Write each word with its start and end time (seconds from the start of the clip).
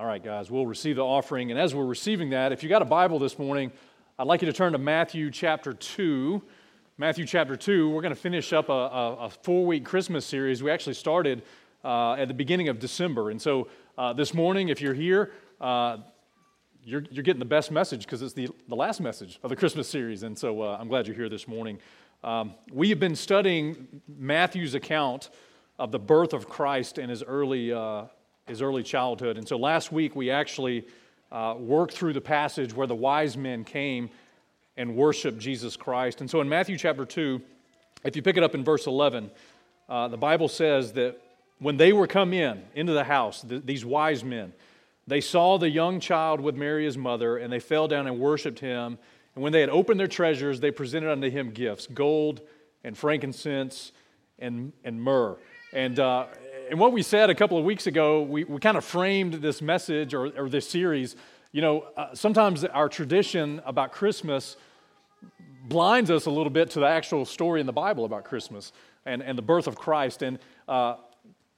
All 0.00 0.06
right, 0.06 0.24
guys, 0.24 0.50
we'll 0.50 0.64
receive 0.64 0.96
the 0.96 1.04
offering. 1.04 1.50
And 1.50 1.60
as 1.60 1.74
we're 1.74 1.84
receiving 1.84 2.30
that, 2.30 2.52
if 2.52 2.62
you 2.62 2.70
got 2.70 2.80
a 2.80 2.86
Bible 2.86 3.18
this 3.18 3.38
morning, 3.38 3.70
I'd 4.18 4.26
like 4.26 4.40
you 4.40 4.46
to 4.46 4.52
turn 4.52 4.72
to 4.72 4.78
Matthew 4.78 5.30
chapter 5.30 5.74
2. 5.74 6.40
Matthew 6.96 7.26
chapter 7.26 7.54
2, 7.54 7.90
we're 7.90 8.00
going 8.00 8.14
to 8.14 8.18
finish 8.18 8.54
up 8.54 8.70
a, 8.70 8.72
a, 8.72 9.16
a 9.26 9.28
four 9.28 9.66
week 9.66 9.84
Christmas 9.84 10.24
series. 10.24 10.62
We 10.62 10.70
actually 10.70 10.94
started 10.94 11.42
uh, 11.84 12.14
at 12.14 12.28
the 12.28 12.34
beginning 12.34 12.70
of 12.70 12.78
December. 12.78 13.28
And 13.28 13.42
so 13.42 13.68
uh, 13.98 14.14
this 14.14 14.32
morning, 14.32 14.70
if 14.70 14.80
you're 14.80 14.94
here, 14.94 15.32
uh, 15.60 15.98
you're, 16.82 17.04
you're, 17.10 17.22
getting 17.22 17.38
the 17.38 17.44
best 17.44 17.70
message 17.70 18.06
because 18.06 18.22
it's 18.22 18.32
the, 18.32 18.48
the 18.68 18.76
last 18.76 19.02
message 19.02 19.38
of 19.42 19.50
the 19.50 19.56
Christmas 19.56 19.86
series. 19.86 20.22
And 20.22 20.38
so 20.38 20.62
uh, 20.62 20.78
I'm 20.80 20.88
glad 20.88 21.08
you're 21.08 21.16
here 21.16 21.28
this 21.28 21.46
morning. 21.46 21.78
Um, 22.24 22.54
we 22.72 22.88
have 22.88 23.00
been 23.00 23.16
studying 23.16 24.00
Matthew's 24.08 24.72
account 24.72 25.28
of 25.78 25.92
the 25.92 25.98
birth 25.98 26.32
of 26.32 26.48
Christ 26.48 26.96
and 26.96 27.10
his 27.10 27.22
early 27.22 27.70
his 28.50 28.60
early 28.60 28.82
childhood. 28.82 29.38
And 29.38 29.48
so 29.48 29.56
last 29.56 29.90
week 29.90 30.14
we 30.14 30.30
actually 30.30 30.84
uh, 31.32 31.54
worked 31.58 31.94
through 31.94 32.12
the 32.12 32.20
passage 32.20 32.74
where 32.74 32.86
the 32.86 32.94
wise 32.94 33.36
men 33.36 33.64
came 33.64 34.10
and 34.76 34.96
worshiped 34.96 35.38
Jesus 35.38 35.76
Christ. 35.76 36.20
And 36.20 36.28
so 36.28 36.40
in 36.40 36.48
Matthew 36.48 36.76
chapter 36.76 37.04
2, 37.04 37.40
if 38.04 38.16
you 38.16 38.22
pick 38.22 38.36
it 38.36 38.42
up 38.42 38.54
in 38.54 38.64
verse 38.64 38.86
11, 38.86 39.30
uh, 39.88 40.08
the 40.08 40.16
Bible 40.16 40.48
says 40.48 40.92
that 40.94 41.20
when 41.58 41.76
they 41.76 41.92
were 41.92 42.06
come 42.06 42.32
in 42.32 42.62
into 42.74 42.92
the 42.92 43.04
house, 43.04 43.42
th- 43.42 43.62
these 43.64 43.84
wise 43.84 44.24
men, 44.24 44.52
they 45.06 45.20
saw 45.20 45.58
the 45.58 45.68
young 45.68 46.00
child 46.00 46.40
with 46.40 46.56
Mary 46.56 46.84
his 46.84 46.96
mother, 46.96 47.36
and 47.36 47.52
they 47.52 47.58
fell 47.58 47.88
down 47.88 48.06
and 48.06 48.18
worshiped 48.18 48.60
him. 48.60 48.98
And 49.34 49.44
when 49.44 49.52
they 49.52 49.60
had 49.60 49.70
opened 49.70 50.00
their 50.00 50.06
treasures, 50.06 50.60
they 50.60 50.70
presented 50.70 51.10
unto 51.10 51.30
him 51.30 51.50
gifts 51.50 51.86
gold 51.86 52.40
and 52.84 52.96
frankincense 52.96 53.92
and, 54.38 54.72
and 54.84 55.02
myrrh. 55.02 55.36
And 55.72 55.98
uh, 55.98 56.26
and 56.70 56.78
what 56.78 56.92
we 56.92 57.02
said 57.02 57.30
a 57.30 57.34
couple 57.34 57.58
of 57.58 57.64
weeks 57.64 57.88
ago, 57.88 58.22
we, 58.22 58.44
we 58.44 58.60
kind 58.60 58.76
of 58.76 58.84
framed 58.84 59.34
this 59.34 59.60
message 59.60 60.14
or, 60.14 60.30
or 60.38 60.48
this 60.48 60.68
series. 60.68 61.16
You 61.50 61.62
know, 61.62 61.80
uh, 61.96 62.14
sometimes 62.14 62.64
our 62.64 62.88
tradition 62.88 63.60
about 63.66 63.90
Christmas 63.90 64.56
blinds 65.64 66.12
us 66.12 66.26
a 66.26 66.30
little 66.30 66.50
bit 66.50 66.70
to 66.70 66.78
the 66.78 66.86
actual 66.86 67.24
story 67.24 67.58
in 67.58 67.66
the 67.66 67.72
Bible 67.72 68.04
about 68.04 68.22
Christmas 68.22 68.72
and, 69.04 69.20
and 69.20 69.36
the 69.36 69.42
birth 69.42 69.66
of 69.66 69.74
Christ. 69.74 70.22
And 70.22 70.38
uh, 70.68 70.94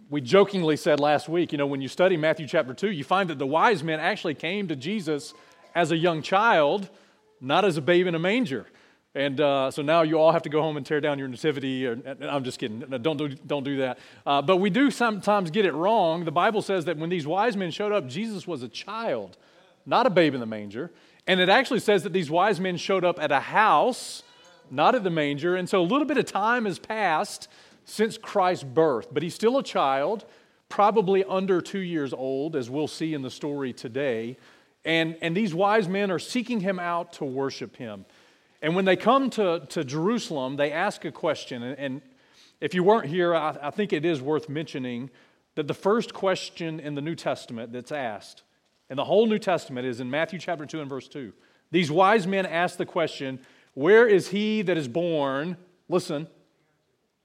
we 0.09 0.23
jokingly 0.23 0.79
said 0.79 0.99
last 0.99 1.29
week, 1.29 1.53
you 1.53 1.59
know, 1.59 1.67
when 1.67 1.83
you 1.83 1.89
study 1.89 2.17
Matthew 2.17 2.47
chapter 2.47 2.73
2, 2.73 2.91
you 2.91 3.05
find 3.05 3.29
that 3.29 3.39
the 3.39 3.47
wise 3.47 3.85
men 3.85 4.01
actually 4.01 4.35
came 4.35 4.67
to 4.69 4.77
Jesus 4.77 5.35
as 5.75 5.93
a 5.93 5.97
young 5.97 6.23
child, 6.23 6.89
not 7.39 7.67
as 7.67 7.77
a 7.77 7.83
babe 7.83 8.07
in 8.07 8.15
a 8.15 8.19
manger. 8.19 8.65
And 9.15 9.41
uh, 9.41 9.71
so 9.71 9.83
now 9.83 10.03
you 10.03 10.19
all 10.19 10.33
have 10.33 10.43
to 10.43 10.49
go 10.49 10.63
home 10.63 10.79
and 10.79 10.87
tear 10.87 11.01
down 11.01 11.19
your 11.19 11.29
nativity. 11.29 11.87
Or, 11.87 11.99
I'm 12.23 12.45
just 12.45 12.59
kidding. 12.59 12.81
Don't 12.81 13.19
do, 13.19 13.29
don't 13.29 13.63
do 13.63 13.77
that. 13.79 13.99
Uh, 14.25 14.41
but 14.41 14.57
we 14.57 14.71
do 14.71 14.91
sometimes 14.91 15.51
get 15.51 15.67
it 15.67 15.75
wrong. 15.75 16.25
The 16.25 16.33
Bible 16.33 16.63
says 16.63 16.87
that 16.87 16.97
when 16.97 17.11
these 17.11 17.27
wise 17.27 17.57
men 17.57 17.71
showed 17.71 17.93
up, 17.93 18.09
Jesus 18.09 18.47
was 18.47 18.63
a 18.63 18.69
child, 18.69 19.37
not 19.85 20.07
a 20.07 20.11
babe 20.11 20.33
in 20.33 20.41
the 20.41 20.47
manger. 20.47 20.91
And 21.27 21.41
it 21.41 21.51
actually 21.51 21.81
says 21.81 22.03
that 22.05 22.13
these 22.13 22.31
wise 22.31 22.59
men 22.59 22.79
showed 22.79 23.05
up 23.05 23.21
at 23.21 23.31
a 23.31 23.41
house, 23.41 24.23
not 24.71 24.95
at 24.95 25.05
the 25.05 25.11
manger. 25.11 25.57
And 25.57 25.69
so 25.69 25.83
a 25.83 25.85
little 25.85 26.07
bit 26.07 26.17
of 26.17 26.25
time 26.25 26.65
has 26.65 26.79
passed 26.79 27.49
since 27.85 28.17
Christ's 28.17 28.65
birth, 28.65 29.09
but 29.13 29.23
he's 29.23 29.35
still 29.35 29.59
a 29.59 29.63
child, 29.63 30.25
probably 30.69 31.23
under 31.25 31.61
two 31.61 31.81
years 31.81 32.15
old, 32.15 32.57
as 32.57 32.71
we'll 32.71 32.89
see 32.89 33.13
in 33.13 33.21
the 33.21 33.31
story 33.31 33.75
today. 33.75 34.39
And, 34.85 35.17
and 35.21 35.37
these 35.37 35.55
wise 35.55 35.87
men 35.87 36.11
are 36.11 36.19
seeking 36.19 36.61
him 36.61 36.79
out 36.79 37.13
to 37.15 37.25
worship 37.25 37.77
him. 37.77 38.05
And 38.63 38.77
when 38.77 38.85
they 38.85 38.97
come 38.97 39.29
to, 39.31 39.67
to 39.71 39.85
Jerusalem, 39.85 40.57
they 40.57 40.71
ask 40.71 41.05
a 41.05 41.11
question. 41.11 41.65
And, 41.65 41.79
and 41.79 42.03
if 42.61 42.75
you 42.75 42.85
weren't 42.85 43.07
here, 43.07 43.35
I, 43.35 43.59
I 43.61 43.71
think 43.71 43.93
it 43.93 44.05
is 44.05 44.23
worth 44.23 44.49
mentioning 44.49 45.11
that 45.57 45.67
the 45.67 45.75
first 45.75 46.15
question 46.15 46.79
in 46.79 46.95
the 46.95 47.03
New 47.03 47.17
Testament 47.17 47.73
that's 47.73 47.93
asked, 47.93 48.45
and 48.89 48.99
the 48.99 49.05
whole 49.05 49.27
New 49.27 49.41
Testament 49.41 49.87
is 49.87 50.01
in 50.01 50.09
Matthew 50.09 50.39
chapter 50.39 50.65
2 50.65 50.81
and 50.81 50.89
verse 50.89 51.09
2. 51.09 51.33
These 51.73 51.91
wise 51.91 52.27
men 52.27 52.47
ask 52.47 52.77
the 52.77 52.87
question, 52.87 53.41
Where 53.75 54.07
is 54.07 54.29
he 54.29 54.63
that 54.63 54.77
is 54.77 54.87
born, 54.87 55.57
listen, 55.89 56.29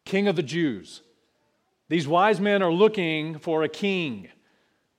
King 0.05 0.27
of 0.27 0.35
the 0.35 0.43
Jews? 0.43 1.03
These 1.89 2.07
wise 2.07 2.41
men 2.41 2.63
are 2.63 2.71
looking 2.71 3.37
for 3.37 3.63
a 3.63 3.69
king. 3.69 4.27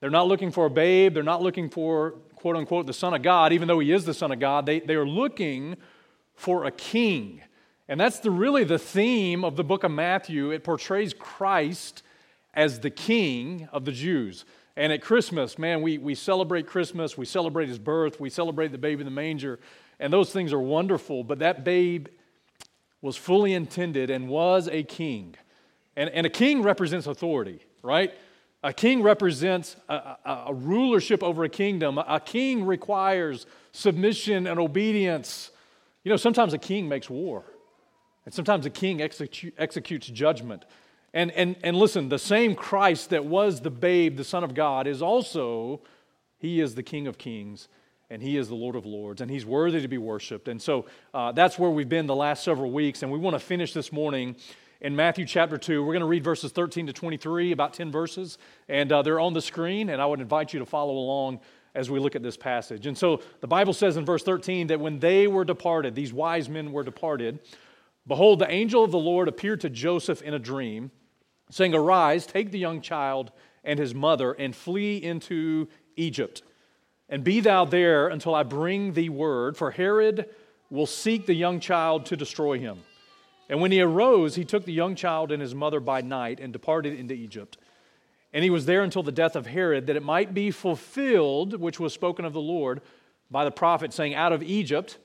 They're 0.00 0.10
not 0.10 0.28
looking 0.28 0.53
for 0.53 0.66
a 0.66 0.71
babe. 0.71 1.15
They're 1.15 1.22
not 1.22 1.43
looking 1.43 1.69
for, 1.69 2.12
quote 2.37 2.56
unquote, 2.56 2.87
the 2.87 2.93
Son 2.93 3.12
of 3.12 3.22
God, 3.22 3.53
even 3.53 3.66
though 3.66 3.81
he 3.81 3.91
is 3.91 4.04
the 4.04 4.15
Son 4.15 4.31
of 4.31 4.38
God. 4.38 4.65
They, 4.66 4.81
they 4.81 4.94
are 4.94 5.06
looking 5.06 5.77
for 6.38 6.65
a 6.65 6.71
king. 6.71 7.43
And 7.88 8.00
that's 8.00 8.21
the, 8.21 8.31
really 8.31 8.65
the 8.65 8.78
theme 8.78 9.44
of 9.44 9.56
the 9.56 9.65
book 9.65 9.82
of 9.82 9.91
Matthew. 9.91 10.53
It 10.53 10.62
portrays 10.62 11.12
Christ 11.12 12.03
as 12.54 12.81
the 12.81 12.91
king 12.91 13.69
of 13.72 13.84
the 13.84 13.93
Jews. 13.93 14.44
And 14.77 14.93
at 14.93 15.03
Christmas, 15.03 15.59
man, 15.59 15.82
we, 15.82 15.98
we 15.98 16.15
celebrate 16.15 16.66
Christmas, 16.66 17.19
we 17.19 17.27
celebrate 17.27 17.69
his 17.69 17.81
birth, 17.81 18.21
we 18.21 18.31
celebrate 18.31 18.69
the 18.69 18.78
babe 18.78 19.00
in 19.00 19.04
the 19.04 19.10
manger, 19.10 19.59
and 19.98 20.12
those 20.12 20.31
things 20.31 20.53
are 20.53 20.60
wonderful. 20.60 21.25
But 21.25 21.41
that 21.41 21.65
babe 21.65 22.06
was 23.03 23.16
fully 23.16 23.53
intended 23.53 24.09
and 24.09 24.28
was 24.28 24.69
a 24.69 24.84
king. 24.84 25.34
And, 25.97 26.09
and 26.10 26.25
a 26.25 26.31
king 26.31 26.62
represents 26.62 27.09
authority, 27.09 27.65
right? 27.82 28.15
A 28.62 28.72
king 28.72 29.03
represents 29.03 29.75
a, 29.88 29.94
a, 29.94 30.44
a 30.47 30.54
rulership 30.54 31.25
over 31.25 31.43
a 31.43 31.48
kingdom. 31.48 31.98
A 31.98 32.21
king 32.25 32.65
requires 32.65 33.47
submission 33.72 34.47
and 34.47 34.60
obedience. 34.60 35.50
You 36.04 36.10
know, 36.10 36.16
sometimes 36.16 36.54
a 36.54 36.59
king 36.59 36.88
makes 36.88 37.10
war, 37.10 37.44
and 38.25 38.32
sometimes 38.32 38.66
a 38.66 38.70
king 38.70 38.98
execu- 38.98 39.53
executes 39.59 40.06
judgment. 40.06 40.64
And, 41.14 41.31
and, 41.32 41.56
and 41.62 41.76
listen, 41.76 42.09
the 42.09 42.19
same 42.19 42.54
Christ 42.54 43.10
that 43.10 43.25
was 43.25 43.60
the 43.60 43.70
babe, 43.70 44.16
the 44.16 44.25
Son 44.25 44.44
of 44.44 44.54
God, 44.54 44.86
is 44.86 45.03
also, 45.03 45.81
he 46.38 46.60
is 46.60 46.75
the 46.75 46.82
King 46.82 47.06
of 47.06 47.19
kings 47.19 47.69
and 48.10 48.22
he 48.22 48.36
is 48.36 48.48
the 48.48 48.54
Lord 48.54 48.75
of 48.75 48.86
lords, 48.86 49.20
and 49.20 49.31
he's 49.31 49.44
worthy 49.44 49.81
to 49.82 49.88
be 49.88 49.98
worshiped. 49.98 50.48
And 50.48 50.60
so 50.60 50.86
uh, 51.12 51.32
that's 51.32 51.59
where 51.59 51.70
we've 51.70 51.88
been 51.88 52.06
the 52.06 52.15
last 52.15 52.42
several 52.42 52.70
weeks, 52.70 53.03
and 53.03 53.12
we 53.12 53.19
want 53.19 53.34
to 53.34 53.41
finish 53.41 53.72
this 53.75 53.92
morning 53.92 54.36
in 54.80 54.97
Matthew 54.97 55.26
chapter 55.26 55.59
2. 55.59 55.82
We're 55.84 55.92
going 55.92 56.00
to 56.00 56.06
read 56.06 56.25
verses 56.25 56.53
13 56.53 56.86
to 56.86 56.92
23, 56.92 57.53
about 57.53 57.75
10 57.75 57.91
verses, 57.91 58.38
and 58.69 58.91
uh, 58.91 59.03
they're 59.03 59.20
on 59.20 59.34
the 59.34 59.42
screen, 59.42 59.91
and 59.91 60.00
I 60.00 60.06
would 60.06 60.20
invite 60.20 60.54
you 60.54 60.59
to 60.60 60.66
follow 60.66 60.94
along 60.94 61.41
as 61.75 61.91
we 61.91 61.99
look 61.99 62.17
at 62.17 62.23
this 62.23 62.37
passage. 62.37 62.87
And 62.87 62.97
so 62.97 63.21
the 63.41 63.47
Bible 63.47 63.73
says 63.73 63.97
in 63.97 64.05
verse 64.05 64.23
13 64.23 64.69
that 64.69 64.81
when 64.81 64.99
they 64.99 65.27
were 65.27 65.45
departed, 65.45 65.95
these 65.95 66.12
wise 66.12 66.49
men 66.49 66.73
were 66.73 66.83
departed, 66.84 67.39
behold, 68.06 68.39
the 68.39 68.51
angel 68.51 68.84
of 68.84 68.91
the 68.91 68.99
Lord 68.99 69.29
appeared 69.29 69.61
to 69.62 69.71
Joseph 69.71 70.23
in 70.23 70.34
a 70.34 70.39
dream, 70.39 70.91
saying, 71.51 71.75
Arise, 71.75 72.27
take 72.27 72.51
the 72.51 72.59
young 72.59 72.81
child 72.81 73.33
and 73.65 73.78
his 73.78 73.95
mother, 73.95 74.33
and 74.33 74.55
flee 74.55 74.97
into 74.97 75.69
Egypt. 75.97 76.43
And 77.09 77.25
be 77.25 77.41
thou 77.41 77.65
there 77.65 78.09
until 78.09 78.34
I 78.34 78.43
bring 78.43 78.93
thee 78.93 79.09
word, 79.09 79.57
for 79.57 79.71
Herod 79.71 80.28
will 80.71 80.87
seek 80.87 81.27
the 81.27 81.34
young 81.34 81.61
child 81.61 82.07
to 82.07 82.17
destroy 82.17 82.59
him. 82.59 82.81
And 83.49 83.61
when 83.61 83.73
he 83.73 83.81
arose, 83.81 84.34
he 84.34 84.45
took 84.45 84.65
the 84.65 84.73
young 84.73 84.95
child 84.95 85.33
and 85.33 85.41
his 85.41 85.55
mother 85.55 85.81
by 85.81 86.03
night 86.03 86.39
and 86.39 86.53
departed 86.53 86.99
into 86.99 87.15
Egypt 87.15 87.57
and 88.33 88.44
he 88.44 88.50
was 88.50 88.66
there 88.66 88.83
until 88.83 89.03
the 89.03 89.12
death 89.12 89.37
of 89.37 89.47
Herod, 89.47 89.87
that 89.87 89.97
it 89.97 90.03
might 90.03 90.34
be 90.34 90.50
fulfilled, 90.50 91.59
which 91.59 91.81
was 91.81 91.94
spoken 91.94 92.25
of 92.25 92.33
the 92.33 92.41
Lord 92.41 92.83
by 93.31 93.44
the 93.44 93.50
prophet, 93.50 93.93
saying, 93.93 94.15
Out 94.15 94.33
of 94.33 94.43
Egypt 94.43 94.99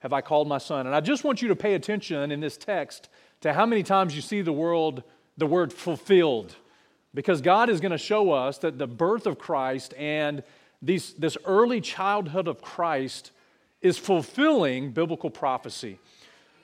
have 0.00 0.12
I 0.12 0.20
called 0.20 0.46
my 0.46 0.58
son. 0.58 0.86
And 0.86 0.94
I 0.94 1.00
just 1.00 1.24
want 1.24 1.40
you 1.40 1.48
to 1.48 1.56
pay 1.56 1.74
attention 1.74 2.30
in 2.30 2.40
this 2.40 2.56
text 2.56 3.08
to 3.40 3.52
how 3.52 3.66
many 3.66 3.82
times 3.82 4.14
you 4.14 4.22
see 4.22 4.42
the 4.42 4.52
word, 4.52 5.02
the 5.36 5.46
word 5.46 5.72
fulfilled. 5.72 6.54
Because 7.14 7.40
God 7.40 7.70
is 7.70 7.80
going 7.80 7.92
to 7.92 7.98
show 7.98 8.30
us 8.30 8.58
that 8.58 8.78
the 8.78 8.86
birth 8.86 9.26
of 9.26 9.38
Christ 9.38 9.94
and 9.96 10.42
these, 10.82 11.14
this 11.14 11.38
early 11.46 11.80
childhood 11.80 12.46
of 12.46 12.60
Christ 12.60 13.32
is 13.80 13.96
fulfilling 13.96 14.92
biblical 14.92 15.30
prophecy. 15.30 15.98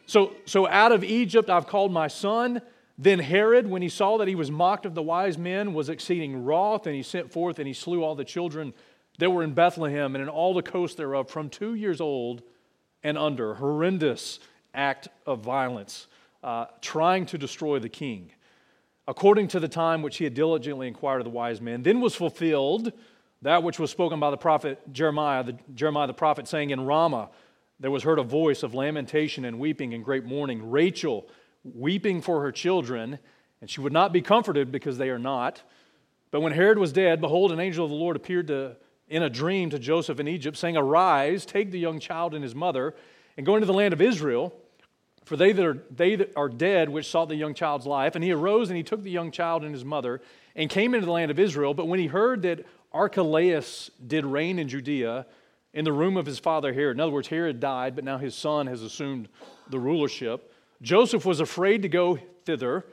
So, 0.06 0.34
so 0.44 0.68
out 0.68 0.92
of 0.92 1.02
Egypt 1.04 1.48
I've 1.48 1.66
called 1.66 1.92
my 1.92 2.08
son. 2.08 2.60
Then 2.98 3.18
Herod, 3.18 3.66
when 3.66 3.82
he 3.82 3.88
saw 3.88 4.18
that 4.18 4.28
he 4.28 4.34
was 4.34 4.50
mocked 4.50 4.86
of 4.86 4.94
the 4.94 5.02
wise 5.02 5.38
men, 5.38 5.74
was 5.74 5.88
exceeding 5.88 6.44
wroth, 6.44 6.86
and 6.86 6.94
he 6.94 7.02
sent 7.02 7.32
forth 7.32 7.58
and 7.58 7.66
he 7.66 7.74
slew 7.74 8.02
all 8.02 8.14
the 8.14 8.24
children 8.24 8.74
that 9.18 9.30
were 9.30 9.42
in 9.42 9.54
Bethlehem 9.54 10.14
and 10.14 10.22
in 10.22 10.28
all 10.28 10.54
the 10.54 10.62
coast 10.62 10.96
thereof 10.96 11.30
from 11.30 11.48
two 11.48 11.74
years 11.74 12.00
old 12.00 12.42
and 13.02 13.18
under. 13.18 13.54
Horrendous 13.54 14.40
act 14.74 15.08
of 15.26 15.40
violence, 15.40 16.06
uh, 16.42 16.66
trying 16.80 17.26
to 17.26 17.38
destroy 17.38 17.78
the 17.78 17.88
king, 17.88 18.30
according 19.06 19.48
to 19.48 19.60
the 19.60 19.68
time 19.68 20.02
which 20.02 20.18
he 20.18 20.24
had 20.24 20.34
diligently 20.34 20.88
inquired 20.88 21.18
of 21.18 21.24
the 21.24 21.30
wise 21.30 21.60
men. 21.60 21.82
Then 21.82 22.00
was 22.00 22.14
fulfilled 22.14 22.92
that 23.42 23.62
which 23.62 23.78
was 23.78 23.90
spoken 23.90 24.20
by 24.20 24.30
the 24.30 24.36
prophet 24.36 24.80
Jeremiah, 24.92 25.42
the, 25.42 25.58
Jeremiah 25.74 26.06
the 26.06 26.14
prophet, 26.14 26.46
saying, 26.46 26.70
In 26.70 26.86
Ramah 26.86 27.30
there 27.80 27.90
was 27.90 28.04
heard 28.04 28.20
a 28.20 28.22
voice 28.22 28.62
of 28.62 28.74
lamentation 28.74 29.44
and 29.44 29.58
weeping 29.58 29.92
and 29.92 30.04
great 30.04 30.24
mourning. 30.24 30.70
Rachel, 30.70 31.26
weeping 31.64 32.20
for 32.20 32.42
her 32.42 32.52
children, 32.52 33.18
and 33.60 33.70
she 33.70 33.80
would 33.80 33.92
not 33.92 34.12
be 34.12 34.20
comforted 34.20 34.72
because 34.72 34.98
they 34.98 35.10
are 35.10 35.18
not. 35.18 35.62
But 36.30 36.40
when 36.40 36.52
Herod 36.52 36.78
was 36.78 36.92
dead, 36.92 37.20
behold, 37.20 37.52
an 37.52 37.60
angel 37.60 37.84
of 37.84 37.90
the 37.90 37.96
Lord 37.96 38.16
appeared 38.16 38.48
to, 38.48 38.76
in 39.08 39.22
a 39.22 39.30
dream 39.30 39.70
to 39.70 39.78
Joseph 39.78 40.18
in 40.18 40.28
Egypt, 40.28 40.56
saying, 40.56 40.76
Arise, 40.76 41.44
take 41.46 41.70
the 41.70 41.78
young 41.78 42.00
child 42.00 42.34
and 42.34 42.42
his 42.42 42.54
mother, 42.54 42.94
and 43.36 43.46
go 43.46 43.54
into 43.54 43.66
the 43.66 43.72
land 43.72 43.92
of 43.92 44.00
Israel, 44.00 44.54
for 45.24 45.36
they 45.36 45.52
that 45.52 45.64
are, 45.64 45.82
they 45.94 46.16
that 46.16 46.32
are 46.36 46.48
dead 46.48 46.88
which 46.88 47.06
sought 47.06 47.28
the 47.28 47.36
young 47.36 47.54
child's 47.54 47.86
life. 47.86 48.14
And 48.14 48.24
he 48.24 48.32
arose 48.32 48.70
and 48.70 48.76
he 48.76 48.82
took 48.82 49.02
the 49.02 49.10
young 49.10 49.30
child 49.30 49.62
and 49.62 49.72
his 49.72 49.84
mother 49.84 50.20
and 50.56 50.68
came 50.68 50.94
into 50.94 51.06
the 51.06 51.12
land 51.12 51.30
of 51.30 51.38
Israel. 51.38 51.74
But 51.74 51.86
when 51.86 52.00
he 52.00 52.08
heard 52.08 52.42
that 52.42 52.66
Archelaus 52.92 53.90
did 54.04 54.26
reign 54.26 54.58
in 54.58 54.68
Judea 54.68 55.26
in 55.72 55.84
the 55.84 55.92
room 55.92 56.16
of 56.16 56.26
his 56.26 56.38
father 56.38 56.72
Herod. 56.72 56.96
In 56.96 57.00
other 57.00 57.12
words, 57.12 57.28
Herod 57.28 57.60
died, 57.60 57.94
but 57.94 58.04
now 58.04 58.18
his 58.18 58.34
son 58.34 58.66
has 58.66 58.82
assumed 58.82 59.28
the 59.70 59.78
rulership. 59.78 60.51
Joseph 60.82 61.24
was 61.24 61.38
afraid 61.38 61.82
to 61.82 61.88
go 61.88 62.18
thither, 62.44 62.84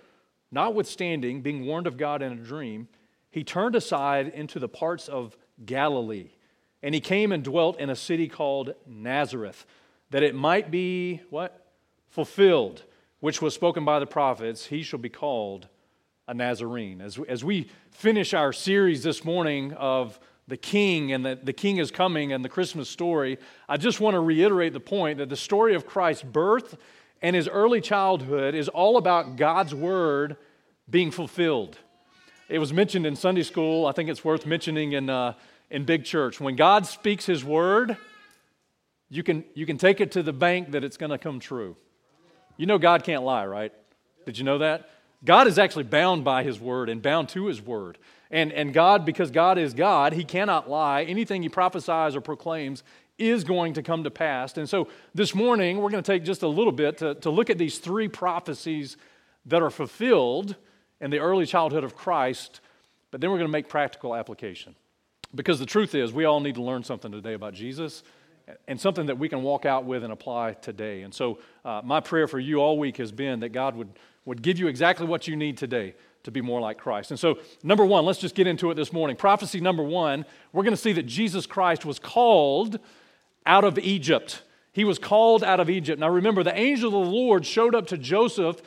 notwithstanding 0.51 1.41
being 1.41 1.65
warned 1.65 1.87
of 1.87 1.97
God 1.97 2.21
in 2.21 2.31
a 2.31 2.35
dream. 2.35 2.87
He 3.31 3.43
turned 3.43 3.75
aside 3.75 4.27
into 4.27 4.59
the 4.59 4.69
parts 4.69 5.07
of 5.07 5.35
Galilee, 5.65 6.29
and 6.83 6.93
he 6.93 7.01
came 7.01 7.31
and 7.31 7.43
dwelt 7.43 7.79
in 7.79 7.89
a 7.89 7.95
city 7.95 8.27
called 8.27 8.75
Nazareth, 8.87 9.65
that 10.11 10.23
it 10.23 10.35
might 10.35 10.71
be 10.71 11.21
what? 11.29 11.65
Fulfilled, 12.07 12.83
which 13.19 13.41
was 13.41 13.53
spoken 13.53 13.85
by 13.85 13.99
the 13.99 14.07
prophets, 14.07 14.67
he 14.67 14.81
shall 14.81 14.99
be 14.99 15.09
called 15.09 15.67
a 16.27 16.33
Nazarene. 16.33 17.01
As, 17.01 17.19
as 17.27 17.43
we 17.43 17.69
finish 17.91 18.33
our 18.33 18.53
series 18.53 19.03
this 19.03 19.25
morning 19.25 19.73
of 19.73 20.19
the 20.47 20.57
king 20.57 21.11
and 21.11 21.25
that 21.25 21.45
the 21.45 21.53
king 21.53 21.77
is 21.77 21.91
coming 21.91 22.33
and 22.33 22.43
the 22.43 22.49
Christmas 22.49 22.89
story, 22.89 23.37
I 23.67 23.77
just 23.77 23.99
want 23.99 24.15
to 24.15 24.19
reiterate 24.19 24.73
the 24.73 24.79
point 24.79 25.19
that 25.19 25.29
the 25.29 25.35
story 25.35 25.75
of 25.75 25.85
Christ's 25.85 26.23
birth 26.23 26.77
and 27.21 27.35
his 27.35 27.47
early 27.47 27.81
childhood 27.81 28.55
is 28.55 28.69
all 28.69 28.97
about 28.97 29.35
God's 29.35 29.73
word 29.73 30.37
being 30.89 31.11
fulfilled. 31.11 31.77
It 32.47 32.59
was 32.59 32.73
mentioned 32.73 33.05
in 33.05 33.15
Sunday 33.15 33.43
school. 33.43 33.85
I 33.85 33.91
think 33.91 34.09
it's 34.09 34.23
worth 34.23 34.45
mentioning 34.45 34.93
in, 34.93 35.09
uh, 35.09 35.33
in 35.69 35.85
big 35.85 36.03
church. 36.05 36.39
When 36.39 36.55
God 36.55 36.85
speaks 36.85 37.25
his 37.25 37.43
word, 37.43 37.97
you 39.09 39.23
can, 39.23 39.43
you 39.53 39.65
can 39.65 39.77
take 39.77 40.01
it 40.01 40.11
to 40.13 40.23
the 40.23 40.33
bank 40.33 40.71
that 40.71 40.83
it's 40.83 40.97
going 40.97 41.11
to 41.11 41.17
come 41.17 41.39
true. 41.39 41.75
You 42.57 42.65
know 42.65 42.77
God 42.77 43.03
can't 43.03 43.23
lie, 43.23 43.45
right? 43.45 43.73
Did 44.25 44.37
you 44.37 44.43
know 44.43 44.57
that? 44.59 44.89
God 45.23 45.47
is 45.47 45.59
actually 45.59 45.83
bound 45.83 46.23
by 46.23 46.43
his 46.43 46.59
word 46.59 46.89
and 46.89 47.01
bound 47.01 47.29
to 47.29 47.45
his 47.45 47.61
word. 47.61 47.97
And, 48.31 48.51
and 48.53 48.73
God, 48.73 49.05
because 49.05 49.31
God 49.31 49.57
is 49.57 49.73
God, 49.73 50.13
He 50.13 50.23
cannot 50.23 50.69
lie. 50.69 51.03
Anything 51.03 51.41
He 51.41 51.49
prophesies 51.49 52.15
or 52.15 52.21
proclaims 52.21 52.83
is 53.19 53.43
going 53.43 53.73
to 53.73 53.83
come 53.83 54.03
to 54.03 54.11
pass. 54.11 54.57
And 54.57 54.67
so 54.67 54.87
this 55.13 55.35
morning, 55.35 55.77
we're 55.77 55.89
going 55.89 56.03
to 56.03 56.11
take 56.11 56.23
just 56.23 56.41
a 56.41 56.47
little 56.47 56.71
bit 56.71 56.97
to, 56.99 57.15
to 57.15 57.29
look 57.29 57.49
at 57.49 57.57
these 57.57 57.77
three 57.77 58.07
prophecies 58.07 58.97
that 59.45 59.61
are 59.61 59.69
fulfilled 59.69 60.55
in 61.01 61.11
the 61.11 61.19
early 61.19 61.45
childhood 61.45 61.83
of 61.83 61.95
Christ, 61.95 62.61
but 63.11 63.21
then 63.21 63.29
we're 63.29 63.37
going 63.37 63.47
to 63.47 63.51
make 63.51 63.69
practical 63.69 64.15
application. 64.15 64.75
Because 65.33 65.59
the 65.59 65.65
truth 65.65 65.95
is, 65.95 66.11
we 66.11 66.25
all 66.25 66.39
need 66.39 66.55
to 66.55 66.63
learn 66.63 66.83
something 66.83 67.11
today 67.11 67.33
about 67.33 67.53
Jesus 67.53 68.03
and 68.67 68.79
something 68.79 69.05
that 69.05 69.17
we 69.17 69.29
can 69.29 69.43
walk 69.43 69.65
out 69.65 69.85
with 69.85 70.03
and 70.03 70.11
apply 70.11 70.53
today. 70.53 71.03
And 71.03 71.13
so, 71.13 71.39
uh, 71.63 71.81
my 71.83 71.99
prayer 71.99 72.27
for 72.27 72.39
you 72.39 72.57
all 72.57 72.79
week 72.79 72.97
has 72.97 73.11
been 73.11 73.41
that 73.41 73.49
God 73.49 73.75
would, 73.75 73.89
would 74.25 74.41
give 74.41 74.57
you 74.57 74.67
exactly 74.67 75.05
what 75.05 75.27
you 75.27 75.35
need 75.35 75.57
today 75.57 75.93
to 76.23 76.31
be 76.31 76.41
more 76.41 76.59
like 76.59 76.77
Christ. 76.77 77.11
And 77.11 77.19
so, 77.19 77.37
number 77.63 77.85
one, 77.85 78.05
let's 78.05 78.19
just 78.19 78.35
get 78.35 78.47
into 78.47 78.71
it 78.71 78.75
this 78.75 78.91
morning. 78.91 79.15
Prophecy 79.15 79.61
number 79.61 79.83
one, 79.83 80.25
we're 80.51 80.63
going 80.63 80.75
to 80.75 80.81
see 80.81 80.93
that 80.93 81.05
Jesus 81.05 81.45
Christ 81.45 81.85
was 81.85 81.99
called 81.99 82.79
out 83.45 83.63
of 83.63 83.77
Egypt. 83.79 84.43
He 84.71 84.83
was 84.83 84.99
called 84.99 85.43
out 85.43 85.59
of 85.59 85.69
Egypt. 85.69 85.99
Now, 85.99 86.09
remember, 86.09 86.43
the 86.43 86.57
angel 86.57 86.87
of 86.87 87.05
the 87.05 87.11
Lord 87.11 87.45
showed 87.45 87.75
up 87.75 87.87
to 87.87 87.97
Joseph 87.97 88.61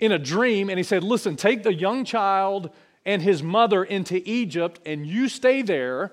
in 0.00 0.12
a 0.12 0.18
dream 0.18 0.68
and 0.68 0.78
he 0.78 0.82
said, 0.82 1.02
Listen, 1.02 1.36
take 1.36 1.62
the 1.62 1.74
young 1.74 2.04
child 2.04 2.70
and 3.06 3.22
his 3.22 3.42
mother 3.42 3.84
into 3.84 4.20
Egypt 4.28 4.80
and 4.84 5.06
you 5.06 5.28
stay 5.28 5.62
there 5.62 6.12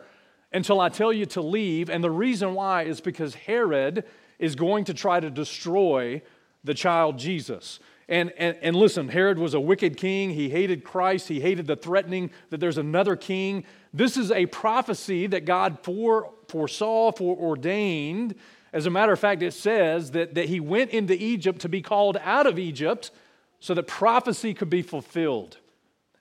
until 0.53 0.79
I 0.79 0.89
tell 0.89 1.11
you 1.11 1.25
to 1.27 1.41
leave. 1.41 1.89
And 1.89 2.03
the 2.03 2.11
reason 2.11 2.53
why 2.53 2.83
is 2.83 3.01
because 3.01 3.35
Herod 3.35 4.05
is 4.39 4.55
going 4.55 4.85
to 4.85 4.93
try 4.93 5.19
to 5.19 5.29
destroy 5.29 6.21
the 6.63 6.73
child 6.73 7.17
Jesus. 7.17 7.79
And, 8.09 8.33
and, 8.37 8.57
and 8.61 8.75
listen, 8.75 9.07
Herod 9.07 9.39
was 9.39 9.53
a 9.53 9.59
wicked 9.59 9.97
king. 9.97 10.31
He 10.31 10.49
hated 10.49 10.83
Christ. 10.83 11.27
He 11.29 11.39
hated 11.39 11.67
the 11.67 11.75
threatening 11.75 12.31
that 12.49 12.59
there's 12.59 12.77
another 12.77 13.15
king. 13.15 13.63
This 13.93 14.17
is 14.17 14.31
a 14.31 14.45
prophecy 14.45 15.27
that 15.27 15.45
God 15.45 15.79
fore, 15.83 16.31
foresaw, 16.47 17.11
foreordained. 17.11 18.35
As 18.71 18.85
a 18.85 18.89
matter 18.89 19.11
of 19.11 19.19
fact, 19.19 19.41
it 19.41 19.53
says 19.53 20.11
that, 20.11 20.35
that 20.35 20.47
he 20.47 20.59
went 20.59 20.91
into 20.91 21.13
Egypt 21.13 21.61
to 21.61 21.69
be 21.69 21.81
called 21.81 22.17
out 22.23 22.47
of 22.47 22.57
Egypt 22.57 23.11
so 23.59 23.73
that 23.73 23.87
prophecy 23.87 24.53
could 24.53 24.69
be 24.69 24.81
fulfilled. 24.81 25.57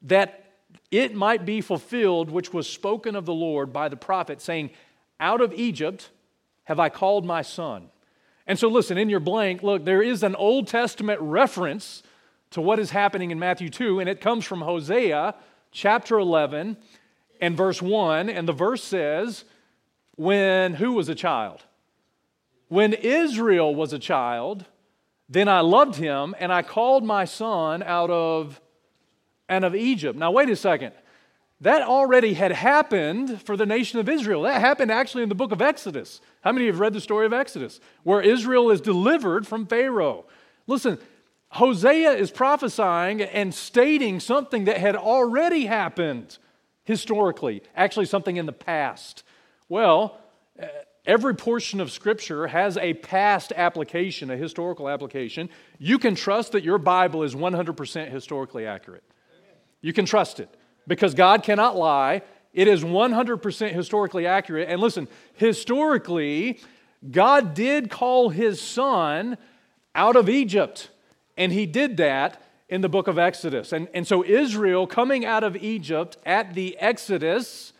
That 0.03 0.45
it 0.91 1.15
might 1.15 1.45
be 1.45 1.61
fulfilled, 1.61 2.31
which 2.31 2.53
was 2.53 2.69
spoken 2.69 3.15
of 3.15 3.25
the 3.25 3.35
Lord 3.35 3.73
by 3.73 3.89
the 3.89 3.97
prophet, 3.97 4.41
saying, 4.41 4.71
Out 5.21 5.41
of 5.41 5.53
Egypt 5.55 6.11
have 6.65 6.81
I 6.81 6.89
called 6.89 7.25
my 7.25 7.43
son. 7.43 7.91
And 8.47 8.59
so, 8.59 8.69
listen, 8.69 8.99
in 8.99 9.09
your 9.09 9.21
blank, 9.21 9.63
look, 9.63 9.85
there 9.85 10.03
is 10.03 10.25
an 10.25 10.35
Old 10.35 10.67
Testament 10.67 11.21
reference 11.21 12.03
to 12.51 12.61
what 12.61 12.81
is 12.81 12.91
happening 12.91 13.31
in 13.31 13.39
Matthew 13.39 13.69
2, 13.69 14.01
and 14.01 14.09
it 14.09 14.21
comes 14.21 14.45
from 14.45 14.61
Hosea 14.61 15.37
chapter 15.71 16.19
11 16.19 16.77
and 17.41 17.57
verse 17.57 17.81
1. 17.81 18.29
And 18.29 18.47
the 18.47 18.53
verse 18.53 18.83
says, 18.83 19.45
When 20.17 20.75
who 20.75 20.93
was 20.93 21.09
a 21.09 21.15
child? 21.15 21.63
When 22.69 22.93
Israel 22.93 23.75
was 23.75 23.93
a 23.93 23.99
child, 23.99 24.65
then 25.29 25.49
I 25.49 25.61
loved 25.61 25.97
him, 25.97 26.35
and 26.39 26.53
I 26.53 26.63
called 26.63 27.05
my 27.05 27.25
son 27.25 27.83
out 27.83 28.11
of 28.11 28.61
and 29.49 29.65
of 29.65 29.75
Egypt. 29.75 30.19
Now, 30.19 30.31
wait 30.31 30.49
a 30.49 30.57
second. 30.57 30.93
That 31.61 31.83
already 31.83 32.35
had 32.35 32.53
happened 32.53 33.43
for 33.43 33.57
the 33.57 33.67
nation 33.67 33.99
of 33.99 34.09
Israel. 34.09 34.43
That 34.43 34.61
happened 34.61 34.91
actually 34.91 35.25
in 35.25 35.29
the 35.29 35.35
book 35.35 35.53
of 35.53 35.61
Exodus. 35.61 36.21
How 36.43 36.53
many 36.53 36.67
have 36.67 36.81
read 36.81 36.95
the 36.95 37.01
story 37.01 37.27
of 37.27 37.33
Exodus? 37.33 37.81
Where 38.03 38.23
Israel 38.23 38.71
is 38.71 38.81
delivered 38.81 39.47
from 39.47 39.67
Pharaoh. 39.67 40.25
Listen, 40.67 40.99
Hosea 41.51 42.13
is 42.13 42.31
prophesying 42.31 43.21
and 43.21 43.53
stating 43.53 44.21
something 44.21 44.65
that 44.65 44.79
had 44.79 44.97
already 44.97 45.67
happened 45.67 46.39
historically, 46.91 47.63
actually, 47.77 48.07
something 48.07 48.37
in 48.37 48.47
the 48.47 48.53
past. 48.53 49.23
Well, 49.69 50.19
uh, 50.61 50.67
every 51.07 51.37
portion 51.37 51.81
of 51.81 51.93
Scripture 51.93 52.49
has 52.49 52.77
a 52.77 52.95
past 52.95 53.53
application, 53.55 54.29
a 54.29 54.37
historical 54.37 54.89
application. 54.89 55.51
You 55.79 56.01
can 56.01 56.17
trust 56.17 56.51
that 56.51 56.65
your 56.65 56.79
Bible 56.79 57.23
is 57.23 57.37
100% 57.37 58.11
historically 58.11 58.67
accurate. 58.67 59.05
You 59.81 59.93
can 59.93 60.05
trust 60.05 60.41
it 60.41 60.49
because 60.89 61.15
God 61.15 61.45
cannot 61.45 61.77
lie. 61.77 62.23
It 62.53 62.67
is 62.67 62.83
100% 62.83 63.73
historically 63.73 64.27
accurate. 64.27 64.69
And 64.69 64.81
listen, 64.81 65.07
historically, 65.35 66.59
God 67.09 67.55
did 67.55 67.89
call 67.89 68.31
his 68.31 68.61
son 68.61 69.39
out 69.95 70.17
of 70.17 70.29
Egypt, 70.29 70.91
and 71.37 71.53
he 71.53 71.67
did 71.67 71.99
that 71.99 72.43
in 72.71 72.81
the 72.81 72.89
book 72.89 73.07
of 73.07 73.19
Exodus. 73.19 73.73
And, 73.75 73.89
and 73.93 74.07
so, 74.07 74.25
Israel 74.25 74.87
coming 74.87 75.27
out 75.27 75.45
of 75.45 75.57
Egypt 75.57 76.17
at 76.25 76.55
the 76.55 76.79
Exodus 76.79 77.75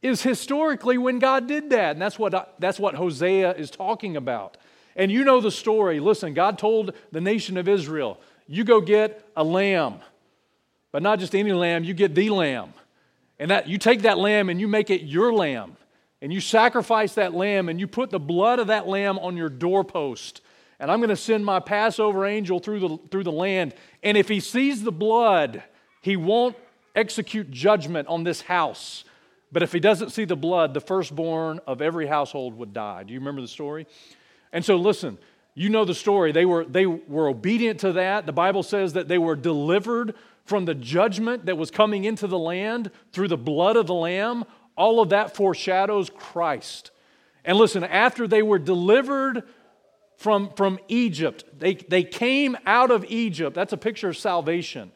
is 0.00 0.22
historically 0.22 0.96
when 0.96 1.18
God 1.18 1.48
did 1.48 1.70
that. 1.70 1.92
And 1.92 2.00
that's 2.00 2.18
what, 2.18 2.54
that's 2.60 2.78
what 2.78 2.94
Hosea 2.94 3.54
is 3.54 3.70
talking 3.70 4.16
about. 4.16 4.56
And 4.94 5.10
you 5.10 5.24
know 5.24 5.40
the 5.40 5.50
story. 5.50 5.98
Listen, 5.98 6.34
God 6.34 6.58
told 6.58 6.94
the 7.10 7.20
nation 7.20 7.56
of 7.56 7.66
Israel, 7.66 8.20
you 8.46 8.62
go 8.62 8.80
get 8.80 9.28
a 9.36 9.42
lamb 9.42 10.00
but 10.92 11.02
not 11.02 11.18
just 11.18 11.34
any 11.34 11.52
lamb, 11.52 11.84
you 11.84 11.94
get 11.94 12.14
the 12.14 12.30
lamb. 12.30 12.72
And 13.38 13.50
that 13.50 13.68
you 13.68 13.78
take 13.78 14.02
that 14.02 14.18
lamb 14.18 14.48
and 14.48 14.60
you 14.60 14.68
make 14.68 14.90
it 14.90 15.02
your 15.02 15.32
lamb. 15.32 15.76
And 16.20 16.32
you 16.32 16.40
sacrifice 16.40 17.14
that 17.14 17.32
lamb 17.32 17.68
and 17.68 17.80
you 17.80 17.86
put 17.86 18.10
the 18.10 18.18
blood 18.18 18.58
of 18.58 18.66
that 18.66 18.86
lamb 18.86 19.18
on 19.18 19.36
your 19.36 19.48
doorpost. 19.48 20.42
And 20.80 20.90
I'm 20.90 20.98
going 20.98 21.10
to 21.10 21.16
send 21.16 21.44
my 21.44 21.60
Passover 21.60 22.26
angel 22.26 22.58
through 22.58 22.80
the, 22.80 22.98
through 23.10 23.24
the 23.24 23.32
land. 23.32 23.74
And 24.02 24.16
if 24.16 24.28
he 24.28 24.40
sees 24.40 24.82
the 24.82 24.90
blood, 24.90 25.62
he 26.00 26.16
won't 26.16 26.56
execute 26.96 27.50
judgment 27.50 28.08
on 28.08 28.24
this 28.24 28.40
house. 28.40 29.04
But 29.52 29.62
if 29.62 29.72
he 29.72 29.78
doesn't 29.78 30.10
see 30.10 30.24
the 30.24 30.36
blood, 30.36 30.72
the 30.72 30.80
firstborn 30.80 31.60
of 31.66 31.82
every 31.82 32.06
household 32.06 32.56
would 32.56 32.72
die. 32.72 33.02
Do 33.02 33.12
you 33.12 33.18
remember 33.18 33.42
the 33.42 33.48
story? 33.48 33.86
And 34.52 34.64
so, 34.64 34.76
listen, 34.76 35.18
you 35.54 35.68
know 35.68 35.84
the 35.84 35.94
story. 35.94 36.32
They 36.32 36.46
were, 36.46 36.64
they 36.64 36.86
were 36.86 37.28
obedient 37.28 37.80
to 37.80 37.92
that. 37.92 38.24
The 38.24 38.32
Bible 38.32 38.62
says 38.62 38.94
that 38.94 39.06
they 39.06 39.18
were 39.18 39.36
delivered 39.36 40.14
from 40.44 40.64
the 40.64 40.74
judgment 40.74 41.46
that 41.46 41.58
was 41.58 41.70
coming 41.70 42.04
into 42.04 42.26
the 42.26 42.38
land 42.38 42.90
through 43.12 43.28
the 43.28 43.36
blood 43.36 43.76
of 43.76 43.86
the 43.86 43.94
Lamb, 43.94 44.44
all 44.76 45.00
of 45.00 45.10
that 45.10 45.36
foreshadows 45.36 46.10
Christ. 46.10 46.90
And 47.44 47.58
listen, 47.58 47.84
after 47.84 48.26
they 48.26 48.42
were 48.42 48.58
delivered 48.58 49.44
from, 50.20 50.50
from 50.50 50.78
Egypt, 50.88 51.44
they, 51.58 51.76
they 51.76 52.02
came 52.02 52.54
out 52.66 52.90
of 52.90 53.06
Egypt. 53.08 53.54
That's 53.54 53.72
a 53.72 53.78
picture 53.78 54.10
of 54.10 54.18
salvation. 54.18 54.92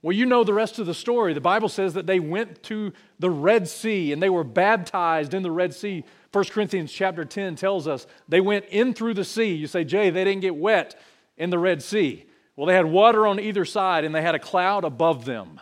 Well, 0.00 0.16
you 0.16 0.24
know 0.24 0.44
the 0.44 0.54
rest 0.54 0.78
of 0.78 0.86
the 0.86 0.94
story. 0.94 1.34
The 1.34 1.42
Bible 1.42 1.68
says 1.68 1.92
that 1.92 2.06
they 2.06 2.18
went 2.18 2.62
to 2.64 2.94
the 3.18 3.28
Red 3.28 3.68
Sea 3.68 4.14
and 4.14 4.22
they 4.22 4.30
were 4.30 4.44
baptized 4.44 5.34
in 5.34 5.42
the 5.42 5.50
Red 5.50 5.74
Sea. 5.74 6.04
1 6.32 6.44
Corinthians 6.46 6.90
chapter 6.90 7.26
10 7.26 7.54
tells 7.54 7.86
us 7.86 8.06
they 8.30 8.40
went 8.40 8.64
in 8.70 8.94
through 8.94 9.12
the 9.12 9.26
sea. 9.26 9.52
You 9.52 9.66
say, 9.66 9.84
Jay, 9.84 10.08
they 10.08 10.24
didn't 10.24 10.40
get 10.40 10.56
wet 10.56 10.98
in 11.36 11.50
the 11.50 11.58
Red 11.58 11.82
Sea. 11.82 12.24
Well, 12.56 12.66
they 12.66 12.74
had 12.74 12.86
water 12.86 13.26
on 13.26 13.38
either 13.38 13.66
side 13.66 14.04
and 14.04 14.14
they 14.14 14.22
had 14.22 14.34
a 14.34 14.38
cloud 14.38 14.84
above 14.84 15.26
them. 15.26 15.60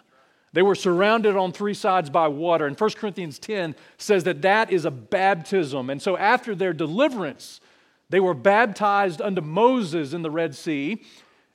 They 0.52 0.62
were 0.62 0.76
surrounded 0.76 1.34
on 1.34 1.50
three 1.50 1.74
sides 1.74 2.10
by 2.10 2.28
water. 2.28 2.68
And 2.68 2.78
1 2.78 2.90
Corinthians 2.90 3.40
10 3.40 3.74
says 3.98 4.22
that 4.22 4.42
that 4.42 4.70
is 4.70 4.84
a 4.84 4.90
baptism. 4.92 5.90
And 5.90 6.00
so 6.00 6.16
after 6.16 6.54
their 6.54 6.72
deliverance, 6.72 7.60
they 8.10 8.20
were 8.20 8.34
baptized 8.34 9.22
unto 9.22 9.40
Moses 9.40 10.12
in 10.12 10.22
the 10.22 10.30
Red 10.30 10.54
Sea, 10.54 11.02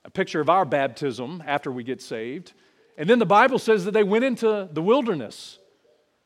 a 0.03 0.09
picture 0.09 0.41
of 0.41 0.49
our 0.49 0.65
baptism 0.65 1.43
after 1.45 1.71
we 1.71 1.83
get 1.83 2.01
saved. 2.01 2.53
And 2.97 3.09
then 3.09 3.19
the 3.19 3.25
Bible 3.25 3.59
says 3.59 3.85
that 3.85 3.91
they 3.91 4.03
went 4.03 4.23
into 4.23 4.67
the 4.71 4.81
wilderness 4.81 5.59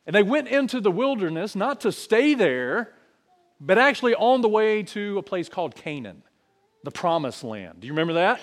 And 0.09 0.15
they 0.15 0.23
went 0.23 0.47
into 0.47 0.81
the 0.81 0.89
wilderness 0.89 1.55
not 1.55 1.81
to 1.81 1.91
stay 1.91 2.33
there, 2.33 2.93
but 3.61 3.77
actually 3.77 4.15
on 4.15 4.41
the 4.41 4.49
way 4.49 4.81
to 4.81 5.19
a 5.19 5.21
place 5.21 5.47
called 5.49 5.75
Canaan, 5.75 6.23
the 6.83 6.89
promised 6.89 7.43
land. 7.43 7.81
Do 7.81 7.85
you 7.85 7.93
remember 7.93 8.13
that? 8.13 8.41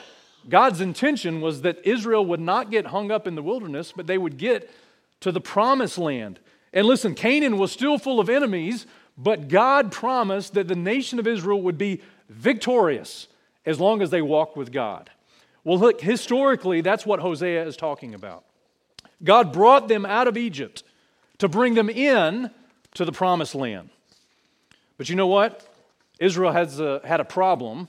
God's 0.48 0.80
intention 0.80 1.40
was 1.40 1.62
that 1.62 1.84
Israel 1.84 2.24
would 2.24 2.38
not 2.38 2.70
get 2.70 2.86
hung 2.86 3.10
up 3.10 3.26
in 3.26 3.34
the 3.34 3.42
wilderness, 3.42 3.92
but 3.96 4.06
they 4.06 4.16
would 4.16 4.36
get 4.36 4.70
to 5.18 5.32
the 5.32 5.40
promised 5.40 5.98
land. 5.98 6.38
And 6.72 6.86
listen, 6.86 7.16
Canaan 7.16 7.58
was 7.58 7.72
still 7.72 7.98
full 7.98 8.20
of 8.20 8.28
enemies, 8.28 8.86
but 9.16 9.48
God 9.48 9.90
promised 9.92 10.54
that 10.54 10.68
the 10.68 10.76
nation 10.76 11.18
of 11.18 11.26
Israel 11.26 11.62
would 11.62 11.78
be 11.78 12.02
victorious 12.28 13.28
as 13.64 13.80
long 13.80 14.02
as 14.02 14.10
they 14.10 14.22
walked 14.22 14.56
with 14.56 14.72
God. 14.72 15.10
Well, 15.64 15.78
look, 15.78 16.00
historically, 16.00 16.80
that's 16.80 17.06
what 17.06 17.20
Hosea 17.20 17.66
is 17.66 17.76
talking 17.76 18.14
about. 18.14 18.44
God 19.24 19.52
brought 19.52 19.88
them 19.88 20.06
out 20.06 20.28
of 20.28 20.36
Egypt 20.36 20.82
to 21.38 21.48
bring 21.48 21.74
them 21.74 21.90
in 21.90 22.50
to 22.94 23.04
the 23.04 23.12
promised 23.12 23.54
land. 23.54 23.90
But 24.96 25.08
you 25.08 25.16
know 25.16 25.26
what? 25.26 25.66
Israel 26.18 26.52
has 26.52 26.80
a, 26.80 27.00
had 27.04 27.20
a 27.20 27.24
problem. 27.24 27.88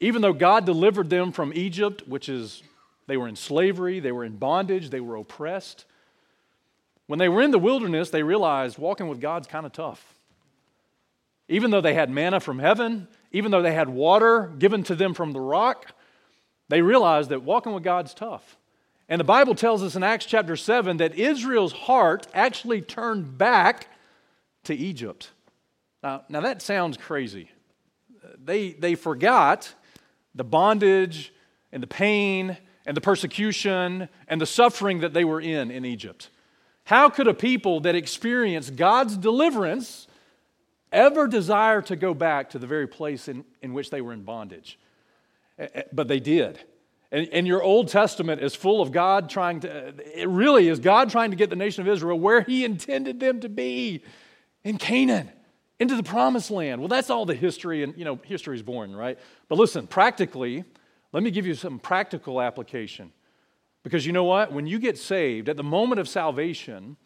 Even 0.00 0.22
though 0.22 0.32
God 0.32 0.64
delivered 0.64 1.10
them 1.10 1.30
from 1.30 1.52
Egypt, 1.54 2.08
which 2.08 2.28
is 2.28 2.62
they 3.06 3.16
were 3.16 3.28
in 3.28 3.36
slavery, 3.36 4.00
they 4.00 4.12
were 4.12 4.24
in 4.24 4.36
bondage, 4.36 4.90
they 4.90 5.00
were 5.00 5.16
oppressed. 5.16 5.84
When 7.06 7.18
they 7.18 7.28
were 7.28 7.42
in 7.42 7.50
the 7.50 7.58
wilderness, 7.58 8.10
they 8.10 8.22
realized 8.22 8.78
walking 8.78 9.08
with 9.08 9.20
God's 9.20 9.46
kind 9.46 9.66
of 9.66 9.72
tough. 9.72 10.14
Even 11.50 11.72
though 11.72 11.80
they 11.80 11.94
had 11.94 12.08
manna 12.08 12.38
from 12.38 12.60
heaven, 12.60 13.08
even 13.32 13.50
though 13.50 13.60
they 13.60 13.74
had 13.74 13.88
water 13.88 14.52
given 14.58 14.84
to 14.84 14.94
them 14.94 15.12
from 15.12 15.32
the 15.32 15.40
rock, 15.40 15.92
they 16.68 16.80
realized 16.80 17.30
that 17.30 17.42
walking 17.42 17.72
with 17.72 17.82
God's 17.82 18.14
tough. 18.14 18.56
And 19.08 19.18
the 19.18 19.24
Bible 19.24 19.56
tells 19.56 19.82
us 19.82 19.96
in 19.96 20.04
Acts 20.04 20.26
chapter 20.26 20.54
7 20.54 20.98
that 20.98 21.16
Israel's 21.16 21.72
heart 21.72 22.28
actually 22.32 22.80
turned 22.80 23.36
back 23.36 23.88
to 24.64 24.74
Egypt. 24.74 25.32
Now, 26.04 26.22
now 26.28 26.40
that 26.40 26.62
sounds 26.62 26.96
crazy. 26.96 27.50
They, 28.42 28.70
they 28.70 28.94
forgot 28.94 29.74
the 30.36 30.44
bondage 30.44 31.34
and 31.72 31.82
the 31.82 31.88
pain 31.88 32.56
and 32.86 32.96
the 32.96 33.00
persecution 33.00 34.08
and 34.28 34.40
the 34.40 34.46
suffering 34.46 35.00
that 35.00 35.14
they 35.14 35.24
were 35.24 35.40
in 35.40 35.72
in 35.72 35.84
Egypt. 35.84 36.30
How 36.84 37.08
could 37.08 37.26
a 37.26 37.34
people 37.34 37.80
that 37.80 37.96
experienced 37.96 38.76
God's 38.76 39.16
deliverance 39.16 40.06
ever 40.92 41.26
desire 41.26 41.82
to 41.82 41.96
go 41.96 42.14
back 42.14 42.50
to 42.50 42.58
the 42.58 42.66
very 42.66 42.86
place 42.86 43.28
in, 43.28 43.44
in 43.62 43.72
which 43.72 43.90
they 43.90 44.00
were 44.00 44.12
in 44.12 44.22
bondage? 44.22 44.78
Eh, 45.58 45.68
eh, 45.74 45.82
but 45.92 46.08
they 46.08 46.20
did. 46.20 46.58
And, 47.12 47.28
and, 47.32 47.46
your 47.46 47.62
Old 47.62 47.88
Testament 47.88 48.40
is 48.40 48.54
full 48.54 48.80
of 48.80 48.92
God 48.92 49.28
trying 49.28 49.60
to, 49.60 49.94
it 50.14 50.28
really 50.28 50.68
is 50.68 50.78
God 50.78 51.10
trying 51.10 51.30
to 51.30 51.36
get 51.36 51.50
the 51.50 51.56
nation 51.56 51.82
of 51.82 51.88
Israel 51.88 52.18
where 52.18 52.42
He 52.42 52.64
intended 52.64 53.18
them 53.18 53.40
to 53.40 53.48
be 53.48 54.04
in 54.62 54.78
Canaan, 54.78 55.30
into 55.80 55.96
the 55.96 56.02
promised 56.02 56.50
land. 56.50 56.80
Well, 56.80 56.88
that's 56.88 57.10
all 57.10 57.26
the 57.26 57.34
history, 57.34 57.82
and 57.82 57.96
you 57.96 58.04
know, 58.04 58.20
history 58.24 58.54
is 58.54 58.62
boring, 58.62 58.92
right? 58.92 59.18
But 59.48 59.58
listen, 59.58 59.86
practically, 59.88 60.64
let 61.12 61.22
me 61.22 61.30
give 61.30 61.46
you 61.46 61.54
some 61.54 61.78
practical 61.78 62.40
application. 62.40 63.12
Because 63.82 64.06
you 64.06 64.12
know 64.12 64.24
what? 64.24 64.52
When 64.52 64.66
you 64.66 64.78
get 64.78 64.98
saved, 64.98 65.48
at 65.48 65.56
the 65.56 65.64
moment 65.64 66.00
of 66.00 66.08
salvation, 66.08 66.96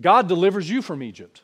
God 0.00 0.28
delivers 0.28 0.70
you 0.70 0.80
from 0.80 1.02
Egypt. 1.02 1.42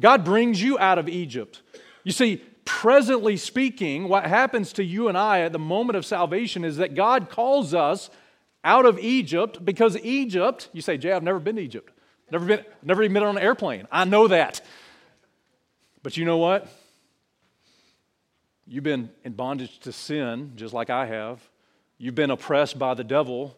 God 0.00 0.24
brings 0.24 0.62
you 0.62 0.78
out 0.78 0.98
of 0.98 1.08
Egypt. 1.08 1.62
You 2.04 2.12
see, 2.12 2.42
presently 2.64 3.36
speaking, 3.36 4.08
what 4.08 4.26
happens 4.26 4.72
to 4.74 4.84
you 4.84 5.08
and 5.08 5.16
I 5.16 5.40
at 5.40 5.52
the 5.52 5.58
moment 5.58 5.96
of 5.96 6.04
salvation 6.04 6.64
is 6.64 6.76
that 6.76 6.94
God 6.94 7.30
calls 7.30 7.74
us 7.74 8.10
out 8.64 8.86
of 8.86 8.98
Egypt 8.98 9.64
because 9.64 9.96
Egypt, 9.98 10.68
you 10.72 10.82
say, 10.82 10.96
Jay, 10.96 11.12
I've 11.12 11.22
never 11.22 11.38
been 11.38 11.56
to 11.56 11.62
Egypt. 11.62 11.92
Never 12.30 12.46
been, 12.46 12.64
never 12.82 13.02
even 13.02 13.14
been 13.14 13.22
on 13.24 13.36
an 13.36 13.42
airplane. 13.42 13.86
I 13.90 14.04
know 14.04 14.28
that. 14.28 14.60
But 16.02 16.16
you 16.16 16.24
know 16.24 16.38
what? 16.38 16.68
You've 18.66 18.84
been 18.84 19.10
in 19.24 19.32
bondage 19.32 19.80
to 19.80 19.92
sin, 19.92 20.52
just 20.56 20.72
like 20.72 20.88
I 20.88 21.06
have. 21.06 21.40
You've 21.98 22.14
been 22.14 22.30
oppressed 22.30 22.78
by 22.78 22.94
the 22.94 23.04
devil, 23.04 23.56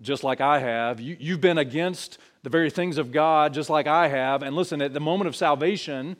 just 0.00 0.24
like 0.24 0.40
I 0.40 0.58
have. 0.58 1.00
You, 1.00 1.16
you've 1.18 1.40
been 1.40 1.58
against 1.58 2.18
the 2.42 2.50
very 2.50 2.70
things 2.70 2.98
of 2.98 3.12
God, 3.12 3.52
just 3.54 3.68
like 3.68 3.86
I 3.86 4.08
have. 4.08 4.42
And 4.42 4.54
listen, 4.54 4.80
at 4.80 4.94
the 4.94 5.00
moment 5.00 5.28
of 5.28 5.36
salvation, 5.36 6.16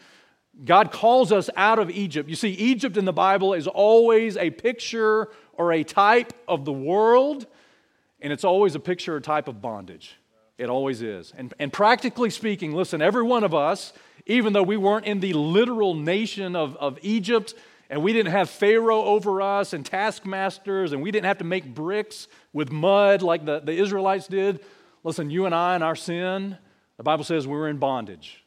God 0.64 0.90
calls 0.90 1.30
us 1.30 1.49
out 1.56 1.78
of 1.78 1.90
Egypt. 1.90 2.28
You 2.28 2.35
see, 2.35 2.50
Egypt 2.50 2.97
in 2.97 3.04
the 3.04 3.12
Bible 3.12 3.54
is 3.54 3.66
always 3.66 4.37
a 4.37 4.50
picture 4.50 5.28
or 5.52 5.73
a 5.73 5.85
type 5.85 6.32
of 6.49 6.64
the 6.64 6.73
world, 6.73 7.47
and 8.20 8.32
it's 8.32 8.44
always 8.44 8.75
a 8.75 8.80
picture 8.80 9.14
or 9.14 9.20
type 9.20 9.49
of 9.49 9.61
bondage. 9.61 10.16
It 10.56 10.68
always 10.68 11.02
is. 11.02 11.32
And, 11.37 11.54
and 11.61 11.73
practically 11.73 12.30
speaking, 12.30 12.73
listen, 12.73 13.00
every 13.00 13.23
one 13.23 13.44
of 13.44 13.54
us, 13.54 13.92
even 14.26 14.52
though 14.52 14.64
we 14.64 14.76
weren't 14.76 15.06
in 15.06 15.20
the 15.20 15.32
literal 15.32 15.94
nation 15.94 16.56
of, 16.56 16.76
of 16.76 16.99
Egypt, 17.02 17.54
and 17.90 18.02
we 18.02 18.12
didn't 18.12 18.33
have 18.33 18.50
Pharaoh 18.50 19.02
over 19.02 19.40
us 19.40 19.73
and 19.73 19.85
taskmasters, 19.85 20.92
and 20.92 21.02
we 21.02 21.11
didn't 21.11 21.26
have 21.26 21.38
to 21.38 21.45
make 21.45 21.75
bricks 21.75 22.28
with 22.52 22.71
mud 22.71 23.23
like 23.23 23.47
the, 23.47 23.61
the 23.61 23.73
Israelites 23.73 24.26
did. 24.26 24.61
Listen, 25.04 25.30
you 25.30 25.47
and 25.47 25.54
I 25.54 25.76
in 25.76 25.83
our 25.83 25.97
sin, 25.97 26.59
the 26.99 27.02
Bible 27.02 27.25
says 27.25 27.47
we 27.47 27.54
were 27.54 27.68
in 27.68 27.78
bondage. 27.78 28.45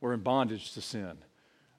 We're 0.00 0.12
in 0.12 0.20
bondage 0.20 0.72
to 0.74 0.80
sin. 0.80 1.18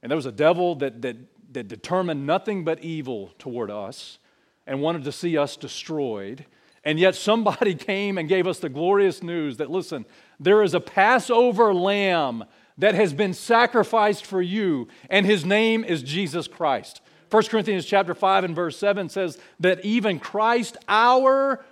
And 0.01 0.11
there 0.11 0.17
was 0.17 0.25
a 0.25 0.31
devil 0.31 0.75
that, 0.75 1.01
that, 1.01 1.15
that 1.53 1.67
determined 1.67 2.25
nothing 2.25 2.65
but 2.65 2.83
evil 2.83 3.31
toward 3.39 3.71
us 3.71 4.19
and 4.67 4.81
wanted 4.81 5.05
to 5.05 5.11
see 5.11 5.37
us 5.37 5.55
destroyed. 5.55 6.45
And 6.83 6.99
yet 6.99 7.15
somebody 7.15 7.75
came 7.75 8.17
and 8.17 8.27
gave 8.27 8.47
us 8.47 8.59
the 8.59 8.69
glorious 8.69 9.23
news 9.23 9.57
that, 9.57 9.71
listen, 9.71 10.05
there 10.39 10.61
is 10.61 10.73
a 10.73 10.79
Passover 10.81 11.73
lamb 11.73 12.43
that 12.79 12.95
has 12.95 13.13
been 13.13 13.33
sacrificed 13.33 14.25
for 14.25 14.41
you, 14.41 14.87
and 15.09 15.25
his 15.25 15.45
name 15.45 15.83
is 15.83 16.01
Jesus 16.01 16.47
Christ. 16.47 17.01
1 17.29 17.43
Corinthians 17.43 17.85
chapter 17.85 18.15
5 18.15 18.43
and 18.43 18.55
verse 18.55 18.77
7 18.77 19.09
says 19.09 19.37
that 19.59 19.85
even 19.85 20.19
Christ, 20.19 20.77
our 20.87 21.63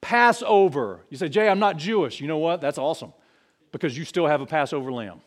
Passover. 0.00 1.00
You 1.10 1.18
say, 1.18 1.28
Jay, 1.28 1.48
I'm 1.48 1.58
not 1.58 1.76
Jewish. 1.76 2.20
You 2.20 2.28
know 2.28 2.38
what? 2.38 2.60
That's 2.60 2.78
awesome 2.78 3.12
because 3.72 3.96
you 3.96 4.04
still 4.04 4.26
have 4.26 4.40
a 4.40 4.46
Passover 4.46 4.90
lamb 4.90 5.20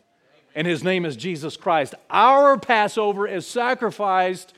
and 0.56 0.66
his 0.66 0.82
name 0.82 1.04
is 1.04 1.16
Jesus 1.16 1.56
Christ. 1.56 1.94
Our 2.10 2.58
Passover 2.58 3.28
is 3.28 3.46
sacrificed 3.46 4.54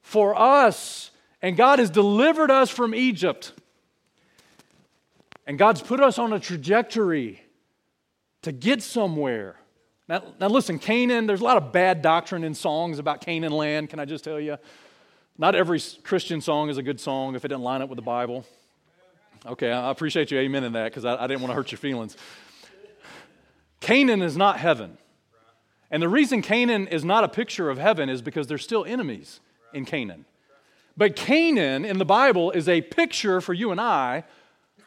for 0.00 0.36
us, 0.36 1.10
and 1.42 1.58
God 1.58 1.78
has 1.78 1.90
delivered 1.90 2.50
us 2.50 2.70
from 2.70 2.94
Egypt. 2.94 3.52
And 5.46 5.58
God's 5.58 5.82
put 5.82 6.00
us 6.00 6.18
on 6.18 6.32
a 6.32 6.40
trajectory 6.40 7.42
to 8.42 8.50
get 8.50 8.82
somewhere. 8.82 9.56
Now, 10.08 10.22
now, 10.38 10.48
listen, 10.48 10.78
Canaan, 10.78 11.26
there's 11.26 11.40
a 11.40 11.44
lot 11.44 11.56
of 11.56 11.72
bad 11.72 12.00
doctrine 12.00 12.44
in 12.44 12.54
songs 12.54 12.98
about 13.00 13.20
Canaan 13.20 13.52
land, 13.52 13.90
can 13.90 13.98
I 13.98 14.04
just 14.04 14.22
tell 14.22 14.38
you? 14.38 14.56
Not 15.36 15.54
every 15.54 15.80
Christian 16.04 16.40
song 16.40 16.70
is 16.70 16.78
a 16.78 16.82
good 16.82 17.00
song 17.00 17.34
if 17.34 17.44
it 17.44 17.48
doesn't 17.48 17.64
line 17.64 17.82
up 17.82 17.88
with 17.88 17.96
the 17.96 18.02
Bible. 18.02 18.46
Okay, 19.44 19.70
I 19.70 19.90
appreciate 19.90 20.30
you 20.30 20.38
amen 20.38 20.64
in 20.64 20.72
that 20.72 20.84
because 20.84 21.04
I, 21.04 21.16
I 21.16 21.26
didn't 21.26 21.40
want 21.40 21.50
to 21.50 21.54
hurt 21.54 21.72
your 21.72 21.78
feelings. 21.78 22.16
Canaan 23.80 24.22
is 24.22 24.36
not 24.36 24.58
heaven. 24.58 24.96
And 25.90 26.02
the 26.02 26.08
reason 26.08 26.42
Canaan 26.42 26.88
is 26.88 27.04
not 27.04 27.24
a 27.24 27.28
picture 27.28 27.68
of 27.70 27.78
heaven 27.78 28.08
is 28.08 28.22
because 28.22 28.46
there's 28.46 28.64
still 28.64 28.84
enemies 28.84 29.40
in 29.72 29.84
Canaan. 29.84 30.24
But 30.96 31.14
Canaan 31.14 31.84
in 31.84 31.98
the 31.98 32.04
Bible 32.04 32.50
is 32.52 32.68
a 32.68 32.80
picture 32.80 33.40
for 33.40 33.52
you 33.52 33.70
and 33.70 33.80
I 33.80 34.24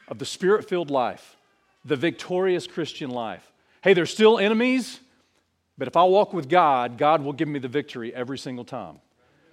of 0.07 0.17
the 0.17 0.25
spirit 0.25 0.67
filled 0.67 0.89
life, 0.89 1.37
the 1.85 1.95
victorious 1.95 2.67
Christian 2.67 3.11
life. 3.11 3.51
Hey, 3.81 3.93
there's 3.93 4.11
still 4.11 4.39
enemies, 4.39 4.99
but 5.79 5.87
if 5.87 5.95
I 5.95 6.03
walk 6.03 6.33
with 6.33 6.49
God, 6.49 6.97
God 6.97 7.23
will 7.23 7.31
give 7.31 7.47
me 7.47 7.57
the 7.57 7.69
victory 7.69 8.13
every 8.13 8.37
single 8.37 8.65
time. 8.65 8.99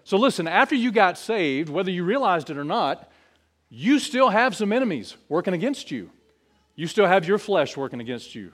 So 0.03 0.17
listen, 0.17 0.49
after 0.49 0.75
you 0.75 0.91
got 0.91 1.19
saved, 1.19 1.69
whether 1.69 1.91
you 1.91 2.05
realized 2.05 2.51
it 2.51 2.59
or 2.59 2.65
not, 2.65 3.11
you 3.71 4.01
still 4.01 4.29
have 4.29 4.55
some 4.57 4.73
enemies 4.73 5.17
working 5.29 5.55
against 5.55 5.93
you. 5.93 6.11
You 6.75 6.89
still 6.89 7.07
have 7.07 7.27
your 7.27 7.39
flesh 7.39 7.77
working 7.77 8.01
against 8.01 8.35
you. 8.35 8.53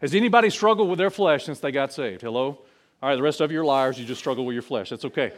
Has 0.00 0.14
anybody 0.16 0.50
struggled 0.50 0.90
with 0.90 0.98
their 0.98 1.10
flesh 1.10 1.44
since 1.44 1.60
they 1.60 1.70
got 1.70 1.92
saved? 1.92 2.22
Hello? 2.22 2.58
All 3.00 3.08
right, 3.08 3.14
the 3.14 3.22
rest 3.22 3.40
of 3.40 3.52
you 3.52 3.60
are 3.60 3.64
liars. 3.64 4.00
You 4.00 4.04
just 4.04 4.20
struggle 4.20 4.44
with 4.44 4.54
your 4.54 4.62
flesh. 4.62 4.90
That's 4.90 5.04
okay. 5.04 5.32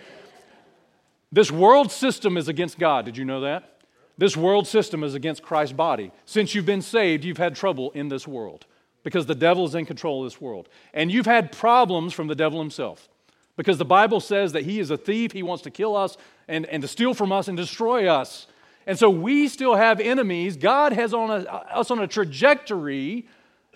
This 1.30 1.52
world 1.52 1.92
system 1.92 2.38
is 2.38 2.48
against 2.48 2.78
God. 2.78 3.04
Did 3.04 3.18
you 3.18 3.26
know 3.26 3.42
that? 3.42 3.82
This 4.16 4.36
world 4.38 4.66
system 4.66 5.04
is 5.04 5.14
against 5.14 5.42
Christ's 5.42 5.74
body. 5.74 6.12
Since 6.24 6.54
you've 6.54 6.66
been 6.66 6.82
saved, 6.82 7.24
you've 7.24 7.36
had 7.36 7.54
trouble 7.54 7.90
in 7.90 8.08
this 8.08 8.26
world 8.26 8.64
because 9.04 9.26
the 9.26 9.34
devil 9.34 9.64
is 9.64 9.76
in 9.76 9.86
control 9.86 10.24
of 10.24 10.32
this 10.32 10.40
world. 10.40 10.68
And 10.92 11.12
you've 11.12 11.26
had 11.26 11.52
problems 11.52 12.12
from 12.12 12.26
the 12.26 12.34
devil 12.34 12.58
himself 12.58 13.08
because 13.56 13.78
the 13.78 13.84
Bible 13.84 14.18
says 14.18 14.52
that 14.52 14.64
he 14.64 14.80
is 14.80 14.90
a 14.90 14.96
thief. 14.96 15.30
He 15.30 15.44
wants 15.44 15.62
to 15.62 15.70
kill 15.70 15.94
us 15.94 16.16
and, 16.48 16.66
and 16.66 16.82
to 16.82 16.88
steal 16.88 17.14
from 17.14 17.30
us 17.30 17.46
and 17.46 17.56
destroy 17.56 18.08
us. 18.08 18.48
And 18.86 18.98
so 18.98 19.08
we 19.08 19.48
still 19.48 19.76
have 19.76 20.00
enemies. 20.00 20.56
God 20.56 20.92
has 20.92 21.14
on 21.14 21.30
a, 21.30 21.44
us 21.44 21.90
on 21.90 22.00
a 22.00 22.08
trajectory 22.08 23.26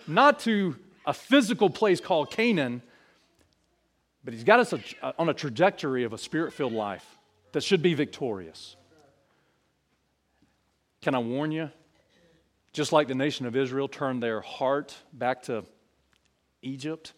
not 0.07 0.39
to 0.41 0.75
a 1.05 1.13
physical 1.13 1.69
place 1.69 2.01
called 2.01 2.29
Canaan, 2.31 2.81
but 4.23 4.33
He's 4.33 4.43
got 4.43 4.59
us 4.59 4.73
a, 4.73 4.79
on 5.17 5.29
a 5.29 5.33
trajectory 5.33 6.03
of 6.03 6.13
a 6.13 6.17
spirit 6.17 6.53
filled 6.53 6.73
life 6.73 7.17
that 7.53 7.63
should 7.63 7.81
be 7.81 7.93
victorious. 7.93 8.75
Can 11.01 11.15
I 11.15 11.19
warn 11.19 11.51
you? 11.51 11.71
Just 12.71 12.91
like 12.91 13.07
the 13.07 13.15
nation 13.15 13.45
of 13.45 13.55
Israel 13.55 13.87
turned 13.87 14.21
their 14.21 14.41
heart 14.41 14.95
back 15.11 15.43
to 15.43 15.65
Egypt. 16.61 17.13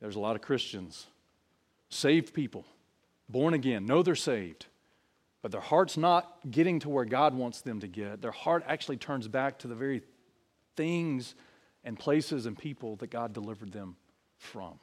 There's 0.00 0.16
a 0.16 0.20
lot 0.20 0.36
of 0.36 0.42
Christians, 0.42 1.06
saved 1.88 2.32
people, 2.34 2.64
born 3.28 3.54
again, 3.54 3.86
know 3.86 4.02
they're 4.02 4.14
saved, 4.14 4.66
but 5.42 5.52
their 5.52 5.60
heart's 5.60 5.96
not 5.96 6.38
getting 6.50 6.78
to 6.80 6.88
where 6.88 7.04
God 7.04 7.34
wants 7.34 7.60
them 7.60 7.80
to 7.80 7.86
get. 7.86 8.22
Their 8.22 8.30
heart 8.30 8.64
actually 8.66 8.96
turns 8.96 9.28
back 9.28 9.58
to 9.60 9.68
the 9.68 9.74
very 9.74 10.02
things 10.76 11.34
and 11.84 11.98
places 11.98 12.46
and 12.46 12.56
people 12.56 12.96
that 12.96 13.10
God 13.10 13.32
delivered 13.32 13.72
them 13.72 13.96
from. 14.38 14.78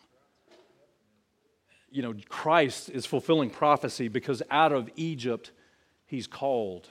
You 1.90 2.02
know, 2.02 2.14
Christ 2.28 2.90
is 2.90 3.06
fulfilling 3.06 3.50
prophecy 3.50 4.08
because 4.08 4.44
out 4.52 4.74
of 4.74 4.90
Egypt, 4.96 5.52
he's 6.06 6.28
called. 6.28 6.90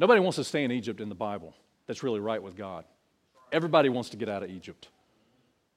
Nobody 0.00 0.18
wants 0.18 0.36
to 0.36 0.44
stay 0.44 0.64
in 0.64 0.72
Egypt 0.72 1.02
in 1.02 1.10
the 1.10 1.14
Bible 1.14 1.54
that's 1.86 2.02
really 2.02 2.20
right 2.20 2.42
with 2.42 2.56
God. 2.56 2.86
Everybody 3.52 3.90
wants 3.90 4.08
to 4.10 4.16
get 4.16 4.30
out 4.30 4.42
of 4.42 4.48
Egypt. 4.48 4.88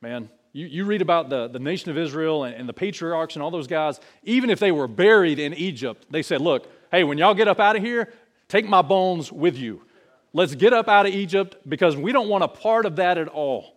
Man, 0.01 0.29
you, 0.53 0.65
you 0.65 0.85
read 0.85 1.01
about 1.01 1.29
the, 1.29 1.49
the 1.49 1.59
nation 1.59 1.91
of 1.91 1.97
Israel 1.97 2.45
and, 2.45 2.55
and 2.55 2.69
the 2.69 2.73
patriarchs 2.73 3.35
and 3.35 3.43
all 3.43 3.51
those 3.51 3.67
guys, 3.67 3.99
even 4.23 4.49
if 4.49 4.59
they 4.59 4.71
were 4.71 4.87
buried 4.87 5.39
in 5.39 5.53
Egypt, 5.53 6.05
they 6.09 6.21
said, 6.21 6.39
Look, 6.39 6.71
hey, 6.89 7.03
when 7.03 7.17
y'all 7.17 7.33
get 7.33 7.49
up 7.49 7.59
out 7.59 7.75
of 7.75 7.83
here, 7.83 8.13
take 8.47 8.65
my 8.65 8.81
bones 8.81 9.29
with 9.29 9.57
you. 9.57 9.81
Let's 10.31 10.55
get 10.55 10.71
up 10.71 10.87
out 10.87 11.05
of 11.05 11.13
Egypt 11.13 11.57
because 11.67 11.97
we 11.97 12.13
don't 12.13 12.29
want 12.29 12.45
a 12.45 12.47
part 12.47 12.85
of 12.85 12.95
that 12.95 13.17
at 13.17 13.27
all. 13.27 13.75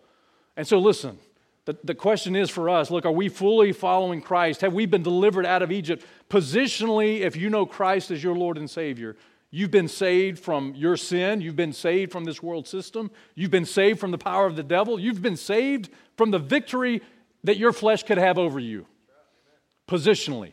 And 0.56 0.64
so, 0.66 0.78
listen, 0.78 1.18
the, 1.64 1.76
the 1.82 1.94
question 1.94 2.36
is 2.36 2.50
for 2.50 2.70
us 2.70 2.88
look, 2.88 3.04
are 3.04 3.10
we 3.10 3.28
fully 3.28 3.72
following 3.72 4.20
Christ? 4.20 4.60
Have 4.60 4.74
we 4.74 4.86
been 4.86 5.02
delivered 5.02 5.44
out 5.44 5.62
of 5.62 5.72
Egypt? 5.72 6.04
Positionally, 6.30 7.22
if 7.22 7.34
you 7.34 7.50
know 7.50 7.66
Christ 7.66 8.12
as 8.12 8.22
your 8.22 8.36
Lord 8.36 8.58
and 8.58 8.70
Savior, 8.70 9.16
You've 9.56 9.70
been 9.70 9.88
saved 9.88 10.38
from 10.38 10.75
your 10.75 10.98
sin. 10.98 11.40
You've 11.40 11.56
been 11.56 11.72
saved 11.72 12.12
from 12.12 12.25
this 12.25 12.42
world 12.42 12.68
system. 12.68 13.10
You've 13.34 13.50
been 13.50 13.64
saved 13.64 13.98
from 13.98 14.10
the 14.10 14.18
power 14.18 14.44
of 14.44 14.54
the 14.54 14.62
devil. 14.62 15.00
You've 15.00 15.22
been 15.22 15.38
saved 15.38 15.88
from 16.18 16.30
the 16.30 16.38
victory 16.38 17.00
that 17.42 17.56
your 17.56 17.72
flesh 17.72 18.02
could 18.02 18.18
have 18.18 18.36
over 18.36 18.60
you, 18.60 18.84
positionally. 19.88 20.52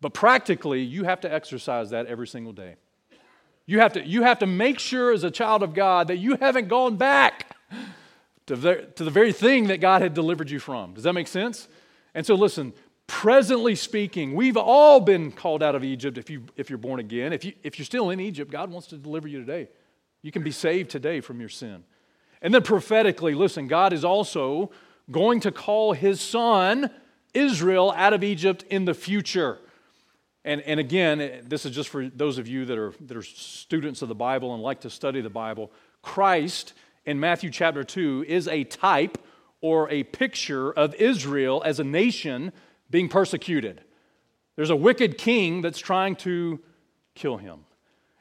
But 0.00 0.14
practically, 0.14 0.80
you 0.80 1.02
have 1.02 1.22
to 1.22 1.34
exercise 1.34 1.90
that 1.90 2.06
every 2.06 2.28
single 2.28 2.52
day. 2.52 2.76
You 3.66 3.80
have 3.80 3.94
to, 3.94 4.06
you 4.06 4.22
have 4.22 4.38
to 4.38 4.46
make 4.46 4.78
sure, 4.78 5.12
as 5.12 5.24
a 5.24 5.30
child 5.32 5.64
of 5.64 5.74
God, 5.74 6.06
that 6.06 6.18
you 6.18 6.36
haven't 6.36 6.68
gone 6.68 6.94
back 6.94 7.56
to 8.46 8.54
the, 8.54 8.92
to 8.94 9.02
the 9.02 9.10
very 9.10 9.32
thing 9.32 9.66
that 9.66 9.80
God 9.80 10.02
had 10.02 10.14
delivered 10.14 10.50
you 10.50 10.60
from. 10.60 10.94
Does 10.94 11.02
that 11.02 11.14
make 11.14 11.26
sense? 11.26 11.66
And 12.14 12.24
so, 12.24 12.36
listen, 12.36 12.74
presently 13.06 13.74
speaking, 13.74 14.34
we've 14.34 14.56
all 14.56 15.00
been 15.00 15.32
called 15.32 15.62
out 15.62 15.74
of 15.74 15.84
Egypt 15.84 16.18
if, 16.18 16.30
you, 16.30 16.44
if 16.56 16.70
you're 16.70 16.78
born 16.78 17.00
again. 17.00 17.32
If, 17.32 17.44
you, 17.44 17.52
if 17.62 17.78
you're 17.78 17.86
still 17.86 18.10
in 18.10 18.20
Egypt, 18.20 18.50
God 18.50 18.70
wants 18.70 18.88
to 18.88 18.96
deliver 18.96 19.28
you 19.28 19.40
today. 19.40 19.68
You 20.22 20.32
can 20.32 20.42
be 20.42 20.50
saved 20.50 20.90
today 20.90 21.20
from 21.20 21.40
your 21.40 21.48
sin. 21.48 21.84
And 22.40 22.52
then 22.52 22.62
prophetically, 22.62 23.34
listen, 23.34 23.68
God 23.68 23.92
is 23.92 24.04
also 24.04 24.70
going 25.10 25.40
to 25.40 25.52
call 25.52 25.92
his 25.92 26.20
son, 26.20 26.90
Israel, 27.32 27.92
out 27.96 28.12
of 28.12 28.24
Egypt 28.24 28.64
in 28.70 28.84
the 28.84 28.94
future. 28.94 29.58
And, 30.44 30.60
and 30.62 30.78
again, 30.78 31.42
this 31.46 31.64
is 31.64 31.74
just 31.74 31.88
for 31.88 32.08
those 32.08 32.38
of 32.38 32.46
you 32.46 32.66
that 32.66 32.78
are, 32.78 32.92
that 33.00 33.16
are 33.16 33.22
students 33.22 34.02
of 34.02 34.08
the 34.08 34.14
Bible 34.14 34.54
and 34.54 34.62
like 34.62 34.80
to 34.82 34.90
study 34.90 35.20
the 35.20 35.30
Bible. 35.30 35.70
Christ 36.02 36.74
in 37.06 37.18
Matthew 37.18 37.50
chapter 37.50 37.82
2 37.82 38.26
is 38.28 38.48
a 38.48 38.64
type 38.64 39.18
or 39.60 39.88
a 39.90 40.02
picture 40.02 40.70
of 40.72 40.94
Israel 40.96 41.62
as 41.64 41.80
a 41.80 41.84
nation 41.84 42.52
being 42.94 43.08
persecuted. 43.08 43.80
There's 44.54 44.70
a 44.70 44.76
wicked 44.76 45.18
king 45.18 45.62
that's 45.62 45.80
trying 45.80 46.14
to 46.14 46.60
kill 47.16 47.38
him. 47.38 47.64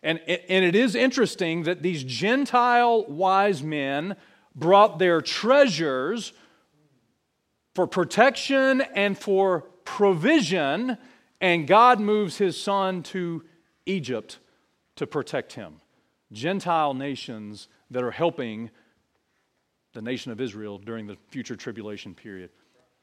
And, 0.02 0.20
and 0.28 0.66
it 0.66 0.74
is 0.74 0.96
interesting 0.96 1.62
that 1.66 1.84
these 1.84 2.04
Gentile 2.04 3.06
wise 3.06 3.62
men 3.62 4.16
brought 4.56 4.98
their 4.98 5.22
treasures 5.22 6.34
for 7.76 7.86
protection 7.86 8.82
and 8.96 9.16
for 9.16 9.62
provision, 9.86 10.98
and 11.40 11.68
God 11.68 12.00
moves 12.00 12.40
his 12.40 12.60
son 12.60 13.04
to 13.04 13.44
Egypt 13.86 14.40
to 14.96 15.06
protect 15.06 15.54
him. 15.54 15.82
Gentile 16.32 16.96
nations 16.96 17.68
that 17.92 18.02
are 18.02 18.10
helping 18.10 18.72
the 19.94 20.02
nation 20.02 20.32
of 20.32 20.42
Israel 20.42 20.80
during 20.80 21.06
the 21.06 21.18
future 21.30 21.56
tribulation 21.56 22.16
period. 22.16 22.50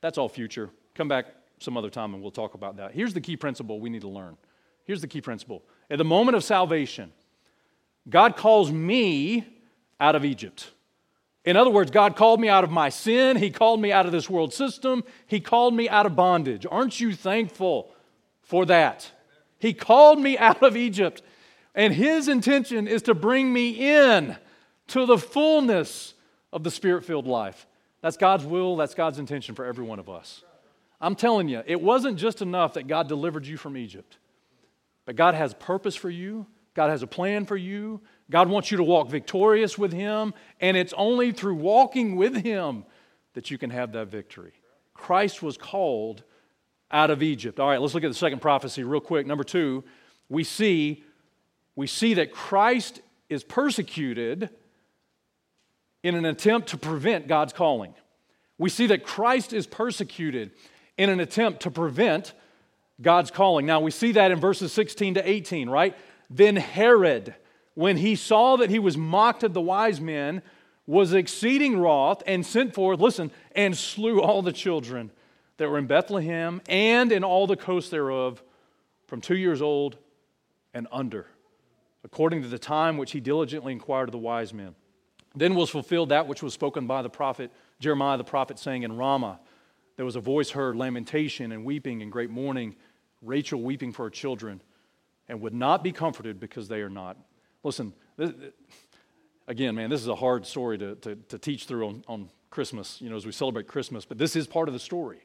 That's 0.01 0.19
all 0.19 0.29
future. 0.29 0.71
Come 0.97 1.07
back 1.07 1.27
some 1.61 1.77
other 1.77 1.91
time 1.91 2.15
and 2.15 2.23
we'll 2.23 2.31
talk 2.33 2.55
about 2.55 2.77
that. 2.77 2.93
Here's 2.93 3.15
the 3.15 3.21
key 3.21 3.37
principle 3.37 3.81
we 3.81 3.91
need 3.91 4.03
to 4.03 4.09
learn. 4.09 4.37
Here's 4.85 5.01
the 5.01 5.09
key 5.09 5.21
principle. 5.21 5.63
At 5.91 5.99
the 5.99 6.05
moment 6.05 6.37
of 6.37 6.43
salvation, 6.43 7.13
God 8.09 8.37
calls 8.37 8.73
me 8.73 9.47
out 10.01 10.17
of 10.17 10.25
Egypt. 10.25 10.71
In 11.45 11.57
other 11.57 11.71
words, 11.71 11.91
God 11.91 12.17
called 12.17 12.41
me 12.41 12.49
out 12.49 12.65
of 12.65 12.71
my 12.71 12.89
sin. 12.89 13.37
He 13.37 13.51
called 13.51 13.81
me 13.81 13.93
out 13.93 14.07
of 14.07 14.13
this 14.13 14.29
world 14.29 14.53
system. 14.53 15.05
He 15.27 15.41
called 15.41 15.75
me 15.75 15.89
out 15.89 16.07
of 16.07 16.17
bondage. 16.17 16.67
Aren't 16.71 17.01
you 17.01 17.15
thankful 17.15 17.93
for 18.43 18.67
that? 18.67 19.11
He 19.59 19.73
called 19.73 20.19
me 20.19 20.37
out 20.39 20.63
of 20.63 20.77
Egypt. 20.77 21.23
And 21.75 21.95
His 21.95 22.29
intention 22.29 22.89
is 22.89 23.03
to 23.03 23.15
bring 23.15 23.53
me 23.53 23.71
in 23.71 24.37
to 24.89 25.07
the 25.07 25.19
fullness 25.19 26.15
of 26.53 26.65
the 26.65 26.71
spirit 26.71 27.05
filled 27.05 27.27
life. 27.27 27.67
That's 28.01 28.17
God's 28.17 28.45
will, 28.45 28.77
that's 28.77 28.95
God's 28.95 29.19
intention 29.19 29.55
for 29.55 29.65
every 29.65 29.85
one 29.85 29.99
of 29.99 30.09
us. 30.09 30.43
I'm 31.01 31.15
telling 31.15 31.49
you, 31.49 31.63
it 31.67 31.81
wasn't 31.81 32.19
just 32.19 32.43
enough 32.43 32.75
that 32.75 32.87
God 32.87 33.09
delivered 33.09 33.47
you 33.47 33.57
from 33.57 33.77
Egypt, 33.77 34.19
but 35.07 35.17
God 35.17 35.35
has 35.35 35.55
purpose 35.55 35.97
for 35.97 36.11
you. 36.11 36.47
God 36.75 36.91
has 36.91 37.03
a 37.03 37.07
plan 37.07 37.47
for 37.47 37.57
you. 37.57 38.01
God 38.31 38.49
wants 38.49 38.71
you 38.71 38.77
to 38.77 38.83
walk 38.83 39.09
victorious 39.09 39.77
with 39.77 39.93
Him, 39.93 40.35
and 40.61 40.77
it's 40.77 40.93
only 40.97 41.33
through 41.33 41.57
walking 41.57 42.17
with 42.17 42.37
Him 42.37 42.85
that 43.35 43.51
you 43.51 43.59
can 43.59 43.71
have 43.71 43.93
that 43.93 44.09
victory. 44.09 44.53
Christ 44.95 45.43
was 45.43 45.57
called 45.57 46.23
out 46.91 47.11
of 47.11 47.23
Egypt. 47.23 47.59
All 47.59 47.69
right, 47.69 47.81
let's 47.81 47.95
look 47.95 48.05
at 48.05 48.11
the 48.11 48.15
second 48.15 48.41
prophecy 48.41 48.85
real 48.85 49.01
quick. 49.01 49.27
Number 49.27 49.45
two, 49.45 49.85
we 50.29 50.45
see, 50.45 51.03
we 51.75 51.87
see 51.87 52.15
that 52.15 52.33
Christ 52.33 53.01
is 53.29 53.43
persecuted 53.43 54.51
in 56.03 56.15
an 56.15 56.25
attempt 56.25 56.69
to 56.69 56.77
prevent 56.77 57.29
God's 57.29 57.53
calling. 57.53 57.95
We 58.59 58.69
see 58.69 58.87
that 58.89 59.05
Christ 59.05 59.53
is 59.53 59.67
persecuted 59.67 60.51
in 61.01 61.09
an 61.09 61.19
attempt 61.19 61.61
to 61.61 61.71
prevent 61.71 62.35
God's 63.01 63.31
calling. 63.31 63.65
Now, 63.65 63.81
we 63.81 63.91
see 63.91 64.13
that 64.13 64.31
in 64.31 64.39
verses 64.39 64.71
16 64.75 65.15
to 65.15 65.27
18, 65.27 65.71
right? 65.71 65.97
Then 66.29 66.57
Herod, 66.57 67.35
when 67.73 67.97
he 67.97 68.15
saw 68.15 68.57
that 68.57 68.69
he 68.69 68.79
was 68.79 68.99
mocked 68.99 69.43
of 69.43 69.55
the 69.55 69.63
wise 69.63 69.99
men, 69.99 70.43
was 70.87 71.15
exceeding 71.15 71.79
wroth 71.79 72.23
and 72.27 72.45
sent 72.45 72.75
forth, 72.75 73.01
listen, 73.01 73.31
and 73.53 73.75
slew 73.75 74.21
all 74.21 74.43
the 74.43 74.53
children 74.53 75.11
that 75.57 75.71
were 75.71 75.79
in 75.79 75.87
Bethlehem 75.87 76.61
and 76.69 77.13
in 77.13 77.25
all 77.25 77.47
the 77.47 77.57
coasts 77.57 77.89
thereof 77.89 78.43
from 79.07 79.23
two 79.23 79.39
years 79.39 79.63
old 79.63 79.97
and 80.75 80.87
under, 80.93 81.29
according 82.05 82.43
to 82.43 82.49
the 82.49 82.59
time 82.59 82.99
which 82.99 83.13
he 83.13 83.21
diligently 83.21 83.73
inquired 83.73 84.11
of 84.11 84.13
the 84.13 84.19
wise 84.19 84.53
men. 84.53 84.75
Then 85.35 85.55
was 85.55 85.71
fulfilled 85.71 86.11
that 86.11 86.29
which 86.29 86.43
was 86.43 86.53
spoken 86.53 86.87
by 86.87 87.01
the 87.01 87.09
prophet 87.09 87.51
Jeremiah 87.79 88.19
the 88.19 88.25
prophet, 88.25 88.59
saying, 88.59 88.83
In 88.83 88.99
Ramah 88.99 89.41
there 90.01 90.07
was 90.07 90.17
a 90.17 90.21
voice 90.21 90.49
heard, 90.49 90.77
lamentation 90.77 91.53
and 91.53 91.63
weeping 91.63 92.01
and 92.01 92.11
great 92.11 92.31
mourning, 92.31 92.75
Rachel 93.21 93.61
weeping 93.61 93.93
for 93.93 94.05
her 94.05 94.11
children, 94.11 94.63
and 95.29 95.43
would 95.43 95.53
not 95.53 95.85
be 95.85 95.93
comforted 95.93 96.41
because 96.41 96.69
they 96.69 96.81
are 96.81 96.89
not. 96.89 97.19
Listen, 97.63 97.93
this, 98.17 98.33
again, 99.47 99.75
man, 99.75 99.91
this 99.91 100.01
is 100.01 100.09
a 100.09 100.15
hard 100.15 100.47
story 100.47 100.79
to, 100.79 100.95
to, 100.95 101.17
to 101.17 101.39
teach 101.39 101.67
through 101.67 101.87
on, 101.87 102.05
on 102.09 102.31
Christmas, 102.49 102.99
you 103.03 103.11
know, 103.11 103.17
as 103.17 103.27
we 103.27 103.33
celebrate 103.33 103.67
Christmas, 103.67 104.07
but 104.07 104.17
this 104.17 104.37
is 104.37 104.47
part 104.47 104.69
of 104.69 104.73
the 104.73 104.81
story. 104.81 105.19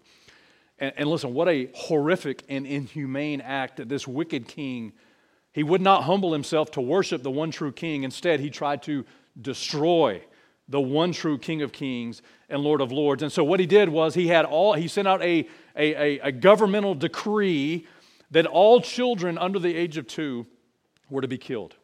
And, 0.77 0.91
and 0.97 1.09
listen, 1.09 1.33
what 1.33 1.47
a 1.47 1.69
horrific 1.73 2.43
and 2.49 2.67
inhumane 2.67 3.39
act 3.39 3.77
that 3.77 3.87
this 3.87 4.05
wicked 4.05 4.45
king, 4.45 4.91
he 5.53 5.63
would 5.63 5.79
not 5.79 6.03
humble 6.03 6.33
himself 6.33 6.71
to 6.71 6.81
worship 6.81 7.23
the 7.23 7.31
one 7.31 7.49
true 7.49 7.71
king. 7.71 8.03
Instead, 8.03 8.41
he 8.41 8.49
tried 8.49 8.83
to 8.83 9.05
destroy 9.41 10.21
the 10.67 10.81
one 10.81 11.13
true 11.13 11.37
King 11.37 11.61
of 11.61 11.71
Kings 11.71 12.21
and 12.49 12.61
Lord 12.61 12.81
of 12.81 12.91
Lords. 12.91 13.23
And 13.23 13.31
so 13.31 13.43
what 13.43 13.59
he 13.59 13.65
did 13.65 13.89
was 13.89 14.15
he 14.15 14.27
had 14.27 14.45
all 14.45 14.73
he 14.73 14.87
sent 14.87 15.07
out 15.07 15.21
a, 15.21 15.47
a, 15.75 16.19
a, 16.19 16.31
governmental 16.31 16.95
decree 16.95 17.87
that 18.31 18.45
all 18.45 18.81
children 18.81 19.37
under 19.37 19.59
the 19.59 19.75
age 19.75 19.97
of 19.97 20.07
two 20.07 20.45
were 21.09 21.21
to 21.21 21.27
be 21.27 21.37
killed. 21.37 21.75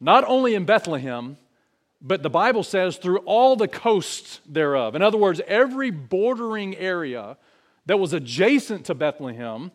Not 0.00 0.24
only 0.26 0.54
in 0.54 0.64
Bethlehem, 0.64 1.36
but 2.00 2.22
the 2.22 2.30
Bible 2.30 2.64
says 2.64 2.96
through 2.96 3.18
all 3.18 3.54
the 3.54 3.68
coasts 3.68 4.40
thereof. 4.46 4.96
In 4.96 5.02
other 5.02 5.18
words, 5.18 5.40
every 5.46 5.90
bordering 5.90 6.76
area 6.76 7.36
that 7.86 7.98
was 7.98 8.12
adjacent 8.12 8.86
to 8.86 8.94
Bethlehem, 8.94 9.70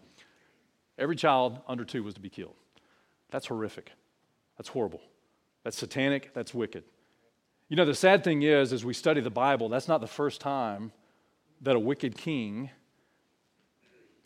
every 0.97 1.15
child 1.15 1.59
under 1.67 1.85
two 1.85 2.03
was 2.03 2.13
to 2.15 2.19
be 2.19 2.29
killed. 2.29 2.55
That's 3.31 3.47
horrific. 3.47 3.91
That's 4.57 4.69
horrible. 4.69 5.01
That's 5.63 5.77
satanic. 5.77 6.33
That's 6.33 6.53
wicked. 6.53 6.83
You 7.69 7.75
know, 7.75 7.83
the 7.83 7.93
sad 7.93 8.23
thing 8.23 8.43
is, 8.43 8.71
as 8.71 8.85
we 8.85 8.93
study 8.93 9.19
the 9.19 9.29
Bible, 9.29 9.67
that's 9.67 9.89
not 9.89 9.99
the 9.99 10.07
first 10.07 10.39
time 10.39 10.93
that 11.61 11.75
a 11.75 11.79
wicked 11.79 12.17
king 12.17 12.69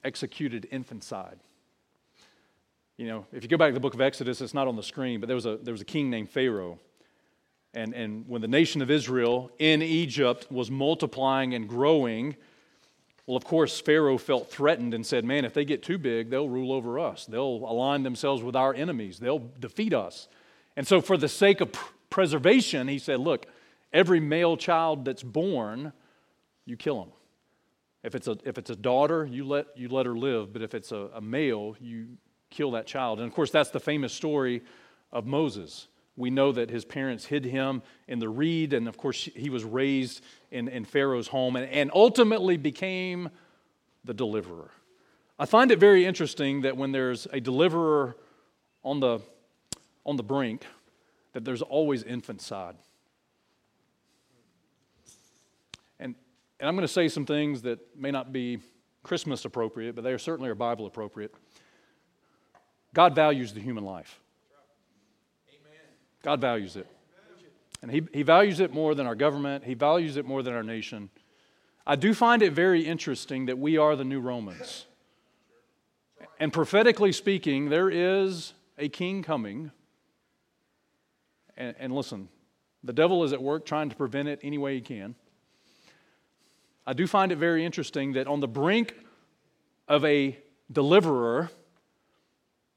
executed 0.04 0.66
infanticide. 0.66 1.40
You 2.98 3.08
know, 3.08 3.26
if 3.34 3.42
you 3.42 3.50
go 3.50 3.58
back 3.58 3.70
to 3.70 3.74
the 3.74 3.80
book 3.80 3.96
of 3.96 4.02
Exodus, 4.02 4.42
it's 4.42 4.54
not 4.54 4.68
on 4.68 4.76
the 4.76 4.84
screen, 4.84 5.20
but 5.20 5.26
there 5.26 5.36
was 5.36 5.48
a, 5.48 5.58
there 5.58 5.72
was 5.72 5.82
a 5.82 5.86
king 5.86 6.12
named 6.12 6.30
Pharaoh. 6.30 6.78
And, 7.74 7.96
and 7.96 8.28
when 8.28 8.42
the 8.42 8.48
nation 8.48 8.84
of 8.84 8.92
Israel 8.92 9.50
in 9.58 9.82
Egypt 9.82 10.52
was 10.52 10.70
multiplying 10.70 11.56
and 11.56 11.68
growing, 11.68 12.36
well, 13.26 13.38
of 13.38 13.44
course, 13.44 13.80
Pharaoh 13.80 14.20
felt 14.20 14.52
threatened 14.52 14.94
and 14.94 15.04
said, 15.04 15.26
Man, 15.26 15.46
if 15.46 15.54
they 15.56 15.66
get 15.66 15.82
too 15.82 15.98
big, 15.98 16.30
they'll 16.30 16.50
rule 16.50 16.72
over 16.72 17.00
us. 17.00 17.26
They'll 17.26 17.42
align 17.42 18.04
themselves 18.04 18.44
with 18.44 18.56
our 18.56 18.76
enemies. 18.76 19.18
They'll 19.18 19.50
defeat 19.60 19.94
us. 19.96 20.28
And 20.76 20.86
so, 20.86 21.02
for 21.02 21.18
the 21.18 21.30
sake 21.30 21.60
of 21.62 21.72
preservation, 22.12 22.88
he 22.88 23.00
said, 23.00 23.20
Look, 23.20 23.48
every 23.92 24.20
male 24.20 24.56
child 24.56 25.06
that's 25.06 25.24
born, 25.24 25.92
you 26.66 26.78
kill 26.78 27.02
him. 27.02 27.10
If 28.04 28.14
it's 28.14 28.28
a, 28.28 28.38
if 28.46 28.60
it's 28.60 28.70
a 28.70 28.76
daughter, 28.76 29.26
you 29.26 29.46
let, 29.46 29.68
you 29.76 29.90
let 29.90 30.06
her 30.06 30.16
live, 30.16 30.54
but 30.54 30.62
if 30.62 30.76
it's 30.76 30.92
a, 30.92 31.10
a 31.16 31.22
male, 31.22 31.76
you 31.80 32.18
kill 32.52 32.72
that 32.72 32.86
child. 32.86 33.20
And 33.20 33.28
of 33.28 33.34
course, 33.34 33.50
that's 33.50 33.72
the 33.72 33.80
famous 33.80 34.14
story 34.14 34.62
of 35.12 35.26
Moses. 35.26 35.88
We 36.16 36.30
know 36.30 36.52
that 36.52 36.70
his 36.70 36.84
parents 36.84 37.26
hid 37.26 37.46
him 37.46 37.82
in 38.08 38.20
the 38.20 38.30
reed, 38.30 38.74
and 38.74 38.88
of 38.88 38.98
course, 38.98 39.30
he 39.36 39.50
was 39.50 39.64
raised 39.64 40.22
in, 40.52 40.68
in 40.68 40.84
Pharaoh's 40.84 41.28
home 41.28 41.56
and, 41.56 41.70
and 41.70 41.90
ultimately 41.94 42.58
became 42.58 43.30
the 44.04 44.14
deliverer. 44.14 44.72
I 45.40 45.46
find 45.46 45.72
it 45.72 45.80
very 45.80 46.06
interesting 46.06 46.62
that 46.62 46.78
when 46.78 46.92
there's 46.92 47.28
a 47.32 47.40
deliverer 47.40 48.16
on 48.84 49.00
the, 49.00 49.20
on 50.06 50.18
the 50.18 50.24
brink, 50.24 50.66
that 51.34 51.46
there's 51.46 51.62
always 51.62 52.04
infanticide. 52.04 52.76
And, 56.00 56.16
and 56.60 56.68
I'm 56.68 56.76
going 56.76 56.88
to 56.88 56.94
say 56.94 57.08
some 57.08 57.26
things 57.26 57.62
that 57.64 57.80
may 57.98 58.12
not 58.12 58.34
be 58.34 58.60
Christmas 59.04 59.46
appropriate, 59.46 59.96
but 59.96 60.04
they 60.04 60.12
are 60.12 60.20
certainly 60.20 60.50
are 60.50 60.56
Bible 60.56 60.86
appropriate. 60.86 61.34
God 62.94 63.16
values 63.16 63.54
the 63.54 63.62
human 63.62 63.84
life. 63.84 64.20
God 66.24 66.40
values 66.42 66.76
it. 66.76 66.88
And 67.82 67.90
he, 67.90 68.04
he 68.14 68.22
values 68.22 68.60
it 68.60 68.74
more 68.74 68.94
than 68.94 69.08
our 69.08 69.16
government, 69.16 69.64
He 69.64 69.74
values 69.74 70.18
it 70.18 70.26
more 70.26 70.44
than 70.44 70.54
our 70.54 70.64
nation. 70.64 71.10
I 71.86 71.96
do 71.96 72.14
find 72.14 72.44
it 72.44 72.54
very 72.54 72.86
interesting 72.86 73.48
that 73.48 73.58
we 73.58 73.78
are 73.78 73.96
the 73.96 74.04
new 74.04 74.20
Romans. 74.20 74.86
And 76.40 76.54
prophetically 76.54 77.12
speaking, 77.12 77.70
there 77.70 77.90
is 77.90 78.54
a 78.78 78.88
king 78.88 79.24
coming. 79.24 79.72
And, 81.62 81.76
and, 81.78 81.94
listen, 81.94 82.28
the 82.84 82.92
devil 82.92 83.24
is 83.24 83.34
at 83.34 83.44
work 83.44 83.68
trying 83.68 83.90
to 83.90 83.96
prevent 83.96 84.28
it 84.28 84.40
any 84.42 84.58
way 84.58 84.74
he 84.74 84.82
can. 84.82 85.14
I 86.88 86.94
do 86.94 87.06
find 87.06 87.32
it 87.32 87.36
very 87.36 87.64
interesting 87.64 88.14
that 88.14 88.26
on 88.26 88.40
the 88.40 88.48
brink 88.48 88.96
of 89.88 90.04
a 90.04 90.40
deliverer, 90.72 91.52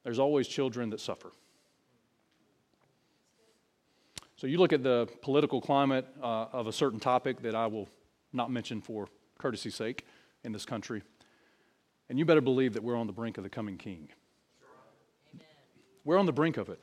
there's 0.02 0.18
always 0.18 0.46
children 0.46 0.90
that 0.90 1.00
suffer. 1.00 1.32
So 4.36 4.46
you 4.46 4.58
look 4.58 4.74
at 4.74 4.82
the 4.82 5.08
political 5.22 5.62
climate 5.62 6.06
uh, 6.22 6.48
of 6.52 6.66
a 6.66 6.72
certain 6.72 7.00
topic 7.00 7.40
that 7.40 7.54
I 7.54 7.66
will 7.68 7.88
not 8.34 8.50
mention 8.50 8.82
for 8.82 9.08
courtesy's 9.38 9.74
sake 9.74 10.04
in 10.44 10.52
this 10.52 10.66
country, 10.66 11.02
and 12.10 12.18
you 12.18 12.26
better 12.26 12.42
believe 12.42 12.74
that 12.74 12.82
we're 12.82 12.96
on 12.96 13.06
the 13.06 13.14
brink 13.14 13.38
of 13.38 13.44
the 13.44 13.50
coming 13.50 13.78
king. 13.78 14.10
We're 16.04 16.18
on 16.18 16.26
the 16.26 16.32
brink 16.34 16.58
of 16.58 16.68
it. 16.68 16.80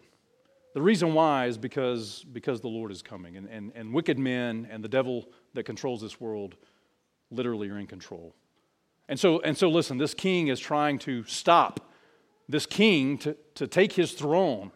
The 0.74 0.82
reason 0.82 1.14
why 1.14 1.48
is 1.48 1.58
because, 1.58 2.26
because 2.32 2.62
the 2.62 2.70
Lord 2.70 2.92
is 2.92 3.02
coming, 3.02 3.36
and, 3.38 3.48
and, 3.50 3.72
and 3.76 3.94
wicked 3.94 4.18
men 4.18 4.68
and 4.72 4.84
the 4.84 4.90
devil 4.90 5.30
that 5.54 5.64
controls 5.64 6.02
this 6.02 6.20
world 6.20 6.56
literally 7.30 7.70
are 7.70 7.78
in 7.78 7.88
control. 7.88 8.34
And 9.10 9.20
so, 9.20 9.42
and 9.42 9.58
so, 9.58 9.70
listen, 9.70 9.98
this 9.98 10.14
king 10.14 10.48
is 10.48 10.60
trying 10.60 11.00
to 11.00 11.24
stop 11.26 11.92
this 12.48 12.66
king 12.66 13.18
to, 13.20 13.36
to 13.56 13.68
take 13.68 13.94
his 13.94 14.14
throne. 14.14 14.72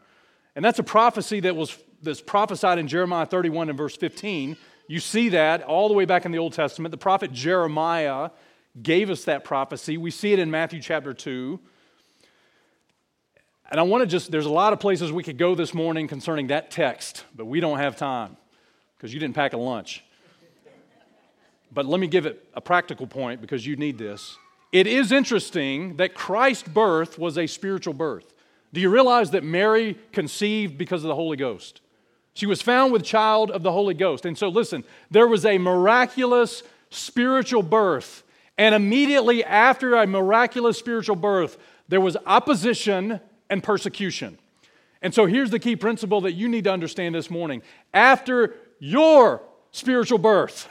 And 0.56 0.64
that's 0.64 0.80
a 0.80 0.84
prophecy 0.84 1.42
that 1.42 1.56
was 1.56 1.78
that's 2.02 2.22
prophesied 2.22 2.78
in 2.78 2.88
Jeremiah 2.88 3.26
31 3.26 3.70
and 3.70 3.78
verse 3.78 3.96
15. 3.96 4.58
You 4.88 5.00
see 5.00 5.30
that 5.30 5.64
all 5.64 5.88
the 5.88 5.94
way 5.94 6.06
back 6.06 6.26
in 6.26 6.32
the 6.32 6.38
Old 6.38 6.54
Testament. 6.54 6.92
The 6.92 6.98
prophet 6.98 7.32
Jeremiah 7.32 8.30
gave 8.82 9.10
us 9.10 9.24
that 9.26 9.44
prophecy. 9.44 9.98
We 9.98 10.12
see 10.12 10.34
it 10.34 10.40
in 10.40 10.52
Matthew 10.52 10.82
chapter 10.82 11.14
2. 11.14 11.60
And 13.72 13.80
I 13.80 13.84
want 13.84 14.02
to 14.02 14.08
just, 14.08 14.32
there's 14.32 14.46
a 14.46 14.52
lot 14.52 14.74
of 14.74 14.80
places 14.80 15.12
we 15.12 15.24
could 15.24 15.38
go 15.38 15.56
this 15.56 15.74
morning 15.74 16.08
concerning 16.08 16.48
that 16.48 16.70
text, 16.70 17.26
but 17.36 17.46
we 17.46 17.60
don't 17.60 17.80
have 17.80 17.98
time 17.98 18.38
because 18.98 19.14
you 19.14 19.20
didn't 19.20 19.36
pack 19.36 19.54
a 19.54 19.58
lunch. 19.58 20.04
But 21.72 21.86
let 21.86 22.00
me 22.00 22.08
give 22.08 22.26
it 22.26 22.48
a 22.54 22.62
practical 22.62 23.08
point 23.08 23.42
because 23.42 23.66
you 23.66 23.76
need 23.76 23.98
this. 23.98 24.38
It 24.72 24.88
is 24.88 25.12
interesting 25.12 25.98
that 25.98 26.14
Christ's 26.14 26.68
birth 26.68 27.18
was 27.18 27.38
a 27.38 27.48
spiritual 27.48 27.94
birth. 27.94 28.34
Do 28.72 28.82
you 28.82 28.90
realize 28.90 29.32
that 29.32 29.44
Mary 29.44 29.98
conceived 30.12 30.78
because 30.78 31.04
of 31.04 31.08
the 31.08 31.16
Holy 31.16 31.38
Ghost? 31.38 31.82
She 32.34 32.46
was 32.46 32.62
found 32.62 32.92
with 32.92 33.04
child 33.04 33.50
of 33.50 33.64
the 33.64 33.72
Holy 33.72 33.94
Ghost. 33.94 34.26
And 34.26 34.38
so, 34.38 34.50
listen, 34.50 34.84
there 35.10 35.28
was 35.28 35.46
a 35.46 35.58
miraculous 35.58 36.62
spiritual 36.90 37.64
birth. 37.64 38.24
And 38.58 38.76
immediately 38.76 39.44
after 39.44 39.96
a 39.96 40.06
miraculous 40.06 40.78
spiritual 40.78 41.16
birth, 41.16 41.58
there 41.88 42.02
was 42.02 42.18
opposition 42.26 43.22
and 43.50 43.64
persecution. 43.64 44.38
And 45.02 45.14
so, 45.14 45.26
here's 45.26 45.52
the 45.52 45.60
key 45.60 45.76
principle 45.76 46.22
that 46.22 46.34
you 46.34 46.48
need 46.48 46.64
to 46.64 46.72
understand 46.72 47.14
this 47.14 47.30
morning. 47.30 47.62
After 47.94 48.56
your 48.80 49.42
spiritual 49.72 50.18
birth, 50.18 50.68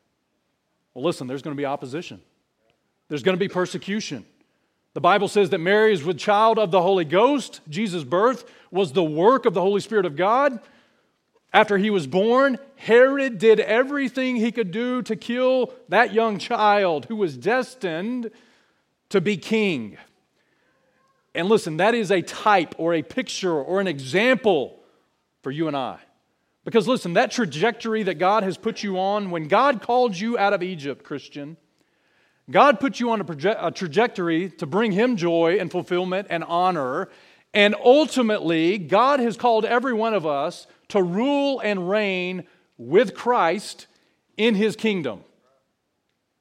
well, 0.94 1.04
listen, 1.04 1.26
there's 1.26 1.42
going 1.42 1.56
to 1.56 1.60
be 1.60 1.66
opposition, 1.66 2.20
there's 3.08 3.22
going 3.22 3.36
to 3.36 3.40
be 3.40 3.48
persecution. 3.48 4.24
The 4.94 5.00
Bible 5.00 5.26
says 5.26 5.50
that 5.50 5.58
Mary 5.58 5.92
is 5.92 6.04
with 6.04 6.18
child 6.18 6.56
of 6.56 6.70
the 6.70 6.80
Holy 6.80 7.04
Ghost. 7.04 7.60
Jesus' 7.68 8.04
birth 8.04 8.44
was 8.70 8.92
the 8.92 9.02
work 9.02 9.44
of 9.44 9.52
the 9.52 9.60
Holy 9.60 9.80
Spirit 9.80 10.06
of 10.06 10.14
God. 10.14 10.60
After 11.52 11.78
he 11.78 11.90
was 11.90 12.06
born, 12.06 12.58
Herod 12.76 13.38
did 13.38 13.58
everything 13.58 14.36
he 14.36 14.52
could 14.52 14.70
do 14.70 15.02
to 15.02 15.16
kill 15.16 15.72
that 15.88 16.12
young 16.12 16.38
child 16.38 17.06
who 17.06 17.16
was 17.16 17.36
destined 17.36 18.30
to 19.08 19.20
be 19.20 19.36
king. 19.36 19.96
And 21.34 21.48
listen, 21.48 21.78
that 21.78 21.94
is 21.94 22.10
a 22.10 22.22
type 22.22 22.74
or 22.78 22.94
a 22.94 23.02
picture 23.02 23.52
or 23.52 23.80
an 23.80 23.86
example 23.86 24.80
for 25.42 25.50
you 25.50 25.66
and 25.68 25.76
I. 25.76 25.98
Because 26.64 26.88
listen, 26.88 27.14
that 27.14 27.30
trajectory 27.30 28.04
that 28.04 28.18
God 28.18 28.42
has 28.42 28.56
put 28.56 28.82
you 28.82 28.98
on, 28.98 29.30
when 29.30 29.48
God 29.48 29.82
called 29.82 30.16
you 30.16 30.38
out 30.38 30.52
of 30.52 30.62
Egypt, 30.62 31.04
Christian, 31.04 31.56
God 32.50 32.80
put 32.80 33.00
you 33.00 33.10
on 33.10 33.20
a, 33.20 33.24
proje- 33.24 33.56
a 33.58 33.70
trajectory 33.70 34.50
to 34.50 34.66
bring 34.66 34.92
Him 34.92 35.16
joy 35.16 35.58
and 35.58 35.70
fulfillment 35.70 36.28
and 36.30 36.44
honor. 36.44 37.08
And 37.52 37.74
ultimately, 37.84 38.78
God 38.78 39.20
has 39.20 39.36
called 39.36 39.64
every 39.64 39.92
one 39.92 40.14
of 40.14 40.26
us 40.26 40.66
to 40.88 41.02
rule 41.02 41.60
and 41.60 41.88
reign 41.88 42.44
with 42.76 43.14
Christ 43.14 43.86
in 44.36 44.54
his 44.54 44.76
kingdom. 44.76 45.24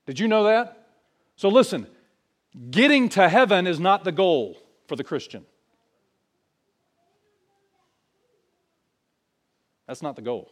Did 0.06 0.20
you 0.20 0.28
know 0.28 0.44
that? 0.46 0.88
So 1.36 1.50
listen, 1.50 1.88
getting 2.70 3.10
to 3.10 3.30
heaven 3.30 3.68
is 3.68 3.80
not 3.80 4.04
the 4.04 4.12
goal 4.12 4.58
for 4.94 4.98
the 4.98 5.04
Christian. 5.04 5.44
That's 9.88 10.04
not 10.04 10.16
the 10.16 10.22
goal. 10.22 10.52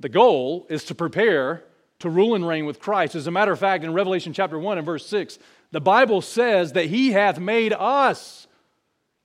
The 0.00 0.10
goal 0.10 0.66
is 0.68 0.84
to 0.84 0.94
prepare 0.94 1.64
to 2.00 2.10
rule 2.10 2.34
and 2.34 2.46
reign 2.46 2.66
with 2.66 2.78
Christ. 2.78 3.14
As 3.14 3.26
a 3.26 3.30
matter 3.30 3.50
of 3.50 3.58
fact, 3.58 3.84
in 3.84 3.94
Revelation 3.94 4.34
chapter 4.34 4.58
1 4.58 4.76
and 4.76 4.84
verse 4.84 5.06
6, 5.06 5.38
the 5.70 5.80
Bible 5.80 6.20
says 6.20 6.72
that 6.72 6.86
he 6.86 7.12
hath 7.12 7.38
made 7.38 7.72
us 7.72 8.48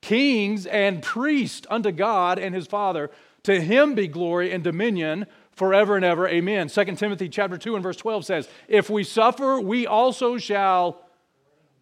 kings 0.00 0.64
and 0.64 1.02
priests 1.02 1.66
unto 1.68 1.92
God 1.92 2.38
and 2.38 2.54
his 2.54 2.66
Father. 2.66 3.10
To 3.42 3.60
him 3.60 3.94
be 3.94 4.08
glory 4.08 4.52
and 4.52 4.64
dominion 4.64 5.26
forever 5.52 5.96
and 5.96 6.04
ever. 6.04 6.26
Amen. 6.26 6.68
2 6.68 6.84
Timothy 6.96 7.28
chapter 7.28 7.58
2 7.58 7.74
and 7.74 7.82
verse 7.82 7.98
12 7.98 8.24
says, 8.24 8.48
If 8.68 8.88
we 8.88 9.04
suffer, 9.04 9.60
we 9.60 9.86
also 9.86 10.38
shall 10.38 11.02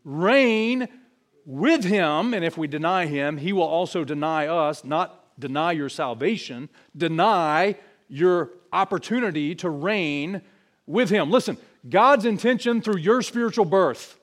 reign 0.02 0.88
with 1.46 1.85
him. 1.85 2.35
And 2.35 2.44
if 2.44 2.59
we 2.59 2.66
deny 2.66 3.06
him, 3.06 3.38
he 3.38 3.54
will 3.54 3.62
also 3.62 4.04
deny 4.04 4.46
us, 4.46 4.85
not 4.85 5.38
deny 5.38 5.72
your 5.72 5.88
salvation, 5.88 6.68
deny 6.94 7.76
your 8.09 8.50
opportunity 8.72 9.54
to 9.54 9.70
reign 9.70 10.42
with 10.87 11.09
him. 11.09 11.30
Listen, 11.30 11.56
God's 11.88 12.24
intention 12.24 12.82
through 12.82 12.98
your 12.98 13.22
spiritual 13.22 13.64
birth 13.64 14.18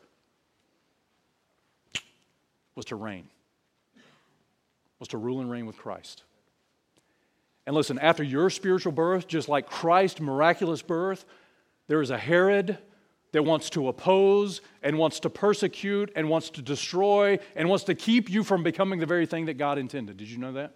was 2.75 2.85
to 2.85 2.95
reign, 2.95 3.27
was 4.99 5.09
to 5.09 5.17
rule 5.17 5.39
and 5.39 5.49
reign 5.49 5.65
with 5.65 5.77
Christ. 5.77 6.23
And 7.65 7.75
listen, 7.75 7.97
after 7.99 8.23
your 8.23 8.49
spiritual 8.49 8.91
birth, 8.91 9.27
just 9.27 9.47
like 9.47 9.69
Christ's 9.69 10.19
miraculous 10.19 10.81
birth, 10.81 11.23
there 11.87 12.01
is 12.01 12.09
a 12.09 12.17
Herod 12.17 12.77
that 13.33 13.43
wants 13.43 13.69
to 13.71 13.89
oppose 13.89 14.61
and 14.81 14.97
wants 14.97 15.19
to 15.19 15.29
persecute 15.29 16.11
and 16.15 16.29
wants 16.29 16.49
to 16.51 16.61
destroy 16.61 17.37
and 17.55 17.67
wants 17.67 17.83
to 17.83 17.95
keep 17.95 18.29
you 18.29 18.43
from 18.43 18.63
becoming 18.63 18.99
the 18.99 19.05
very 19.05 19.25
thing 19.25 19.47
that 19.47 19.55
God 19.55 19.77
intended. 19.77 20.17
Did 20.17 20.29
you 20.29 20.37
know 20.37 20.53
that? 20.53 20.75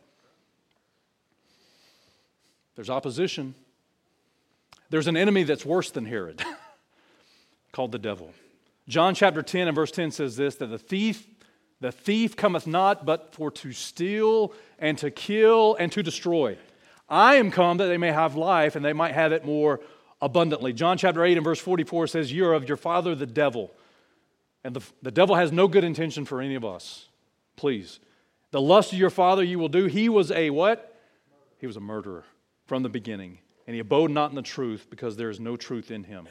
There's 2.76 2.89
opposition. 2.89 3.56
There's 4.89 5.08
an 5.08 5.15
enemy 5.15 5.43
that's 5.43 5.65
worse 5.65 5.91
than 5.91 6.06
Herod 6.06 6.43
called 7.72 7.91
the 7.91 8.00
devil. 8.00 8.34
John 8.88 9.13
chapter 9.13 9.41
10 9.41 9.67
and 9.67 9.76
verse 9.76 9.91
10 9.91 10.12
says 10.12 10.36
this 10.36 10.56
that 10.56 10.67
the 10.67 10.80
thief 10.80 11.26
the 11.80 11.91
thief 11.91 12.36
cometh 12.36 12.65
not 12.65 13.06
but 13.06 13.36
for 13.36 13.52
to 13.52 13.72
steal 13.72 14.52
and 14.80 14.98
to 14.98 15.12
kill 15.12 15.76
and 15.76 15.91
to 15.91 16.02
destroy. 16.02 16.58
I 17.08 17.36
am 17.36 17.52
come 17.52 17.78
that 17.78 17.86
they 17.86 18.00
may 18.00 18.12
have 18.12 18.36
life 18.36 18.76
and 18.76 18.84
they 18.84 18.93
might 18.93 19.13
have 19.13 19.32
it 19.32 19.46
more 19.46 19.80
abundantly. 20.21 20.73
John 20.73 20.97
chapter 20.97 21.23
8 21.23 21.38
and 21.38 21.43
verse 21.43 21.60
44 21.60 22.08
says, 22.08 22.34
You're 22.34 22.53
of 22.53 22.67
your 22.67 22.77
father, 22.77 23.15
the 23.15 23.25
devil. 23.25 23.71
And 24.63 24.75
the, 24.75 24.84
the 25.01 25.12
devil 25.12 25.36
has 25.36 25.51
no 25.51 25.67
good 25.67 25.84
intention 25.84 26.25
for 26.25 26.41
any 26.41 26.56
of 26.56 26.65
us. 26.65 27.08
Please. 27.56 27.99
The 28.51 28.62
lust 28.62 28.93
of 28.93 28.99
your 28.99 29.10
father 29.10 29.43
you 29.43 29.60
will 29.60 29.69
do. 29.69 29.86
He 29.86 30.10
was 30.10 30.32
a 30.32 30.49
what? 30.49 30.95
He 31.60 31.67
was 31.67 31.77
a 31.77 31.82
murderer 31.82 32.23
from 32.65 32.84
the 32.84 32.89
beginning. 32.89 33.39
And 33.65 33.73
he 33.73 33.80
abode 33.80 34.12
not 34.12 34.30
in 34.30 34.36
the 34.36 34.41
truth 34.41 34.88
because 34.89 35.17
there 35.17 35.30
is 35.30 35.39
no 35.39 35.58
truth 35.58 35.91
in 35.91 36.03
him. 36.03 36.27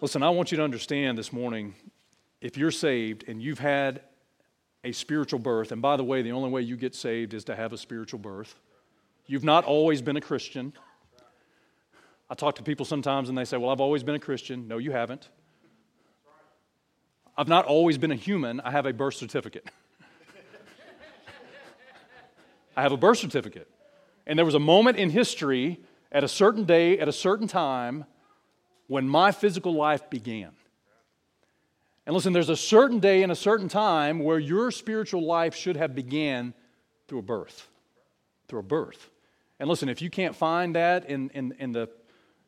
Listen, 0.00 0.22
I 0.22 0.30
want 0.30 0.50
you 0.50 0.56
to 0.56 0.64
understand 0.64 1.16
this 1.16 1.32
morning 1.32 1.74
if 2.40 2.56
you're 2.56 2.72
saved 2.72 3.24
and 3.28 3.40
you've 3.40 3.60
had 3.60 4.00
a 4.82 4.90
spiritual 4.90 5.38
birth, 5.38 5.70
and 5.70 5.80
by 5.80 5.96
the 5.96 6.02
way, 6.02 6.22
the 6.22 6.32
only 6.32 6.50
way 6.50 6.60
you 6.60 6.76
get 6.76 6.94
saved 6.94 7.34
is 7.34 7.44
to 7.44 7.54
have 7.54 7.72
a 7.72 7.78
spiritual 7.78 8.18
birth. 8.18 8.58
You've 9.26 9.44
not 9.44 9.64
always 9.64 10.02
been 10.02 10.16
a 10.16 10.20
Christian. 10.20 10.72
I 12.32 12.34
talk 12.34 12.54
to 12.54 12.62
people 12.62 12.86
sometimes 12.86 13.28
and 13.28 13.36
they 13.36 13.44
say, 13.44 13.58
Well, 13.58 13.68
I've 13.68 13.82
always 13.82 14.02
been 14.02 14.14
a 14.14 14.18
Christian. 14.18 14.66
No, 14.66 14.78
you 14.78 14.90
haven't. 14.90 15.28
I've 17.36 17.46
not 17.46 17.66
always 17.66 17.98
been 17.98 18.10
a 18.10 18.16
human. 18.16 18.58
I 18.60 18.70
have 18.70 18.86
a 18.86 18.92
birth 18.94 19.16
certificate. 19.16 19.68
I 22.76 22.80
have 22.80 22.92
a 22.92 22.96
birth 22.96 23.18
certificate. 23.18 23.68
And 24.26 24.38
there 24.38 24.46
was 24.46 24.54
a 24.54 24.58
moment 24.58 24.96
in 24.96 25.10
history 25.10 25.80
at 26.10 26.24
a 26.24 26.28
certain 26.28 26.64
day, 26.64 26.98
at 26.98 27.06
a 27.06 27.12
certain 27.12 27.48
time, 27.48 28.06
when 28.86 29.06
my 29.06 29.30
physical 29.30 29.74
life 29.74 30.08
began. 30.08 30.52
And 32.06 32.14
listen, 32.14 32.32
there's 32.32 32.48
a 32.48 32.56
certain 32.56 32.98
day 32.98 33.22
and 33.22 33.30
a 33.30 33.36
certain 33.36 33.68
time 33.68 34.20
where 34.20 34.38
your 34.38 34.70
spiritual 34.70 35.22
life 35.22 35.54
should 35.54 35.76
have 35.76 35.94
began 35.94 36.54
through 37.08 37.18
a 37.18 37.22
birth. 37.22 37.68
Through 38.48 38.60
a 38.60 38.62
birth. 38.62 39.10
And 39.60 39.68
listen, 39.68 39.90
if 39.90 40.00
you 40.00 40.08
can't 40.08 40.34
find 40.34 40.76
that 40.76 41.10
in, 41.10 41.28
in, 41.34 41.54
in, 41.58 41.72
the, 41.72 41.90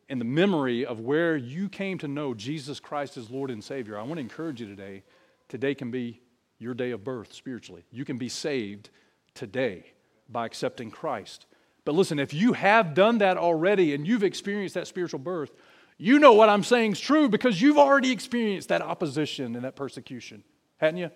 in 0.08 0.18
the 0.18 0.24
memory 0.24 0.84
of 0.84 1.00
where 1.00 1.36
you 1.36 1.68
came 1.68 1.98
to 1.98 2.08
know 2.08 2.34
Jesus 2.34 2.80
Christ 2.80 3.16
as 3.16 3.30
Lord 3.30 3.50
and 3.50 3.62
Savior, 3.62 3.98
I 3.98 4.02
want 4.02 4.14
to 4.14 4.20
encourage 4.20 4.60
you 4.60 4.66
today. 4.66 5.02
Today 5.48 5.74
can 5.74 5.90
be 5.90 6.20
your 6.58 6.74
day 6.74 6.90
of 6.90 7.04
birth 7.04 7.32
spiritually. 7.32 7.84
You 7.90 8.04
can 8.04 8.18
be 8.18 8.28
saved 8.28 8.90
today 9.34 9.92
by 10.28 10.46
accepting 10.46 10.90
Christ. 10.90 11.46
But 11.84 11.94
listen, 11.94 12.18
if 12.18 12.32
you 12.32 12.54
have 12.54 12.94
done 12.94 13.18
that 13.18 13.36
already 13.36 13.94
and 13.94 14.06
you've 14.06 14.24
experienced 14.24 14.74
that 14.74 14.86
spiritual 14.86 15.20
birth, 15.20 15.52
you 15.98 16.18
know 16.18 16.32
what 16.32 16.48
I'm 16.48 16.64
saying 16.64 16.92
is 16.92 17.00
true 17.00 17.28
because 17.28 17.60
you've 17.60 17.78
already 17.78 18.10
experienced 18.10 18.68
that 18.70 18.82
opposition 18.82 19.54
and 19.54 19.64
that 19.64 19.76
persecution, 19.76 20.42
hadn't 20.78 20.98
you? 20.98 21.10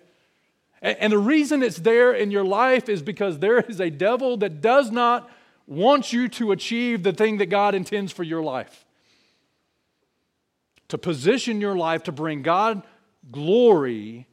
And 0.81 1.11
the 1.11 1.17
reason 1.17 1.61
it's 1.61 1.79
there 1.79 2.13
in 2.13 2.31
your 2.31 2.45
life 2.45 2.87
is 2.87 3.01
because 3.01 3.39
there 3.39 3.59
is 3.59 3.81
a 3.81 3.89
devil 3.89 4.37
that 4.37 4.61
does 4.61 4.91
not 4.91 5.29
want 5.69 6.11
you 6.11 6.27
to 6.27 6.51
achieve 6.51 7.03
the 7.03 7.13
thing 7.13 7.37
that 7.37 7.45
God 7.45 7.75
intends 7.75 8.11
for 8.11 8.23
your 8.23 8.41
life. 8.41 8.85
To 10.89 10.97
position 10.97 11.61
your 11.61 11.75
life 11.75 12.03
to 12.03 12.11
bring 12.11 12.41
God 12.41 12.81
glory 13.31 14.27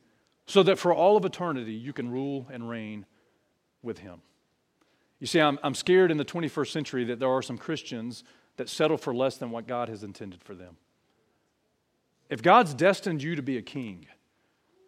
so 0.46 0.62
that 0.62 0.78
for 0.78 0.94
all 0.94 1.16
of 1.16 1.24
eternity 1.24 1.74
you 1.74 1.92
can 1.92 2.10
rule 2.10 2.46
and 2.50 2.68
reign 2.68 3.04
with 3.82 3.98
Him. 3.98 4.22
You 5.20 5.26
see, 5.26 5.40
I'm, 5.40 5.58
I'm 5.62 5.74
scared 5.74 6.10
in 6.10 6.16
the 6.16 6.24
21st 6.24 6.70
century 6.70 7.04
that 7.04 7.20
there 7.20 7.28
are 7.28 7.42
some 7.42 7.58
Christians 7.58 8.24
that 8.56 8.70
settle 8.70 8.96
for 8.96 9.14
less 9.14 9.36
than 9.36 9.50
what 9.50 9.66
God 9.66 9.90
has 9.90 10.02
intended 10.02 10.42
for 10.42 10.54
them. 10.54 10.76
If 12.30 12.42
God's 12.42 12.72
destined 12.72 13.22
you 13.22 13.36
to 13.36 13.42
be 13.42 13.58
a 13.58 13.62
king 13.62 14.06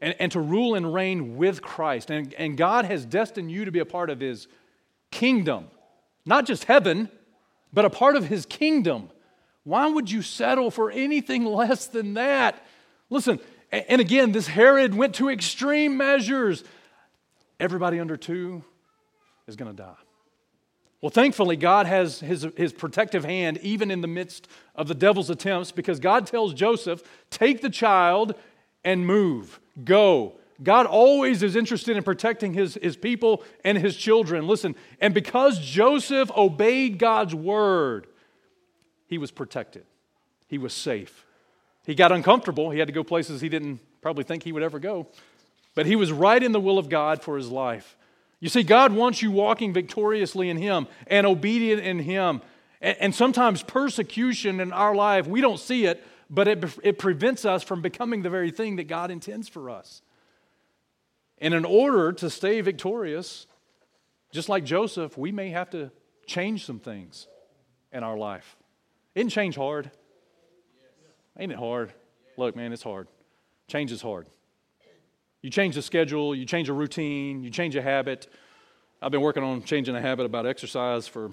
and, 0.01 0.15
and 0.19 0.33
to 0.33 0.41
rule 0.41 0.75
and 0.75 0.93
reign 0.95 1.37
with 1.37 1.61
Christ, 1.61 2.11
and, 2.11 2.33
and 2.35 2.57
God 2.57 2.87
has 2.87 3.05
destined 3.05 3.51
you 3.51 3.67
to 3.67 3.71
be 3.71 3.79
a 3.79 3.85
part 3.85 4.09
of 4.09 4.21
his 4.21 4.49
kingdom, 5.11 5.69
not 6.29 6.47
just 6.47 6.64
heaven, 6.64 7.09
but 7.73 7.85
a 7.85 7.91
part 7.91 8.14
of 8.14 8.27
his 8.27 8.45
kingdom, 8.45 9.11
why 9.64 9.88
would 9.88 10.11
you 10.11 10.23
settle 10.23 10.71
for 10.71 10.91
anything 10.91 11.45
less 11.45 11.87
than 11.87 12.14
that? 12.14 12.62
Listen, 13.11 13.41
and 13.73 14.01
again, 14.01 14.33
this 14.33 14.47
Herod 14.47 14.95
went 14.95 15.14
to 15.17 15.31
extreme 15.31 15.97
measures. 15.97 16.64
Everybody 17.59 17.99
under 17.99 18.17
two 18.17 18.62
is 19.47 19.57
going 19.57 19.71
to 19.71 19.77
die. 19.77 19.97
Well, 21.01 21.11
thankfully, 21.11 21.57
God 21.57 21.87
has 21.87 22.21
his, 22.21 22.47
his 22.57 22.73
protective 22.73 23.25
hand 23.25 23.59
even 23.62 23.91
in 23.91 24.01
the 24.01 24.09
midst 24.09 24.49
of 24.75 24.88
the 24.88 24.95
devil's 24.95 25.31
attempts 25.31 25.73
because 25.73 25.99
God 25.99 26.27
tells 26.27 26.53
Joseph, 26.53 27.03
take 27.31 27.62
the 27.62 27.71
child 27.71 28.35
and 28.85 29.07
move, 29.07 29.61
go. 29.85 30.35
God 30.62 30.87
always 30.87 31.42
is 31.42 31.55
interested 31.55 31.97
in 31.97 32.03
protecting 32.03 32.53
his, 32.53 32.79
his 32.83 32.97
people 32.97 33.44
and 33.64 33.79
his 33.79 33.97
children. 33.97 34.47
Listen, 34.47 34.75
and 35.01 35.14
because 35.14 35.59
Joseph 35.61 36.31
obeyed 36.37 36.99
God's 36.99 37.35
word, 37.35 38.07
he 39.07 39.18
was 39.18 39.31
protected, 39.31 39.85
he 40.47 40.59
was 40.59 40.73
safe. 40.73 41.25
He 41.87 41.94
got 41.94 42.12
uncomfortable, 42.12 42.71
he 42.71 42.79
had 42.79 42.88
to 42.88 42.92
go 42.92 43.03
places 43.05 43.40
he 43.40 43.49
didn't 43.49 43.81
probably 44.03 44.25
think 44.25 44.42
he 44.42 44.53
would 44.53 44.62
ever 44.62 44.79
go, 44.79 45.07
but 45.75 45.87
he 45.87 45.97
was 45.97 46.12
right 46.12 46.42
in 46.42 46.53
the 46.53 46.61
will 46.61 46.79
of 46.79 46.88
God 46.88 47.23
for 47.23 47.37
his 47.37 47.49
life. 47.49 47.97
You 48.40 48.49
see, 48.49 48.62
God 48.62 48.92
wants 48.92 49.21
you 49.21 49.31
walking 49.31 49.73
victoriously 49.73 50.49
in 50.49 50.57
Him 50.57 50.87
and 51.07 51.27
obedient 51.27 51.83
in 51.83 51.99
Him. 51.99 52.40
And, 52.81 53.12
sometimes 53.12 53.64
persecution 53.64 54.61
in 54.61 54.73
our 54.73 54.94
life, 54.94 55.27
we 55.27 55.40
don't 55.40 55.59
see 55.59 55.87
it, 55.87 56.05
but 56.31 56.47
it, 56.47 56.64
it 56.85 56.99
prevents 56.99 57.44
us 57.44 57.64
from 57.64 57.83
becoming 57.83 58.23
the 58.23 58.31
very 58.31 58.53
thing 58.53 58.77
that 58.77 58.87
God 58.87 59.11
intends 59.11 59.49
for 59.49 59.68
us. 59.68 60.01
And 61.40 61.55
in 61.55 61.64
order 61.64 62.12
to 62.12 62.31
stay 62.31 62.61
victorious, 62.61 63.46
just 64.33 64.48
like 64.48 64.64
Joseph, 64.64 65.16
we 65.16 65.33
may 65.33 65.51
have 65.51 65.70
to 65.70 65.90
change 66.27 66.66
some 66.66 66.79
things 66.79 67.27
in 67.92 68.03
our 68.03 68.16
life. 68.16 68.57
Isn't 69.14 69.31
change 69.31 69.57
hard? 69.57 69.90
Ain't 71.38 71.53
it 71.53 71.59
hard? 71.59 71.92
Look, 72.37 72.57
man, 72.57 72.72
it's 72.72 72.83
hard. 72.83 73.09
Change 73.68 73.92
is 73.92 74.03
hard. 74.03 74.27
You 75.42 75.51
change 75.51 75.77
the 75.77 75.83
schedule, 75.83 76.35
you 76.35 76.44
change 76.44 76.68
a 76.68 76.72
routine, 76.72 77.44
you 77.44 77.51
change 77.51 77.77
a 77.77 77.83
habit. 77.83 78.27
I've 79.01 79.12
been 79.12 79.20
working 79.20 79.44
on 79.44 79.62
changing 79.62 79.94
a 79.94 80.01
habit 80.01 80.27
about 80.27 80.46
exercise 80.46 81.07
for 81.07 81.31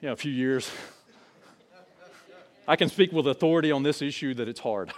you 0.00 0.08
know, 0.08 0.12
a 0.12 0.16
few 0.16 0.32
years. 0.32 0.70
I 2.68 2.76
can 2.76 2.88
speak 2.88 3.12
with 3.12 3.26
authority 3.26 3.72
on 3.72 3.82
this 3.82 4.02
issue 4.02 4.34
that 4.34 4.46
it's 4.46 4.60
hard. 4.60 4.92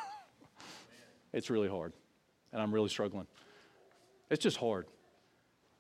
it's 1.33 1.49
really 1.49 1.69
hard, 1.69 1.93
and 2.53 2.61
I'm 2.61 2.75
really 2.75 2.89
struggling. 2.89 3.27
It's 4.33 4.43
just 4.43 4.57
hard. 4.57 4.87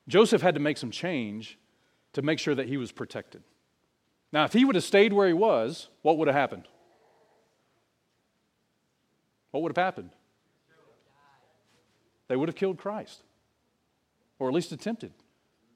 Joseph 0.08 0.42
had 0.42 0.54
to 0.54 0.60
make 0.60 0.76
some 0.76 0.90
change 0.90 1.58
to 2.12 2.20
make 2.20 2.38
sure 2.38 2.54
that 2.54 2.68
he 2.68 2.76
was 2.76 2.92
protected. 2.92 3.42
Now, 4.30 4.44
if 4.44 4.52
he 4.52 4.66
would 4.66 4.74
have 4.74 4.84
stayed 4.84 5.14
where 5.14 5.26
he 5.26 5.32
was, 5.32 5.88
what 6.02 6.18
would 6.18 6.28
have 6.28 6.34
happened? 6.34 6.68
What 9.52 9.62
would 9.62 9.74
have 9.74 9.82
happened? 9.82 10.10
they 12.28 12.36
would 12.36 12.48
have 12.48 12.56
killed 12.56 12.78
Christ, 12.78 13.22
or 14.38 14.48
at 14.48 14.54
least 14.54 14.72
attempted. 14.72 15.12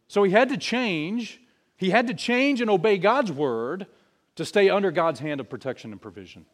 So 0.09 0.23
he 0.23 0.33
had 0.33 0.49
to 0.51 0.57
change. 0.57 1.41
He 1.77 1.91
had 1.91 2.07
to 2.07 2.15
change 2.15 2.61
and 2.61 2.71
obey 2.71 2.99
God's 2.99 3.33
word 3.33 3.87
to 4.37 4.45
stay 4.45 4.71
under 4.71 4.91
God's 4.91 5.21
hand 5.21 5.41
of 5.41 5.49
protection 5.51 5.93
and 5.93 6.01
provision. 6.01 6.47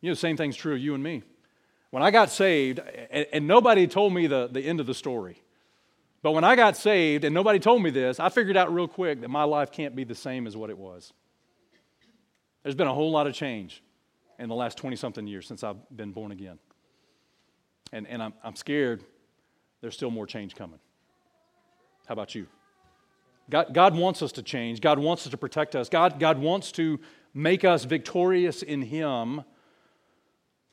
You 0.00 0.10
know, 0.10 0.14
the 0.14 0.20
same 0.20 0.36
thing's 0.36 0.56
true 0.56 0.74
of 0.74 0.80
you 0.80 0.94
and 0.94 1.02
me. 1.02 1.22
When 1.90 2.02
I 2.02 2.10
got 2.10 2.30
saved, 2.30 2.80
and, 3.10 3.26
and 3.32 3.46
nobody 3.46 3.86
told 3.86 4.14
me 4.14 4.26
the, 4.26 4.48
the 4.50 4.62
end 4.62 4.80
of 4.80 4.86
the 4.86 4.94
story, 4.94 5.42
but 6.22 6.32
when 6.32 6.44
I 6.44 6.56
got 6.56 6.76
saved 6.76 7.24
and 7.24 7.34
nobody 7.34 7.58
told 7.58 7.82
me 7.82 7.90
this, 7.90 8.20
I 8.20 8.28
figured 8.28 8.56
out 8.56 8.72
real 8.72 8.88
quick 8.88 9.20
that 9.22 9.28
my 9.30 9.44
life 9.44 9.72
can't 9.72 9.96
be 9.96 10.04
the 10.04 10.14
same 10.14 10.46
as 10.46 10.56
what 10.56 10.70
it 10.70 10.76
was. 10.76 11.12
There's 12.62 12.74
been 12.74 12.88
a 12.88 12.94
whole 12.94 13.10
lot 13.10 13.26
of 13.26 13.34
change 13.34 13.82
in 14.38 14.48
the 14.48 14.54
last 14.54 14.76
20 14.76 14.96
something 14.96 15.26
years 15.26 15.46
since 15.46 15.64
I've 15.64 15.76
been 15.94 16.12
born 16.12 16.32
again. 16.32 16.58
And, 17.92 18.06
and 18.06 18.22
I'm, 18.22 18.34
I'm 18.44 18.56
scared 18.56 19.02
there's 19.80 19.94
still 19.94 20.10
more 20.10 20.26
change 20.26 20.54
coming. 20.54 20.78
How 22.06 22.12
about 22.12 22.34
you? 22.34 22.46
God, 23.48 23.72
God 23.72 23.96
wants 23.96 24.22
us 24.22 24.32
to 24.32 24.42
change. 24.42 24.80
God 24.80 24.98
wants 24.98 25.26
us 25.26 25.30
to 25.30 25.36
protect 25.36 25.74
us. 25.74 25.88
God, 25.88 26.20
God 26.20 26.38
wants 26.38 26.70
to 26.72 27.00
make 27.34 27.64
us 27.64 27.84
victorious 27.84 28.62
in 28.62 28.82
Him. 28.82 29.42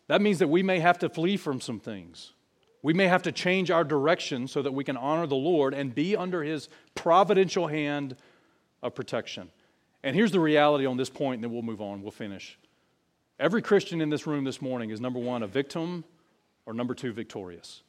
That 0.07 0.21
means 0.21 0.39
that 0.39 0.47
we 0.47 0.61
may 0.61 0.79
have 0.79 0.99
to 0.99 1.09
flee 1.09 1.37
from 1.37 1.59
some 1.61 1.79
things. 1.79 2.33
We 2.81 2.93
may 2.93 3.07
have 3.07 3.23
to 3.23 3.31
change 3.31 3.71
our 3.71 3.83
direction 3.83 4.47
so 4.47 4.61
that 4.61 4.73
we 4.73 4.83
can 4.83 4.97
honor 4.97 5.27
the 5.27 5.35
Lord 5.35 5.73
and 5.73 5.93
be 5.93 6.15
under 6.15 6.43
His 6.43 6.69
providential 6.95 7.67
hand 7.67 8.15
of 8.81 8.95
protection. 8.95 9.49
And 10.03 10.15
here's 10.15 10.31
the 10.31 10.39
reality 10.39 10.85
on 10.85 10.97
this 10.97 11.09
point, 11.09 11.35
and 11.35 11.43
then 11.43 11.51
we'll 11.51 11.63
move 11.63 11.81
on, 11.81 12.01
we'll 12.01 12.11
finish. 12.11 12.57
Every 13.39 13.61
Christian 13.61 14.01
in 14.01 14.09
this 14.09 14.25
room 14.25 14.43
this 14.43 14.61
morning 14.61 14.89
is 14.89 15.01
number 15.01 15.19
one, 15.19 15.43
a 15.43 15.47
victim, 15.47 16.03
or 16.65 16.73
number 16.73 16.93
two, 16.93 17.11
victorious. 17.13 17.81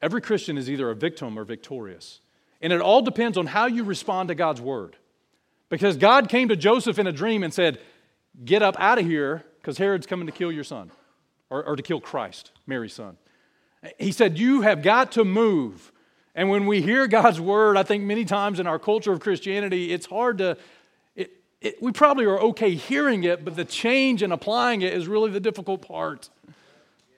Every 0.00 0.20
Christian 0.20 0.58
is 0.58 0.68
either 0.68 0.90
a 0.90 0.94
victim 0.94 1.38
or 1.38 1.44
victorious. 1.44 2.20
And 2.60 2.72
it 2.72 2.80
all 2.80 3.02
depends 3.02 3.38
on 3.38 3.46
how 3.46 3.66
you 3.66 3.84
respond 3.84 4.28
to 4.28 4.34
God's 4.34 4.60
word. 4.60 4.96
Because 5.68 5.96
God 5.96 6.28
came 6.28 6.48
to 6.48 6.56
Joseph 6.56 6.98
in 6.98 7.06
a 7.06 7.12
dream 7.12 7.42
and 7.42 7.52
said, 7.52 7.80
Get 8.44 8.62
up 8.62 8.76
out 8.78 8.98
of 8.98 9.06
here 9.06 9.44
because 9.60 9.78
Herod's 9.78 10.06
coming 10.06 10.26
to 10.26 10.32
kill 10.32 10.50
your 10.50 10.64
son 10.64 10.90
or, 11.50 11.64
or 11.64 11.76
to 11.76 11.82
kill 11.82 12.00
Christ, 12.00 12.50
Mary's 12.66 12.94
son. 12.94 13.16
He 13.98 14.12
said, 14.12 14.38
You 14.38 14.62
have 14.62 14.82
got 14.82 15.12
to 15.12 15.24
move. 15.24 15.92
And 16.34 16.48
when 16.48 16.66
we 16.66 16.80
hear 16.80 17.06
God's 17.06 17.40
word, 17.40 17.76
I 17.76 17.82
think 17.82 18.04
many 18.04 18.24
times 18.24 18.58
in 18.58 18.66
our 18.66 18.78
culture 18.78 19.12
of 19.12 19.20
Christianity, 19.20 19.92
it's 19.92 20.06
hard 20.06 20.38
to, 20.38 20.56
it, 21.14 21.30
it, 21.60 21.82
we 21.82 21.92
probably 21.92 22.24
are 22.24 22.40
okay 22.40 22.74
hearing 22.74 23.24
it, 23.24 23.44
but 23.44 23.54
the 23.54 23.66
change 23.66 24.22
and 24.22 24.32
applying 24.32 24.80
it 24.80 24.94
is 24.94 25.06
really 25.08 25.30
the 25.30 25.40
difficult 25.40 25.86
part. 25.86 26.30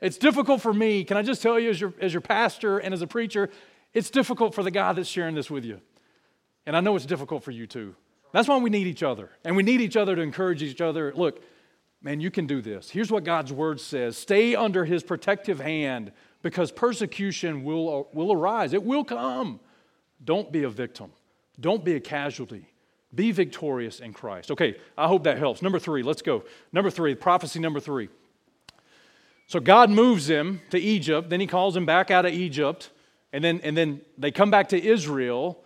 It's 0.00 0.18
difficult 0.18 0.60
for 0.60 0.74
me. 0.74 1.04
Can 1.04 1.16
I 1.16 1.22
just 1.22 1.42
tell 1.42 1.58
you, 1.60 1.70
as 1.70 1.80
your, 1.80 1.94
as 2.00 2.12
your 2.12 2.20
pastor 2.20 2.78
and 2.78 2.92
as 2.92 3.02
a 3.02 3.06
preacher, 3.06 3.50
it's 3.92 4.10
difficult 4.10 4.54
for 4.54 4.64
the 4.64 4.72
guy 4.72 4.92
that's 4.92 5.08
sharing 5.08 5.36
this 5.36 5.50
with 5.50 5.64
you. 5.64 5.80
And 6.66 6.76
I 6.76 6.80
know 6.80 6.96
it's 6.96 7.06
difficult 7.06 7.44
for 7.44 7.52
you 7.52 7.66
too. 7.66 7.94
That's 8.32 8.48
why 8.48 8.56
we 8.56 8.68
need 8.68 8.88
each 8.88 9.04
other. 9.04 9.30
And 9.44 9.54
we 9.54 9.62
need 9.62 9.80
each 9.80 9.96
other 9.96 10.16
to 10.16 10.20
encourage 10.20 10.62
each 10.62 10.80
other. 10.80 11.12
Look, 11.14 11.40
man, 12.02 12.20
you 12.20 12.32
can 12.32 12.46
do 12.46 12.60
this. 12.60 12.90
Here's 12.90 13.12
what 13.12 13.22
God's 13.22 13.52
word 13.52 13.80
says 13.80 14.16
stay 14.16 14.56
under 14.56 14.84
his 14.84 15.04
protective 15.04 15.60
hand 15.60 16.10
because 16.44 16.70
persecution 16.70 17.64
will, 17.64 17.88
uh, 17.88 18.02
will 18.12 18.30
arise, 18.30 18.72
it 18.74 18.84
will 18.84 19.02
come. 19.02 19.58
Don't 20.22 20.52
be 20.52 20.62
a 20.62 20.70
victim, 20.70 21.10
don't 21.58 21.84
be 21.84 21.94
a 21.96 22.00
casualty. 22.00 22.68
Be 23.12 23.30
victorious 23.30 24.00
in 24.00 24.12
Christ. 24.12 24.50
Okay, 24.50 24.74
I 24.98 25.06
hope 25.06 25.22
that 25.22 25.38
helps. 25.38 25.62
Number 25.62 25.78
three, 25.78 26.02
let's 26.02 26.20
go. 26.20 26.42
Number 26.72 26.90
three, 26.90 27.14
prophecy 27.14 27.60
number 27.60 27.78
three. 27.78 28.08
So 29.46 29.60
God 29.60 29.88
moves 29.88 30.28
him 30.28 30.60
to 30.70 30.78
Egypt, 30.80 31.30
then 31.30 31.38
he 31.38 31.46
calls 31.46 31.76
him 31.76 31.86
back 31.86 32.10
out 32.10 32.26
of 32.26 32.32
Egypt, 32.32 32.90
and 33.32 33.44
then, 33.44 33.60
and 33.62 33.76
then 33.76 34.00
they 34.18 34.32
come 34.32 34.50
back 34.50 34.68
to 34.70 34.84
Israel, 34.84 35.62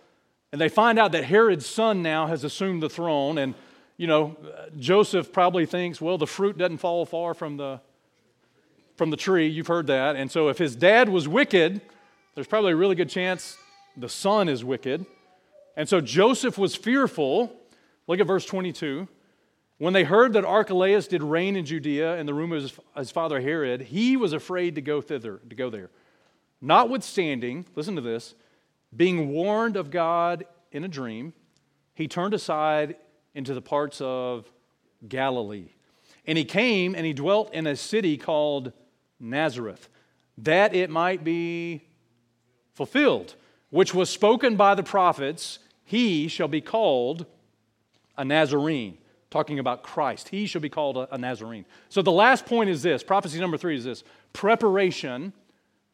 and 0.51 0.61
they 0.61 0.69
find 0.69 0.99
out 0.99 1.11
that 1.13 1.23
Herod's 1.23 1.65
son 1.65 2.03
now 2.03 2.27
has 2.27 2.43
assumed 2.43 2.83
the 2.83 2.89
throne. 2.89 3.39
And, 3.39 3.55
you 3.97 4.05
know, 4.05 4.37
Joseph 4.77 5.33
probably 5.33 5.65
thinks, 5.65 5.99
well, 5.99 6.19
the 6.19 6.27
fruit 6.27 6.57
doesn't 6.57 6.77
fall 6.77 7.05
far 7.05 7.33
from 7.33 7.57
the, 7.57 7.81
from 8.99 9.09
the 9.09 9.17
tree. 9.17 9.47
You've 9.47 9.67
heard 9.67 9.87
that. 9.87 10.17
And 10.17 10.29
so 10.29 10.49
if 10.49 10.57
his 10.57 10.75
dad 10.75 11.07
was 11.07 11.25
wicked, 11.25 11.81
there's 12.35 12.47
probably 12.47 12.73
a 12.73 12.75
really 12.75 12.95
good 12.95 13.09
chance 13.09 13.57
the 13.97 14.09
son 14.09 14.49
is 14.49 14.63
wicked. 14.63 15.05
And 15.77 15.87
so 15.87 16.01
Joseph 16.01 16.57
was 16.57 16.75
fearful. 16.75 17.55
Look 18.07 18.19
at 18.19 18.27
verse 18.27 18.45
22. 18.45 19.07
When 19.77 19.93
they 19.93 20.03
heard 20.03 20.33
that 20.33 20.43
Archelaus 20.43 21.07
did 21.07 21.23
reign 21.23 21.55
in 21.55 21.65
Judea 21.65 22.17
and 22.17 22.27
the 22.27 22.33
rumor 22.33 22.57
of 22.57 22.79
his 22.97 23.11
father 23.11 23.39
Herod, 23.39 23.81
he 23.81 24.17
was 24.17 24.33
afraid 24.33 24.75
to 24.75 24.81
go 24.81 24.99
thither, 24.99 25.39
to 25.49 25.55
go 25.55 25.69
there. 25.69 25.89
Notwithstanding, 26.59 27.65
listen 27.75 27.95
to 27.95 28.01
this, 28.01 28.35
being 28.93 29.31
warned 29.31 29.77
of 29.77 29.91
God 29.91 30.45
in 30.73 30.83
a 30.83 30.89
dream, 30.89 31.31
he 31.95 32.09
turned 32.09 32.33
aside 32.33 32.97
into 33.33 33.53
the 33.53 33.61
parts 33.61 34.01
of 34.01 34.51
Galilee. 35.07 35.69
And 36.25 36.37
he 36.37 36.43
came 36.43 36.95
and 36.95 37.05
he 37.05 37.13
dwelt 37.13 37.53
in 37.53 37.65
a 37.65 37.77
city 37.77 38.17
called 38.17 38.73
Nazareth, 39.19 39.89
that 40.37 40.73
it 40.73 40.89
might 40.89 41.23
be 41.23 41.83
fulfilled, 42.73 43.35
which 43.69 43.93
was 43.93 44.09
spoken 44.09 44.55
by 44.55 44.75
the 44.75 44.83
prophets, 44.83 45.59
he 45.83 46.27
shall 46.27 46.47
be 46.47 46.61
called 46.61 47.25
a 48.17 48.23
Nazarene 48.23 48.97
talking 49.29 49.59
about 49.59 49.83
Christ. 49.83 50.29
He 50.29 50.45
shall 50.45 50.61
be 50.61 50.69
called 50.69 50.97
a, 50.97 51.13
a, 51.13 51.17
Nazarene. 51.17 51.65
So 51.89 52.01
the 52.01 52.11
last 52.11 52.45
point 52.45 52.69
is 52.69 52.81
this 52.81 53.03
prophecy 53.03 53.39
number 53.39 53.57
three 53.57 53.75
is 53.75 53.83
this 53.83 54.03
preparation 54.33 55.33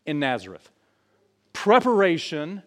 in 0.05 0.19
Nazareth. 0.19 0.69
Preparation 1.53 2.63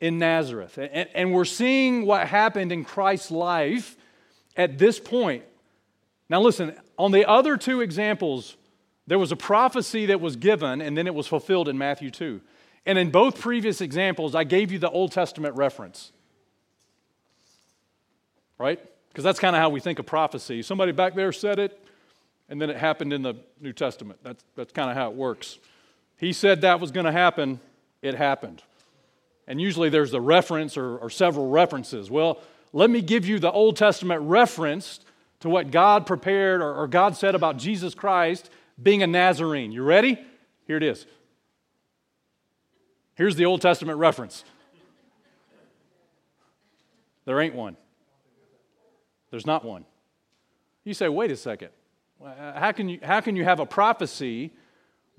in 0.00 0.18
Nazareth. 0.18 0.78
And, 0.78 1.08
and 1.14 1.32
we're 1.32 1.44
seeing 1.44 2.06
what 2.06 2.26
happened 2.26 2.72
in 2.72 2.84
Christ's 2.84 3.30
life 3.30 3.96
at 4.56 4.78
this 4.78 4.98
point. 4.98 5.44
Now, 6.28 6.40
listen, 6.40 6.74
on 6.98 7.12
the 7.12 7.28
other 7.28 7.56
two 7.56 7.80
examples, 7.80 8.56
there 9.12 9.18
was 9.18 9.30
a 9.30 9.36
prophecy 9.36 10.06
that 10.06 10.22
was 10.22 10.36
given 10.36 10.80
and 10.80 10.96
then 10.96 11.06
it 11.06 11.14
was 11.14 11.26
fulfilled 11.26 11.68
in 11.68 11.76
Matthew 11.76 12.10
2. 12.10 12.40
And 12.86 12.96
in 12.96 13.10
both 13.10 13.38
previous 13.38 13.82
examples, 13.82 14.34
I 14.34 14.44
gave 14.44 14.72
you 14.72 14.78
the 14.78 14.88
Old 14.88 15.12
Testament 15.12 15.54
reference. 15.54 16.12
Right? 18.56 18.80
Because 19.10 19.22
that's 19.22 19.38
kind 19.38 19.54
of 19.54 19.60
how 19.60 19.68
we 19.68 19.80
think 19.80 19.98
of 19.98 20.06
prophecy. 20.06 20.62
Somebody 20.62 20.92
back 20.92 21.14
there 21.14 21.30
said 21.30 21.58
it, 21.58 21.78
and 22.48 22.58
then 22.58 22.70
it 22.70 22.78
happened 22.78 23.12
in 23.12 23.20
the 23.20 23.34
New 23.60 23.74
Testament. 23.74 24.18
That's, 24.22 24.42
that's 24.56 24.72
kind 24.72 24.88
of 24.90 24.96
how 24.96 25.10
it 25.10 25.14
works. 25.14 25.58
He 26.16 26.32
said 26.32 26.62
that 26.62 26.80
was 26.80 26.90
going 26.90 27.04
to 27.04 27.12
happen, 27.12 27.60
it 28.00 28.14
happened. 28.14 28.62
And 29.46 29.60
usually 29.60 29.90
there's 29.90 30.14
a 30.14 30.22
reference 30.22 30.78
or, 30.78 30.96
or 30.96 31.10
several 31.10 31.50
references. 31.50 32.10
Well, 32.10 32.40
let 32.72 32.88
me 32.88 33.02
give 33.02 33.26
you 33.26 33.38
the 33.38 33.52
Old 33.52 33.76
Testament 33.76 34.22
reference 34.22 35.00
to 35.40 35.50
what 35.50 35.70
God 35.70 36.06
prepared 36.06 36.62
or, 36.62 36.74
or 36.74 36.88
God 36.88 37.14
said 37.14 37.34
about 37.34 37.58
Jesus 37.58 37.94
Christ 37.94 38.48
being 38.80 39.02
a 39.02 39.06
Nazarene. 39.06 39.72
You 39.72 39.82
ready? 39.82 40.18
Here 40.66 40.76
it 40.76 40.82
is. 40.82 41.06
Here's 43.14 43.36
the 43.36 43.44
Old 43.44 43.60
Testament 43.60 43.98
reference. 43.98 44.44
There 47.24 47.40
ain't 47.40 47.54
one. 47.54 47.76
There's 49.30 49.46
not 49.46 49.64
one. 49.64 49.84
You 50.84 50.94
say, 50.94 51.08
wait 51.08 51.30
a 51.30 51.36
second. 51.36 51.68
Uh, 52.24 52.58
how 52.58 52.72
can 52.72 52.88
you, 52.88 52.98
how 53.02 53.20
can 53.20 53.36
you 53.36 53.44
have 53.44 53.60
a 53.60 53.66
prophecy 53.66 54.52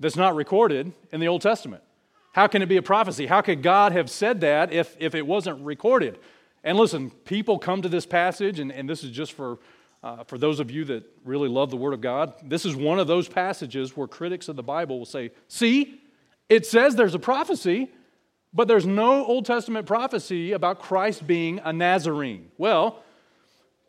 that's 0.00 0.16
not 0.16 0.34
recorded 0.34 0.92
in 1.12 1.20
the 1.20 1.28
Old 1.28 1.42
Testament? 1.42 1.82
How 2.32 2.46
can 2.46 2.62
it 2.62 2.66
be 2.66 2.76
a 2.76 2.82
prophecy? 2.82 3.26
How 3.26 3.40
could 3.40 3.62
God 3.62 3.92
have 3.92 4.10
said 4.10 4.40
that 4.40 4.72
if, 4.72 4.96
if 4.98 5.14
it 5.14 5.26
wasn't 5.26 5.64
recorded? 5.64 6.18
And 6.62 6.76
listen, 6.76 7.10
people 7.10 7.58
come 7.58 7.82
to 7.82 7.88
this 7.88 8.06
passage, 8.06 8.58
and, 8.58 8.72
and 8.72 8.88
this 8.88 9.04
is 9.04 9.10
just 9.10 9.32
for, 9.32 9.58
uh, 10.04 10.22
for 10.22 10.36
those 10.36 10.60
of 10.60 10.70
you 10.70 10.84
that 10.84 11.02
really 11.24 11.48
love 11.48 11.70
the 11.70 11.78
Word 11.78 11.94
of 11.94 12.02
God. 12.02 12.34
This 12.44 12.66
is 12.66 12.76
one 12.76 12.98
of 12.98 13.06
those 13.06 13.26
passages 13.26 13.96
where 13.96 14.06
critics 14.06 14.48
of 14.48 14.54
the 14.54 14.62
Bible 14.62 14.98
will 14.98 15.06
say, 15.06 15.30
See, 15.48 15.98
it 16.50 16.66
says 16.66 16.94
there's 16.94 17.14
a 17.14 17.18
prophecy, 17.18 17.90
but 18.52 18.68
there's 18.68 18.84
no 18.84 19.24
Old 19.24 19.46
Testament 19.46 19.86
prophecy 19.86 20.52
about 20.52 20.78
Christ 20.78 21.26
being 21.26 21.58
a 21.64 21.72
Nazarene. 21.72 22.50
Well, 22.58 23.02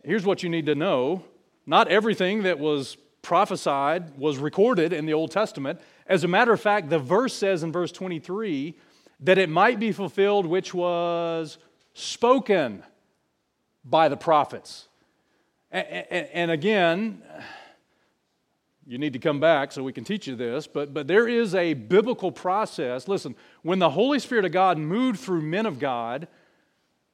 here's 0.05 0.25
what 0.25 0.41
you 0.41 0.47
need 0.49 0.67
to 0.67 0.75
know 0.75 1.21
not 1.65 1.89
everything 1.89 2.43
that 2.43 2.59
was 2.59 2.95
prophesied 3.21 4.17
was 4.17 4.37
recorded 4.37 4.93
in 4.93 5.05
the 5.05 5.13
Old 5.13 5.31
Testament. 5.31 5.81
As 6.07 6.23
a 6.23 6.29
matter 6.29 6.53
of 6.53 6.61
fact, 6.61 6.89
the 6.89 6.99
verse 6.99 7.33
says 7.33 7.61
in 7.61 7.73
verse 7.73 7.91
23 7.91 8.77
that 9.21 9.37
it 9.37 9.49
might 9.49 9.79
be 9.79 9.91
fulfilled 9.91 10.45
which 10.45 10.73
was 10.73 11.57
spoken 11.93 12.83
by 13.83 14.07
the 14.07 14.17
prophets. 14.17 14.87
And 15.71 16.51
again, 16.51 17.21
you 18.87 18.97
need 18.97 19.13
to 19.13 19.19
come 19.19 19.39
back 19.39 19.71
so 19.71 19.83
we 19.83 19.93
can 19.93 20.03
teach 20.03 20.27
you 20.27 20.35
this, 20.35 20.67
but, 20.67 20.93
but 20.93 21.07
there 21.07 21.27
is 21.27 21.55
a 21.55 21.73
biblical 21.73 22.31
process. 22.31 23.07
Listen, 23.07 23.35
when 23.63 23.79
the 23.79 23.89
Holy 23.89 24.19
Spirit 24.19 24.45
of 24.45 24.51
God 24.51 24.77
moved 24.77 25.19
through 25.19 25.41
men 25.41 25.65
of 25.65 25.79
God, 25.79 26.27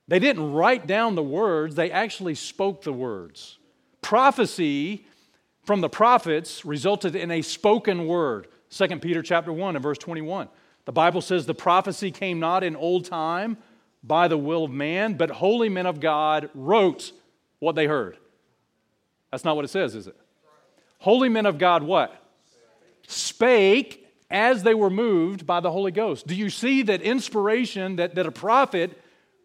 they 0.08 0.20
didn't 0.20 0.52
write 0.52 0.86
down 0.86 1.16
the 1.16 1.24
words, 1.24 1.76
they 1.76 1.90
actually 1.90 2.36
spoke 2.36 2.84
the 2.84 2.92
words. 2.92 3.58
Prophecy 4.02 5.06
from 5.64 5.80
the 5.80 5.90
prophets 5.90 6.66
resulted 6.66 7.16
in 7.16 7.32
a 7.32 7.42
spoken 7.42 8.06
word. 8.06 8.48
2 8.72 8.88
Peter 9.00 9.22
chapter 9.22 9.54
1 9.54 9.76
and 9.76 9.84
verse 9.84 9.98
21. 9.98 10.50
The 10.86 10.92
Bible 10.92 11.22
says 11.22 11.46
the 11.46 11.54
prophecy 11.54 12.12
came 12.12 12.40
not 12.40 12.64
in 12.64 12.76
old 12.76 13.06
time 13.06 13.58
by 14.04 14.28
the 14.28 14.38
will 14.38 14.66
of 14.66 14.72
man, 14.72 15.14
but 15.14 15.30
holy 15.30 15.70
men 15.70 15.86
of 15.86 16.00
God 16.00 16.50
wrote 16.54 17.14
what 17.60 17.76
they 17.76 17.86
heard. 17.86 18.18
That's 19.32 19.44
not 19.46 19.56
what 19.56 19.66
it 19.66 19.70
says, 19.70 19.96
is 19.96 20.08
it? 20.08 20.16
Holy 21.00 21.30
men 21.30 21.46
of 21.46 21.58
God 21.58 21.84
what? 21.84 22.16
Spake 23.08 24.08
as 24.30 24.64
they 24.64 24.74
were 24.74 24.90
moved 24.90 25.46
by 25.46 25.60
the 25.60 25.72
Holy 25.72 25.92
Ghost. 25.92 26.28
Do 26.28 26.36
you 26.36 26.50
see 26.50 26.84
that 26.84 27.02
inspiration 27.02 27.98
that, 27.98 28.16
that 28.16 28.26
a 28.26 28.32
prophet 28.32 28.98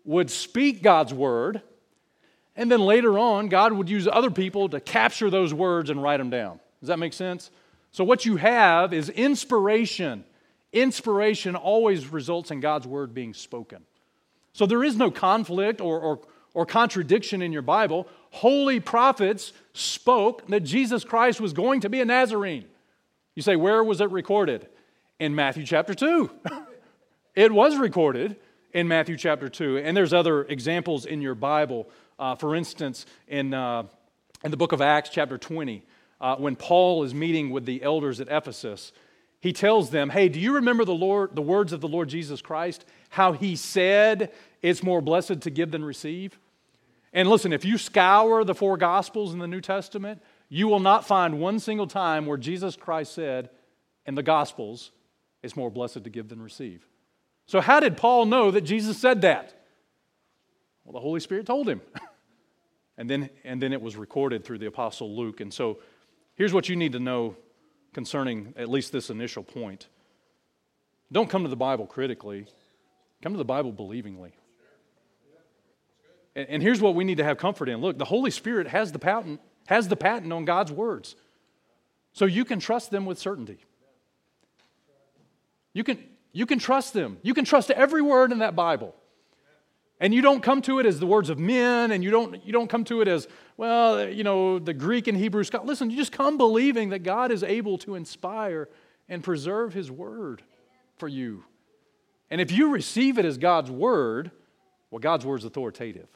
would 0.04 0.30
speak 0.30 0.82
God's 0.82 1.12
word, 1.12 1.60
and 2.54 2.70
then 2.70 2.80
later 2.80 3.18
on, 3.18 3.48
God 3.48 3.72
would 3.72 3.90
use 3.90 4.08
other 4.10 4.30
people 4.30 4.68
to 4.70 4.80
capture 4.80 5.28
those 5.28 5.52
words 5.52 5.90
and 5.90 6.02
write 6.02 6.18
them 6.18 6.30
down. 6.30 6.60
Does 6.80 6.88
that 6.88 6.98
make 6.98 7.12
sense? 7.12 7.50
So, 7.90 8.04
what 8.04 8.24
you 8.24 8.36
have 8.36 8.92
is 8.94 9.08
inspiration. 9.10 10.24
Inspiration 10.72 11.56
always 11.56 12.06
results 12.12 12.50
in 12.50 12.60
God's 12.60 12.86
word 12.86 13.14
being 13.14 13.34
spoken. 13.34 13.82
So, 14.52 14.64
there 14.64 14.84
is 14.84 14.96
no 14.96 15.10
conflict 15.10 15.80
or, 15.80 15.98
or, 15.98 16.20
or 16.56 16.64
contradiction 16.64 17.42
in 17.42 17.52
your 17.52 17.60
Bible. 17.60 18.08
Holy 18.30 18.80
prophets 18.80 19.52
spoke 19.74 20.46
that 20.48 20.60
Jesus 20.60 21.04
Christ 21.04 21.38
was 21.38 21.52
going 21.52 21.82
to 21.82 21.90
be 21.90 22.00
a 22.00 22.04
Nazarene. 22.06 22.64
You 23.34 23.42
say, 23.42 23.56
where 23.56 23.84
was 23.84 24.00
it 24.00 24.10
recorded? 24.10 24.66
In 25.20 25.34
Matthew 25.34 25.66
chapter 25.66 25.92
2. 25.92 26.30
it 27.34 27.52
was 27.52 27.76
recorded 27.76 28.36
in 28.72 28.88
Matthew 28.88 29.18
chapter 29.18 29.50
2. 29.50 29.76
And 29.78 29.94
there's 29.94 30.14
other 30.14 30.44
examples 30.44 31.04
in 31.04 31.20
your 31.20 31.34
Bible. 31.34 31.90
Uh, 32.18 32.34
for 32.36 32.56
instance, 32.56 33.04
in, 33.28 33.52
uh, 33.52 33.82
in 34.42 34.50
the 34.50 34.56
book 34.56 34.72
of 34.72 34.80
Acts, 34.80 35.10
chapter 35.10 35.36
20, 35.36 35.84
uh, 36.22 36.36
when 36.36 36.56
Paul 36.56 37.04
is 37.04 37.12
meeting 37.12 37.50
with 37.50 37.66
the 37.66 37.82
elders 37.82 38.18
at 38.18 38.28
Ephesus, 38.28 38.92
he 39.40 39.52
tells 39.52 39.90
them, 39.90 40.08
Hey, 40.08 40.30
do 40.30 40.40
you 40.40 40.54
remember 40.54 40.86
the, 40.86 40.94
Lord, 40.94 41.36
the 41.36 41.42
words 41.42 41.74
of 41.74 41.82
the 41.82 41.88
Lord 41.88 42.08
Jesus 42.08 42.40
Christ? 42.40 42.86
How 43.10 43.32
he 43.32 43.56
said, 43.56 44.32
It's 44.62 44.82
more 44.82 45.02
blessed 45.02 45.42
to 45.42 45.50
give 45.50 45.70
than 45.70 45.84
receive? 45.84 46.38
And 47.12 47.28
listen, 47.28 47.52
if 47.52 47.64
you 47.64 47.78
scour 47.78 48.44
the 48.44 48.54
four 48.54 48.76
Gospels 48.76 49.32
in 49.32 49.38
the 49.38 49.46
New 49.46 49.60
Testament, 49.60 50.22
you 50.48 50.68
will 50.68 50.80
not 50.80 51.06
find 51.06 51.40
one 51.40 51.58
single 51.58 51.86
time 51.86 52.26
where 52.26 52.36
Jesus 52.36 52.76
Christ 52.76 53.14
said 53.14 53.50
in 54.04 54.14
the 54.14 54.22
Gospels, 54.22 54.92
It's 55.42 55.56
more 55.56 55.70
blessed 55.70 56.04
to 56.04 56.10
give 56.10 56.28
than 56.28 56.42
receive. 56.42 56.86
So, 57.46 57.60
how 57.60 57.80
did 57.80 57.96
Paul 57.96 58.26
know 58.26 58.50
that 58.50 58.62
Jesus 58.62 58.98
said 58.98 59.22
that? 59.22 59.64
Well, 60.84 60.92
the 60.92 61.00
Holy 61.00 61.20
Spirit 61.20 61.46
told 61.46 61.68
him. 61.68 61.80
and, 62.98 63.08
then, 63.08 63.30
and 63.44 63.62
then 63.62 63.72
it 63.72 63.80
was 63.80 63.96
recorded 63.96 64.44
through 64.44 64.58
the 64.58 64.66
Apostle 64.66 65.16
Luke. 65.16 65.40
And 65.40 65.52
so, 65.52 65.78
here's 66.34 66.52
what 66.52 66.68
you 66.68 66.76
need 66.76 66.92
to 66.92 67.00
know 67.00 67.36
concerning 67.92 68.52
at 68.56 68.68
least 68.68 68.92
this 68.92 69.10
initial 69.10 69.42
point 69.42 69.88
don't 71.12 71.30
come 71.30 71.44
to 71.44 71.48
the 71.48 71.56
Bible 71.56 71.86
critically, 71.86 72.46
come 73.22 73.32
to 73.32 73.38
the 73.38 73.44
Bible 73.44 73.72
believingly. 73.72 74.32
And, 76.36 76.48
and 76.48 76.62
here's 76.62 76.80
what 76.80 76.94
we 76.94 77.02
need 77.02 77.16
to 77.16 77.24
have 77.24 77.38
comfort 77.38 77.68
in 77.68 77.80
look, 77.80 77.98
the 77.98 78.04
Holy 78.04 78.30
Spirit 78.30 78.68
has 78.68 78.92
the 78.92 79.00
patent, 79.00 79.40
has 79.66 79.88
the 79.88 79.96
patent 79.96 80.32
on 80.32 80.44
God's 80.44 80.70
words. 80.70 81.16
So 82.12 82.26
you 82.26 82.44
can 82.44 82.60
trust 82.60 82.90
them 82.90 83.04
with 83.06 83.18
certainty. 83.18 83.58
You 85.72 85.82
can, 85.84 85.98
you 86.32 86.46
can 86.46 86.58
trust 86.58 86.94
them. 86.94 87.18
You 87.22 87.34
can 87.34 87.44
trust 87.44 87.70
every 87.70 88.00
word 88.00 88.32
in 88.32 88.38
that 88.38 88.54
Bible. 88.54 88.94
And 89.98 90.14
you 90.14 90.20
don't 90.20 90.42
come 90.42 90.62
to 90.62 90.78
it 90.78 90.86
as 90.86 91.00
the 91.00 91.06
words 91.06 91.30
of 91.30 91.38
men, 91.38 91.90
and 91.90 92.04
you 92.04 92.10
don't, 92.10 92.44
you 92.44 92.52
don't 92.52 92.68
come 92.68 92.84
to 92.84 93.00
it 93.00 93.08
as, 93.08 93.26
well, 93.56 94.06
you 94.06 94.24
know, 94.24 94.58
the 94.58 94.74
Greek 94.74 95.06
and 95.06 95.16
Hebrew. 95.16 95.42
Listen, 95.64 95.90
you 95.90 95.96
just 95.96 96.12
come 96.12 96.36
believing 96.36 96.90
that 96.90 97.02
God 97.02 97.30
is 97.30 97.42
able 97.42 97.78
to 97.78 97.94
inspire 97.94 98.68
and 99.08 99.22
preserve 99.24 99.72
His 99.72 99.90
word 99.90 100.42
for 100.98 101.08
you. 101.08 101.44
And 102.30 102.40
if 102.40 102.52
you 102.52 102.70
receive 102.70 103.18
it 103.18 103.24
as 103.24 103.38
God's 103.38 103.70
word, 103.70 104.30
well, 104.90 104.98
God's 104.98 105.24
word's 105.24 105.46
authoritative. 105.46 106.08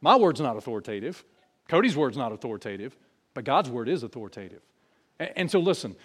My 0.00 0.16
word's 0.16 0.40
not 0.40 0.56
authoritative. 0.56 1.24
Cody's 1.68 1.96
word's 1.96 2.16
not 2.16 2.32
authoritative, 2.32 2.96
but 3.34 3.44
God's 3.44 3.70
word 3.70 3.88
is 3.88 4.02
authoritative. 4.02 4.62
And, 5.18 5.32
and 5.36 5.50
so 5.50 5.58
listen, 5.58 5.96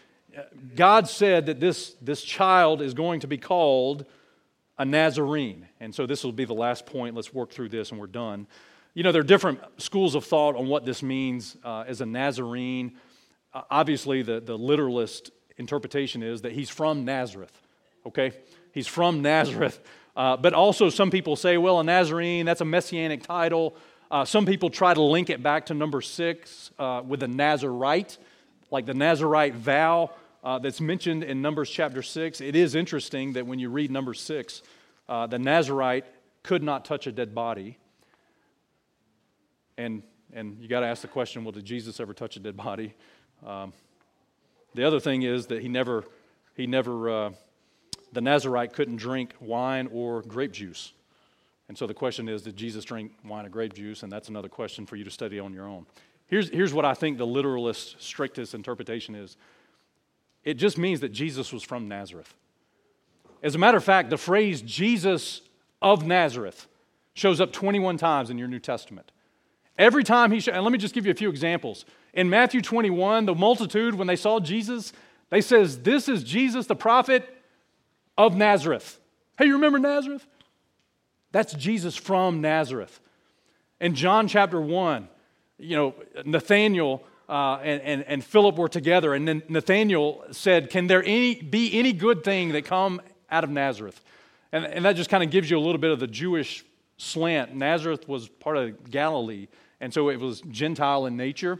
God 0.75 1.07
said 1.07 1.47
that 1.47 1.59
this, 1.59 1.95
this 2.01 2.23
child 2.23 2.81
is 2.81 2.93
going 2.93 3.19
to 3.21 3.27
be 3.27 3.37
called 3.37 4.05
a 4.77 4.85
Nazarene. 4.85 5.67
And 5.79 5.93
so 5.93 6.05
this 6.05 6.23
will 6.23 6.31
be 6.31 6.45
the 6.45 6.53
last 6.53 6.85
point. 6.85 7.15
Let's 7.15 7.33
work 7.33 7.51
through 7.51 7.69
this 7.69 7.91
and 7.91 7.99
we're 7.99 8.07
done. 8.07 8.47
You 8.93 9.03
know, 9.03 9.11
there 9.11 9.21
are 9.21 9.25
different 9.25 9.59
schools 9.77 10.15
of 10.15 10.25
thought 10.25 10.55
on 10.55 10.67
what 10.67 10.85
this 10.85 11.03
means 11.03 11.55
uh, 11.63 11.83
as 11.87 12.01
a 12.01 12.05
Nazarene. 12.05 12.97
Uh, 13.53 13.61
obviously, 13.69 14.21
the, 14.21 14.39
the 14.39 14.57
literalist 14.57 15.31
interpretation 15.57 16.23
is 16.23 16.41
that 16.41 16.53
he's 16.53 16.69
from 16.69 17.05
Nazareth 17.05 17.61
okay? 18.05 18.31
He's 18.73 18.87
from 18.87 19.21
Nazareth. 19.21 19.79
Uh, 20.15 20.37
but 20.37 20.53
also, 20.53 20.89
some 20.89 21.09
people 21.09 21.35
say, 21.35 21.57
well, 21.57 21.79
a 21.79 21.83
Nazarene, 21.83 22.45
that's 22.45 22.61
a 22.61 22.65
messianic 22.65 23.23
title. 23.23 23.75
Uh, 24.09 24.25
some 24.25 24.45
people 24.45 24.69
try 24.69 24.93
to 24.93 25.01
link 25.01 25.29
it 25.29 25.41
back 25.41 25.67
to 25.67 25.73
number 25.73 26.01
six 26.01 26.71
uh, 26.77 27.01
with 27.05 27.21
the 27.21 27.27
Nazarite, 27.27 28.17
like 28.69 28.85
the 28.85 28.93
Nazarite 28.93 29.55
vow 29.55 30.11
uh, 30.43 30.59
that's 30.59 30.81
mentioned 30.81 31.23
in 31.23 31.41
Numbers 31.41 31.69
chapter 31.69 32.01
six. 32.01 32.41
It 32.41 32.55
is 32.55 32.75
interesting 32.75 33.33
that 33.33 33.47
when 33.47 33.57
you 33.59 33.69
read 33.69 33.89
number 33.89 34.13
six, 34.13 34.61
uh, 35.07 35.27
the 35.27 35.39
Nazarite 35.39 36.05
could 36.43 36.61
not 36.61 36.83
touch 36.83 37.07
a 37.07 37.11
dead 37.11 37.33
body. 37.33 37.77
And, 39.77 40.03
and 40.33 40.59
you 40.59 40.67
got 40.67 40.81
to 40.81 40.87
ask 40.87 41.01
the 41.01 41.07
question 41.07 41.45
well, 41.45 41.53
did 41.53 41.65
Jesus 41.65 41.99
ever 41.99 42.13
touch 42.13 42.35
a 42.35 42.39
dead 42.39 42.57
body? 42.57 42.93
Um, 43.45 43.71
the 44.73 44.83
other 44.83 44.99
thing 44.99 45.23
is 45.23 45.47
that 45.47 45.61
he 45.61 45.69
never, 45.69 46.03
he 46.55 46.67
never 46.67 47.09
uh, 47.09 47.31
the 48.11 48.21
Nazarite 48.21 48.73
couldn't 48.73 48.97
drink 48.97 49.33
wine 49.39 49.89
or 49.91 50.21
grape 50.21 50.51
juice. 50.51 50.93
And 51.67 51.77
so 51.77 51.87
the 51.87 51.93
question 51.93 52.27
is 52.27 52.41
did 52.41 52.57
Jesus 52.57 52.83
drink 52.83 53.13
wine 53.23 53.45
or 53.45 53.49
grape 53.49 53.73
juice? 53.73 54.03
And 54.03 54.11
that's 54.11 54.29
another 54.29 54.49
question 54.49 54.85
for 54.85 54.95
you 54.95 55.03
to 55.03 55.11
study 55.11 55.39
on 55.39 55.53
your 55.53 55.67
own. 55.67 55.85
Here's, 56.27 56.49
here's 56.49 56.73
what 56.73 56.85
I 56.85 56.93
think 56.93 57.17
the 57.17 57.27
literalist, 57.27 58.01
strictest 58.01 58.53
interpretation 58.53 59.15
is 59.15 59.37
it 60.43 60.55
just 60.55 60.77
means 60.77 60.99
that 61.01 61.09
Jesus 61.09 61.53
was 61.53 61.63
from 61.63 61.87
Nazareth. 61.87 62.33
As 63.43 63.55
a 63.55 63.57
matter 63.57 63.77
of 63.77 63.83
fact, 63.83 64.09
the 64.09 64.17
phrase 64.17 64.61
Jesus 64.61 65.41
of 65.81 66.05
Nazareth 66.05 66.67
shows 67.13 67.41
up 67.41 67.51
21 67.51 67.97
times 67.97 68.29
in 68.29 68.37
your 68.37 68.47
New 68.47 68.59
Testament. 68.59 69.11
Every 69.77 70.03
time 70.03 70.31
he, 70.31 70.39
sh- 70.39 70.49
and 70.49 70.63
let 70.63 70.71
me 70.71 70.77
just 70.77 70.93
give 70.93 71.05
you 71.05 71.11
a 71.11 71.15
few 71.15 71.29
examples. 71.29 71.85
In 72.13 72.29
Matthew 72.29 72.61
21, 72.61 73.25
the 73.25 73.35
multitude, 73.35 73.95
when 73.95 74.07
they 74.07 74.15
saw 74.15 74.39
Jesus, 74.39 74.93
they 75.29 75.41
says, 75.41 75.79
This 75.79 76.07
is 76.07 76.23
Jesus, 76.23 76.67
the 76.67 76.75
prophet 76.75 77.40
of 78.27 78.35
Nazareth. 78.35 78.99
Hey, 79.37 79.45
you 79.45 79.53
remember 79.53 79.79
Nazareth? 79.79 80.25
That's 81.31 81.53
Jesus 81.53 81.95
from 81.95 82.41
Nazareth. 82.41 82.99
In 83.79 83.95
John 83.95 84.27
chapter 84.27 84.61
1, 84.61 85.07
you 85.57 85.75
know, 85.75 85.95
Nathaniel 86.25 87.03
uh, 87.27 87.59
and, 87.63 87.81
and, 87.81 88.03
and 88.03 88.23
Philip 88.23 88.57
were 88.57 88.67
together, 88.67 89.13
and 89.13 89.27
then 89.27 89.41
Nathaniel 89.47 90.23
said, 90.31 90.69
Can 90.69 90.87
there 90.87 91.01
any, 91.03 91.35
be 91.35 91.79
any 91.79 91.93
good 91.93 92.23
thing 92.23 92.49
that 92.49 92.65
come 92.65 93.01
out 93.31 93.43
of 93.43 93.49
Nazareth? 93.49 93.99
And, 94.51 94.65
and 94.65 94.85
that 94.85 94.97
just 94.97 95.09
kind 95.09 95.23
of 95.23 95.31
gives 95.31 95.49
you 95.49 95.57
a 95.57 95.61
little 95.61 95.79
bit 95.79 95.91
of 95.91 95.99
the 95.99 96.07
Jewish 96.07 96.65
slant. 96.97 97.55
Nazareth 97.55 98.07
was 98.07 98.27
part 98.27 98.57
of 98.57 98.91
Galilee, 98.91 99.47
and 99.79 99.93
so 99.93 100.09
it 100.09 100.19
was 100.19 100.41
Gentile 100.41 101.05
in 101.05 101.15
nature. 101.15 101.57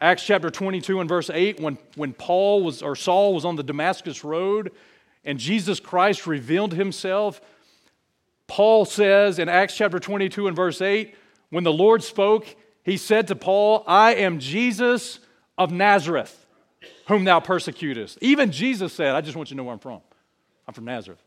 Acts 0.00 0.24
chapter 0.24 0.50
22 0.50 1.00
and 1.00 1.08
verse 1.08 1.30
8, 1.30 1.60
when, 1.60 1.78
when 1.94 2.12
Paul 2.12 2.64
was, 2.64 2.82
or 2.82 2.96
Saul 2.96 3.32
was 3.32 3.44
on 3.44 3.56
the 3.56 3.62
Damascus 3.62 4.24
road, 4.24 4.72
and 5.24 5.38
Jesus 5.38 5.80
Christ 5.80 6.26
revealed 6.26 6.74
himself. 6.74 7.40
Paul 8.46 8.84
says 8.84 9.38
in 9.38 9.48
Acts 9.48 9.76
chapter 9.76 9.98
22 9.98 10.46
and 10.46 10.56
verse 10.56 10.80
8, 10.80 11.14
when 11.50 11.64
the 11.64 11.72
Lord 11.72 12.02
spoke, 12.02 12.56
he 12.84 12.96
said 12.96 13.28
to 13.28 13.36
Paul, 13.36 13.84
I 13.86 14.14
am 14.14 14.38
Jesus 14.38 15.20
of 15.58 15.70
Nazareth, 15.70 16.46
whom 17.06 17.24
thou 17.24 17.40
persecutest. 17.40 18.18
Even 18.20 18.50
Jesus 18.50 18.92
said, 18.92 19.14
I 19.14 19.20
just 19.20 19.36
want 19.36 19.50
you 19.50 19.54
to 19.54 19.58
know 19.58 19.64
where 19.64 19.74
I'm 19.74 19.78
from. 19.78 20.00
I'm 20.66 20.74
from 20.74 20.84
Nazareth. 20.84 21.22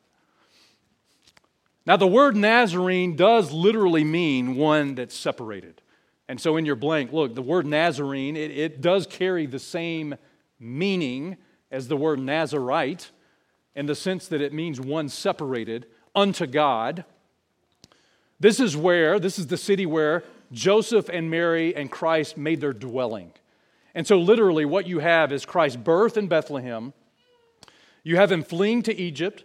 Now, 1.86 1.98
the 1.98 2.08
word 2.08 2.36
Nazarene 2.36 3.16
does 3.16 3.52
literally 3.52 4.06
mean 4.06 4.56
one 4.56 4.96
that's 4.96 5.16
separated. 5.16 5.82
And 6.30 6.40
so 6.40 6.56
in 6.56 6.66
your 6.66 6.78
blank, 6.78 7.12
look, 7.12 7.36
the 7.36 7.42
word 7.42 7.66
Nazarene, 7.66 8.38
it, 8.38 8.52
it 8.52 8.82
does 8.82 9.06
carry 9.06 9.46
the 9.46 9.60
same 9.60 10.16
meaning 10.60 11.38
as 11.70 11.90
the 11.90 11.98
word 11.98 12.20
Nazarite 12.20 13.12
in 13.76 13.86
the 13.86 13.96
sense 13.96 14.28
that 14.28 14.42
it 14.42 14.54
means 14.54 14.80
one 14.80 15.10
separated 15.10 15.86
unto 16.16 16.46
God. 16.46 17.06
This 18.40 18.60
is 18.60 18.76
where, 18.78 19.20
this 19.20 19.40
is 19.40 19.48
the 19.48 19.58
city 19.58 19.86
where 19.86 20.24
Joseph 20.52 21.10
and 21.10 21.30
Mary 21.30 21.76
and 21.76 21.92
Christ 21.92 22.38
made 22.38 22.62
their 22.62 22.74
dwelling. 22.74 23.32
And 23.96 24.06
so, 24.08 24.18
literally, 24.20 24.66
what 24.66 24.88
you 24.88 25.00
have 25.00 25.32
is 25.32 25.46
Christ's 25.46 25.78
birth 25.78 26.18
in 26.18 26.28
Bethlehem. 26.28 26.94
You 28.04 28.18
have 28.18 28.32
him 28.32 28.44
fleeing 28.44 28.82
to 28.84 28.96
Egypt, 28.96 29.44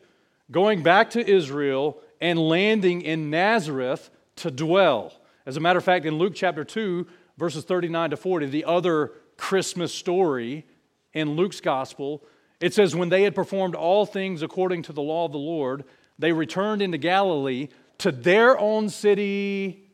going 0.50 0.82
back 0.82 1.10
to 1.10 1.26
Israel, 1.26 1.98
and 2.20 2.38
landing 2.38 3.02
in 3.02 3.30
Nazareth 3.30 4.10
to 4.36 4.50
dwell. 4.50 5.12
As 5.46 5.56
a 5.56 5.60
matter 5.60 5.78
of 5.78 5.84
fact, 5.84 6.04
in 6.04 6.18
Luke 6.18 6.34
chapter 6.34 6.64
2, 6.64 7.06
verses 7.36 7.64
39 7.64 8.10
to 8.10 8.16
40, 8.16 8.46
the 8.46 8.64
other 8.64 9.12
Christmas 9.36 9.94
story 9.94 10.66
in 11.14 11.36
Luke's 11.36 11.60
gospel, 11.60 12.22
it 12.60 12.74
says, 12.74 12.94
When 12.94 13.08
they 13.08 13.22
had 13.22 13.34
performed 13.34 13.74
all 13.74 14.06
things 14.06 14.42
according 14.42 14.82
to 14.84 14.92
the 14.92 15.02
law 15.02 15.24
of 15.24 15.32
the 15.32 15.38
Lord, 15.38 15.84
they 16.18 16.32
returned 16.32 16.82
into 16.82 16.98
Galilee 16.98 17.68
to 17.98 18.12
their 18.12 18.58
own 18.58 18.88
city, 18.88 19.90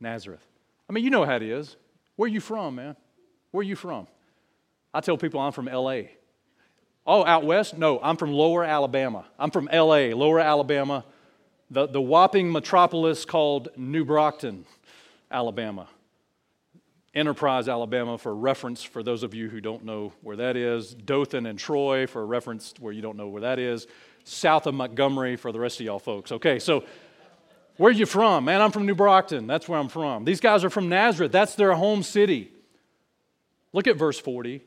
Nazareth. 0.00 0.44
I 0.88 0.92
mean, 0.92 1.04
you 1.04 1.10
know 1.10 1.24
how 1.24 1.36
it 1.36 1.42
is. 1.42 1.76
Where 2.16 2.26
are 2.26 2.32
you 2.32 2.40
from, 2.40 2.76
man? 2.76 2.96
Where 3.50 3.60
are 3.60 3.64
you 3.64 3.76
from? 3.76 4.06
I 4.92 5.00
tell 5.00 5.16
people 5.16 5.40
I'm 5.40 5.52
from 5.52 5.66
LA. 5.66 6.02
Oh, 7.06 7.24
out 7.24 7.44
west? 7.44 7.76
No, 7.76 8.00
I'm 8.02 8.16
from 8.16 8.32
lower 8.32 8.64
Alabama. 8.64 9.26
I'm 9.38 9.50
from 9.50 9.68
LA, 9.72 10.14
lower 10.14 10.40
Alabama, 10.40 11.04
the, 11.70 11.86
the 11.86 12.00
whopping 12.00 12.50
metropolis 12.50 13.24
called 13.24 13.68
New 13.76 14.04
Brockton, 14.04 14.64
Alabama. 15.30 15.88
Enterprise, 17.14 17.68
Alabama, 17.68 18.18
for 18.18 18.34
reference 18.34 18.82
for 18.82 19.02
those 19.02 19.22
of 19.22 19.34
you 19.34 19.48
who 19.48 19.60
don't 19.60 19.84
know 19.84 20.12
where 20.20 20.36
that 20.36 20.56
is. 20.56 20.94
Dothan 20.94 21.46
and 21.46 21.58
Troy 21.58 22.06
for 22.08 22.26
reference 22.26 22.74
where 22.80 22.92
you 22.92 23.02
don't 23.02 23.16
know 23.16 23.28
where 23.28 23.42
that 23.42 23.60
is. 23.60 23.86
South 24.24 24.66
of 24.66 24.74
Montgomery 24.74 25.36
for 25.36 25.52
the 25.52 25.60
rest 25.60 25.78
of 25.78 25.86
y'all 25.86 26.00
folks. 26.00 26.32
Okay, 26.32 26.58
so 26.58 26.84
where 27.76 27.90
are 27.90 27.94
you 27.94 28.06
from? 28.06 28.44
Man, 28.46 28.60
I'm 28.60 28.72
from 28.72 28.86
New 28.86 28.94
Brockton. 28.94 29.46
That's 29.46 29.68
where 29.68 29.78
I'm 29.78 29.88
from. 29.88 30.24
These 30.24 30.40
guys 30.40 30.64
are 30.64 30.70
from 30.70 30.88
Nazareth. 30.88 31.30
That's 31.30 31.54
their 31.54 31.74
home 31.74 32.02
city. 32.02 32.50
Look 33.72 33.86
at 33.86 33.96
verse 33.96 34.18
40, 34.18 34.62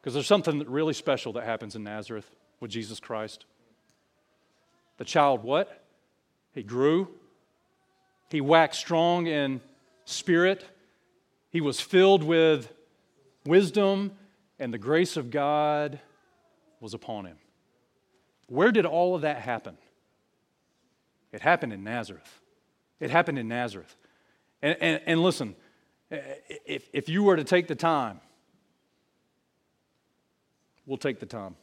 because 0.00 0.14
there's 0.14 0.26
something 0.26 0.60
really 0.70 0.94
special 0.94 1.32
that 1.34 1.44
happens 1.44 1.76
in 1.76 1.84
Nazareth 1.84 2.30
with 2.60 2.70
Jesus 2.70 3.00
Christ. 3.00 3.46
The 4.98 5.04
child, 5.04 5.42
what? 5.42 5.84
He 6.54 6.62
grew. 6.62 7.08
He 8.30 8.40
waxed 8.40 8.80
strong 8.80 9.26
in 9.26 9.60
spirit 10.04 10.64
he 11.52 11.60
was 11.60 11.80
filled 11.80 12.24
with 12.24 12.72
wisdom, 13.44 14.12
and 14.58 14.72
the 14.72 14.78
grace 14.78 15.16
of 15.16 15.30
God 15.30 16.00
was 16.80 16.94
upon 16.94 17.26
him. 17.26 17.36
Where 18.48 18.72
did 18.72 18.86
all 18.86 19.14
of 19.14 19.22
that 19.22 19.38
happen? 19.38 19.76
It 21.30 21.40
happened 21.40 21.72
in 21.72 21.84
Nazareth. 21.84 22.40
It 23.00 23.10
happened 23.10 23.38
in 23.38 23.48
Nazareth. 23.48 23.96
And, 24.62 24.76
and, 24.80 25.00
and 25.06 25.22
listen, 25.22 25.54
if, 26.10 26.88
if 26.92 27.08
you 27.08 27.22
were 27.22 27.36
to 27.36 27.44
take 27.44 27.68
the 27.68 27.74
time, 27.74 28.20
we'll 30.86 30.98
take 30.98 31.20
the 31.20 31.26
time. 31.26 31.56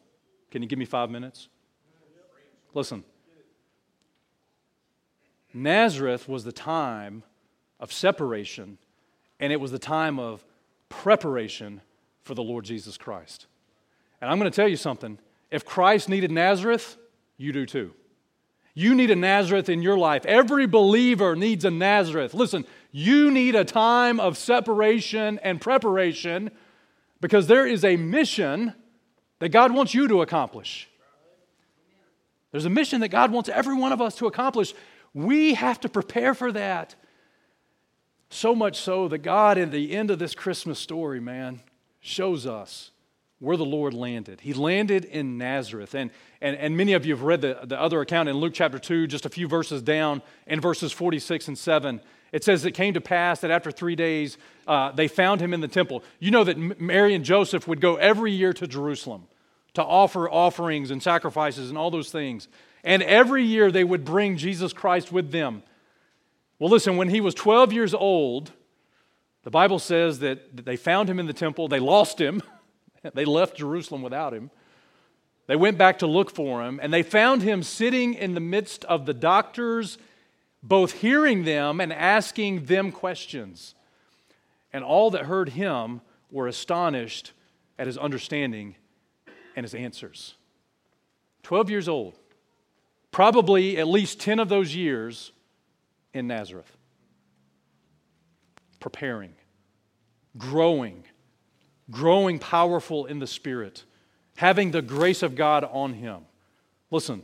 Can 0.52 0.62
you 0.62 0.68
give 0.68 0.80
me 0.80 0.86
five 0.86 1.10
minutes? 1.10 1.48
Listen, 2.74 3.04
Nazareth 5.54 6.28
was 6.28 6.44
the 6.44 6.52
time 6.52 7.24
of 7.80 7.92
separation, 7.92 8.78
and 9.40 9.54
it 9.54 9.60
was 9.60 9.72
the 9.72 9.80
time 9.80 10.20
of 10.20 10.44
preparation 10.90 11.82
for 12.22 12.36
the 12.36 12.44
Lord 12.44 12.66
Jesus 12.66 12.98
Christ. 12.98 13.48
And 14.22 14.30
I'm 14.30 14.40
going 14.40 14.52
to 14.52 14.56
tell 14.56 14.68
you 14.68 14.76
something. 14.76 15.18
If 15.50 15.66
Christ 15.66 16.10
needed 16.10 16.32
Nazareth, 16.32 16.98
you 17.38 17.52
do 17.52 17.66
too. 17.66 17.94
You 18.74 18.96
need 18.96 19.12
a 19.12 19.16
Nazareth 19.16 19.70
in 19.70 19.82
your 19.82 19.98
life. 19.98 20.26
Every 20.26 20.68
believer 20.68 21.36
needs 21.36 21.66
a 21.66 21.72
Nazareth. 21.72 22.34
Listen, 22.34 22.66
you 22.92 23.32
need 23.32 23.56
a 23.56 23.66
time 23.66 24.20
of 24.20 24.38
separation 24.38 25.40
and 25.40 25.60
preparation 25.60 26.52
because 27.20 27.48
there 27.48 27.66
is 27.66 27.84
a 27.84 27.98
mission 27.98 28.74
that 29.40 29.50
God 29.50 29.74
wants 29.74 29.94
you 29.94 30.08
to 30.08 30.22
accomplish. 30.22 30.90
There's 32.52 32.66
a 32.66 32.70
mission 32.70 33.02
that 33.02 33.10
God 33.10 33.32
wants 33.32 33.50
every 33.50 33.76
one 33.76 33.92
of 33.92 34.02
us 34.02 34.16
to 34.16 34.28
accomplish. 34.28 34.74
We 35.14 35.56
have 35.56 35.80
to 35.82 35.90
prepare 35.90 36.34
for 36.34 36.52
that. 36.52 36.96
So 38.30 38.54
much 38.54 38.80
so 38.80 39.08
that 39.08 39.20
God, 39.20 39.58
in 39.58 39.72
the 39.72 39.96
end 39.96 40.12
of 40.12 40.20
this 40.20 40.36
Christmas 40.36 40.80
story, 40.80 41.20
man, 41.20 41.62
shows 42.00 42.46
us 42.46 42.92
where 43.40 43.58
the 43.58 43.66
Lord 43.66 43.94
landed. 43.94 44.42
He 44.42 44.54
landed 44.54 45.06
in 45.06 45.38
Nazareth. 45.38 45.96
And, 45.96 46.12
and, 46.42 46.56
and 46.58 46.76
many 46.76 46.94
of 46.94 47.06
you 47.06 47.16
have 47.16 47.24
read 47.24 47.42
the, 47.42 47.60
the 47.64 47.80
other 47.80 48.02
account 48.02 48.30
in 48.30 48.36
Luke 48.36 48.54
chapter 48.54 48.78
2, 48.78 49.08
just 49.08 49.26
a 49.26 49.30
few 49.30 49.48
verses 49.48 49.82
down, 49.82 50.22
in 50.46 50.60
verses 50.60 50.92
46 50.92 51.48
and 51.48 51.58
7. 51.58 52.02
It 52.32 52.44
says, 52.44 52.66
It 52.66 52.74
came 52.74 52.94
to 52.94 53.02
pass 53.02 53.42
that 53.42 53.50
after 53.50 53.72
three 53.72 53.96
days, 53.96 54.38
uh, 54.68 54.92
they 54.92 55.08
found 55.08 55.42
him 55.42 55.54
in 55.54 55.62
the 55.62 55.68
temple. 55.68 56.04
You 56.20 56.32
know 56.32 56.44
that 56.44 56.58
Mary 56.80 57.16
and 57.16 57.24
Joseph 57.24 57.68
would 57.68 57.82
go 57.82 57.96
every 57.96 58.32
year 58.32 58.54
to 58.54 58.68
Jerusalem 58.68 59.28
to 59.74 59.84
offer 59.84 60.30
offerings 60.30 60.92
and 60.92 61.02
sacrifices 61.02 61.70
and 61.70 61.78
all 61.78 61.92
those 61.92 62.12
things. 62.12 62.48
And 62.84 63.02
every 63.04 63.44
year 63.44 63.72
they 63.72 63.84
would 63.84 64.04
bring 64.04 64.38
Jesus 64.38 64.74
Christ 64.74 65.12
with 65.12 65.32
them. 65.32 65.64
Well, 66.60 66.70
listen, 66.70 66.98
when 66.98 67.10
he 67.10 67.22
was 67.22 67.34
12 67.34 67.72
years 67.72 67.94
old, 67.94 68.52
the 69.44 69.50
Bible 69.50 69.80
says 69.80 70.20
that 70.20 70.66
they 70.66 70.76
found 70.76 71.10
him 71.10 71.18
in 71.18 71.26
the 71.26 71.34
temple, 71.34 71.70
they 71.70 71.80
lost 71.80 72.20
him, 72.20 72.44
they 73.14 73.24
left 73.24 73.58
Jerusalem 73.58 74.02
without 74.02 74.34
him. 74.34 74.52
They 75.48 75.56
went 75.56 75.78
back 75.78 76.00
to 76.00 76.08
look 76.08 76.30
for 76.30 76.64
him, 76.64 76.80
and 76.84 76.94
they 76.94 77.02
found 77.02 77.42
him 77.42 77.64
sitting 77.64 78.14
in 78.14 78.34
the 78.34 78.42
midst 78.42 78.84
of 78.86 79.06
the 79.06 79.14
doctors, 79.14 79.98
both 80.62 80.92
hearing 80.92 81.46
them 81.46 81.80
and 81.80 81.94
asking 81.94 82.66
them 82.66 82.92
questions. 82.92 83.74
And 84.74 84.84
all 84.84 85.10
that 85.12 85.26
heard 85.26 85.50
him 85.50 86.02
were 86.30 86.46
astonished 86.46 87.32
at 87.80 87.88
his 87.88 87.98
understanding 87.98 88.76
and 89.56 89.64
his 89.64 89.74
answers. 89.74 90.36
12 91.44 91.70
years 91.70 91.88
old, 91.88 92.20
probably 93.10 93.78
at 93.78 93.88
least 93.88 94.20
10 94.20 94.40
of 94.40 94.50
those 94.50 94.76
years 94.76 95.32
in 96.14 96.28
Nazareth. 96.28 96.72
Preparing, 98.80 99.34
growing, 100.38 101.04
growing 101.92 102.40
powerful 102.40 103.06
in 103.06 103.20
the 103.20 103.28
Spirit, 103.28 103.84
having 104.38 104.72
the 104.72 104.82
grace 104.82 105.22
of 105.22 105.36
God 105.36 105.64
on 105.66 105.94
him. 105.94 106.22
Listen, 106.92 107.24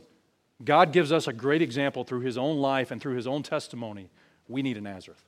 God 0.64 0.92
gives 0.92 1.12
us 1.12 1.26
a 1.26 1.32
great 1.32 1.62
example 1.62 2.04
through 2.04 2.20
his 2.20 2.38
own 2.38 2.58
life 2.58 2.90
and 2.90 3.00
through 3.00 3.16
his 3.16 3.26
own 3.26 3.42
testimony. 3.42 4.10
We 4.48 4.62
need 4.62 4.76
a 4.76 4.80
Nazareth. 4.80 5.24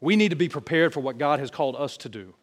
We 0.00 0.16
need 0.16 0.30
to 0.30 0.36
be 0.36 0.48
prepared 0.48 0.92
for 0.92 1.00
what 1.00 1.18
God 1.18 1.40
has 1.40 1.50
called 1.50 1.76
us 1.76 1.96
to 1.98 2.08
do. 2.08 2.34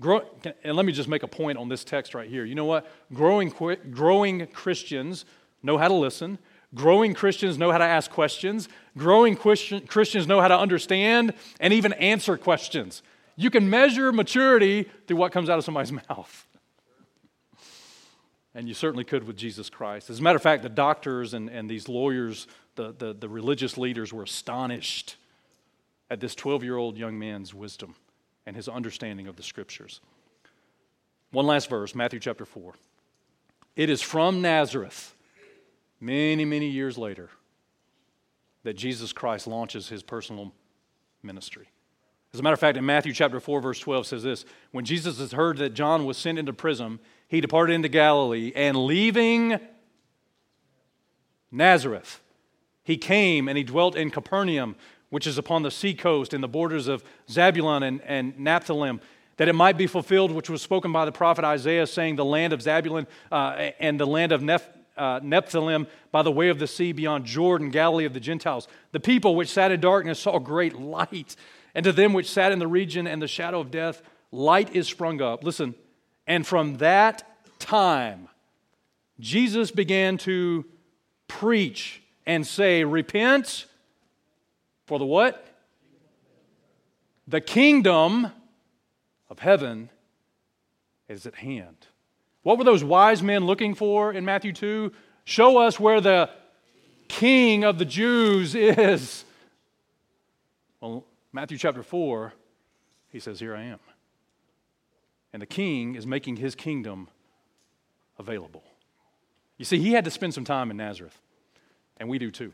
Grow, 0.00 0.22
and 0.64 0.76
let 0.76 0.84
me 0.84 0.92
just 0.92 1.08
make 1.08 1.22
a 1.22 1.28
point 1.28 1.56
on 1.56 1.68
this 1.68 1.84
text 1.84 2.14
right 2.14 2.28
here. 2.28 2.44
You 2.44 2.54
know 2.54 2.64
what? 2.64 2.90
Growing, 3.12 3.52
growing 3.90 4.46
Christians 4.48 5.24
know 5.62 5.78
how 5.78 5.88
to 5.88 5.94
listen. 5.94 6.38
Growing 6.74 7.14
Christians 7.14 7.58
know 7.58 7.70
how 7.70 7.78
to 7.78 7.84
ask 7.84 8.10
questions. 8.10 8.68
Growing 8.96 9.36
Christian, 9.36 9.86
Christians 9.86 10.26
know 10.26 10.40
how 10.40 10.48
to 10.48 10.58
understand 10.58 11.34
and 11.60 11.72
even 11.72 11.92
answer 11.94 12.36
questions. 12.36 13.02
You 13.36 13.50
can 13.50 13.68
measure 13.70 14.12
maturity 14.12 14.88
through 15.06 15.16
what 15.16 15.32
comes 15.32 15.48
out 15.48 15.58
of 15.58 15.64
somebody's 15.64 15.92
mouth. 16.08 16.46
And 18.54 18.68
you 18.68 18.74
certainly 18.74 19.04
could 19.04 19.26
with 19.26 19.36
Jesus 19.36 19.68
Christ. 19.68 20.10
As 20.10 20.20
a 20.20 20.22
matter 20.22 20.36
of 20.36 20.42
fact, 20.42 20.62
the 20.62 20.68
doctors 20.68 21.34
and, 21.34 21.48
and 21.48 21.68
these 21.68 21.88
lawyers, 21.88 22.46
the, 22.76 22.94
the, 22.96 23.12
the 23.12 23.28
religious 23.28 23.76
leaders, 23.76 24.12
were 24.12 24.22
astonished 24.22 25.16
at 26.08 26.20
this 26.20 26.34
12 26.34 26.62
year 26.62 26.76
old 26.76 26.96
young 26.96 27.18
man's 27.18 27.52
wisdom 27.52 27.96
and 28.46 28.54
his 28.54 28.68
understanding 28.68 29.26
of 29.26 29.36
the 29.36 29.42
scriptures. 29.42 30.00
One 31.32 31.46
last 31.46 31.68
verse, 31.68 31.94
Matthew 31.96 32.20
chapter 32.20 32.44
4. 32.44 32.74
It 33.74 33.90
is 33.90 34.00
from 34.00 34.40
Nazareth, 34.40 35.16
many, 36.04 36.44
many 36.44 36.68
years 36.68 36.98
later, 36.98 37.30
that 38.62 38.74
Jesus 38.74 39.12
Christ 39.12 39.46
launches 39.46 39.88
his 39.88 40.02
personal 40.02 40.52
ministry. 41.22 41.68
As 42.32 42.40
a 42.40 42.42
matter 42.42 42.54
of 42.54 42.60
fact, 42.60 42.76
in 42.76 42.84
Matthew 42.84 43.12
chapter 43.12 43.38
4, 43.38 43.60
verse 43.60 43.78
12 43.78 44.06
says 44.06 44.22
this 44.22 44.44
When 44.72 44.84
Jesus 44.84 45.18
has 45.18 45.32
heard 45.32 45.58
that 45.58 45.74
John 45.74 46.04
was 46.04 46.16
sent 46.16 46.38
into 46.38 46.52
prison, 46.52 46.98
he 47.28 47.40
departed 47.40 47.74
into 47.74 47.88
Galilee, 47.88 48.52
and 48.54 48.76
leaving 48.76 49.60
Nazareth, 51.50 52.20
he 52.82 52.96
came 52.96 53.48
and 53.48 53.56
he 53.56 53.64
dwelt 53.64 53.96
in 53.96 54.10
Capernaum 54.10 54.76
which 55.14 55.28
is 55.28 55.38
upon 55.38 55.62
the 55.62 55.70
seacoast 55.70 56.34
in 56.34 56.40
the 56.40 56.48
borders 56.48 56.88
of 56.88 57.04
Zabulon 57.28 57.86
and, 57.86 58.02
and 58.02 58.34
that 59.36 59.48
it 59.48 59.52
might 59.52 59.78
be 59.78 59.86
fulfilled, 59.86 60.32
which 60.32 60.50
was 60.50 60.60
spoken 60.60 60.90
by 60.90 61.04
the 61.04 61.12
prophet 61.12 61.44
Isaiah, 61.44 61.86
saying, 61.86 62.16
The 62.16 62.24
land 62.24 62.52
of 62.52 62.58
Zabulon 62.58 63.06
uh, 63.30 63.70
and 63.78 64.00
the 64.00 64.06
land 64.06 64.32
of 64.32 64.40
Neph- 64.40 64.66
uh, 64.96 65.20
Nephthalim 65.20 65.86
by 66.12 66.22
the 66.22 66.30
way 66.30 66.48
of 66.48 66.58
the 66.58 66.66
sea 66.66 66.92
beyond 66.92 67.24
Jordan, 67.24 67.70
Galilee 67.70 68.04
of 68.04 68.14
the 68.14 68.20
Gentiles. 68.20 68.68
The 68.92 69.00
people 69.00 69.34
which 69.34 69.48
sat 69.48 69.72
in 69.72 69.80
darkness 69.80 70.20
saw 70.20 70.38
great 70.38 70.78
light, 70.78 71.36
and 71.74 71.84
to 71.84 71.92
them 71.92 72.12
which 72.12 72.30
sat 72.30 72.52
in 72.52 72.58
the 72.58 72.66
region 72.66 73.06
and 73.06 73.20
the 73.20 73.28
shadow 73.28 73.60
of 73.60 73.70
death, 73.70 74.02
light 74.30 74.74
is 74.74 74.88
sprung 74.88 75.20
up. 75.20 75.44
Listen, 75.44 75.74
and 76.26 76.46
from 76.46 76.78
that 76.78 77.28
time, 77.58 78.28
Jesus 79.20 79.70
began 79.70 80.18
to 80.18 80.64
preach 81.28 82.02
and 82.26 82.46
say, 82.46 82.84
Repent 82.84 83.66
for 84.86 84.98
the 84.98 85.06
what? 85.06 85.46
The 87.26 87.40
kingdom 87.40 88.30
of 89.30 89.38
heaven 89.38 89.88
is 91.08 91.26
at 91.26 91.36
hand. 91.36 91.86
What 92.44 92.58
were 92.58 92.64
those 92.64 92.84
wise 92.84 93.22
men 93.22 93.46
looking 93.46 93.74
for 93.74 94.12
in 94.12 94.24
Matthew 94.24 94.52
2? 94.52 94.92
Show 95.24 95.58
us 95.58 95.80
where 95.80 96.00
the 96.00 96.30
king 97.08 97.64
of 97.64 97.78
the 97.78 97.86
Jews 97.86 98.54
is. 98.54 99.24
Well, 100.80 101.06
Matthew 101.32 101.56
chapter 101.56 101.82
4, 101.82 102.34
he 103.08 103.18
says, 103.18 103.40
Here 103.40 103.56
I 103.56 103.62
am. 103.62 103.80
And 105.32 105.40
the 105.40 105.46
king 105.46 105.94
is 105.94 106.06
making 106.06 106.36
his 106.36 106.54
kingdom 106.54 107.08
available. 108.18 108.62
You 109.56 109.64
see, 109.64 109.78
he 109.78 109.92
had 109.92 110.04
to 110.04 110.10
spend 110.10 110.34
some 110.34 110.44
time 110.44 110.70
in 110.70 110.76
Nazareth, 110.76 111.18
and 111.96 112.08
we 112.10 112.18
do 112.18 112.30
too. 112.30 112.52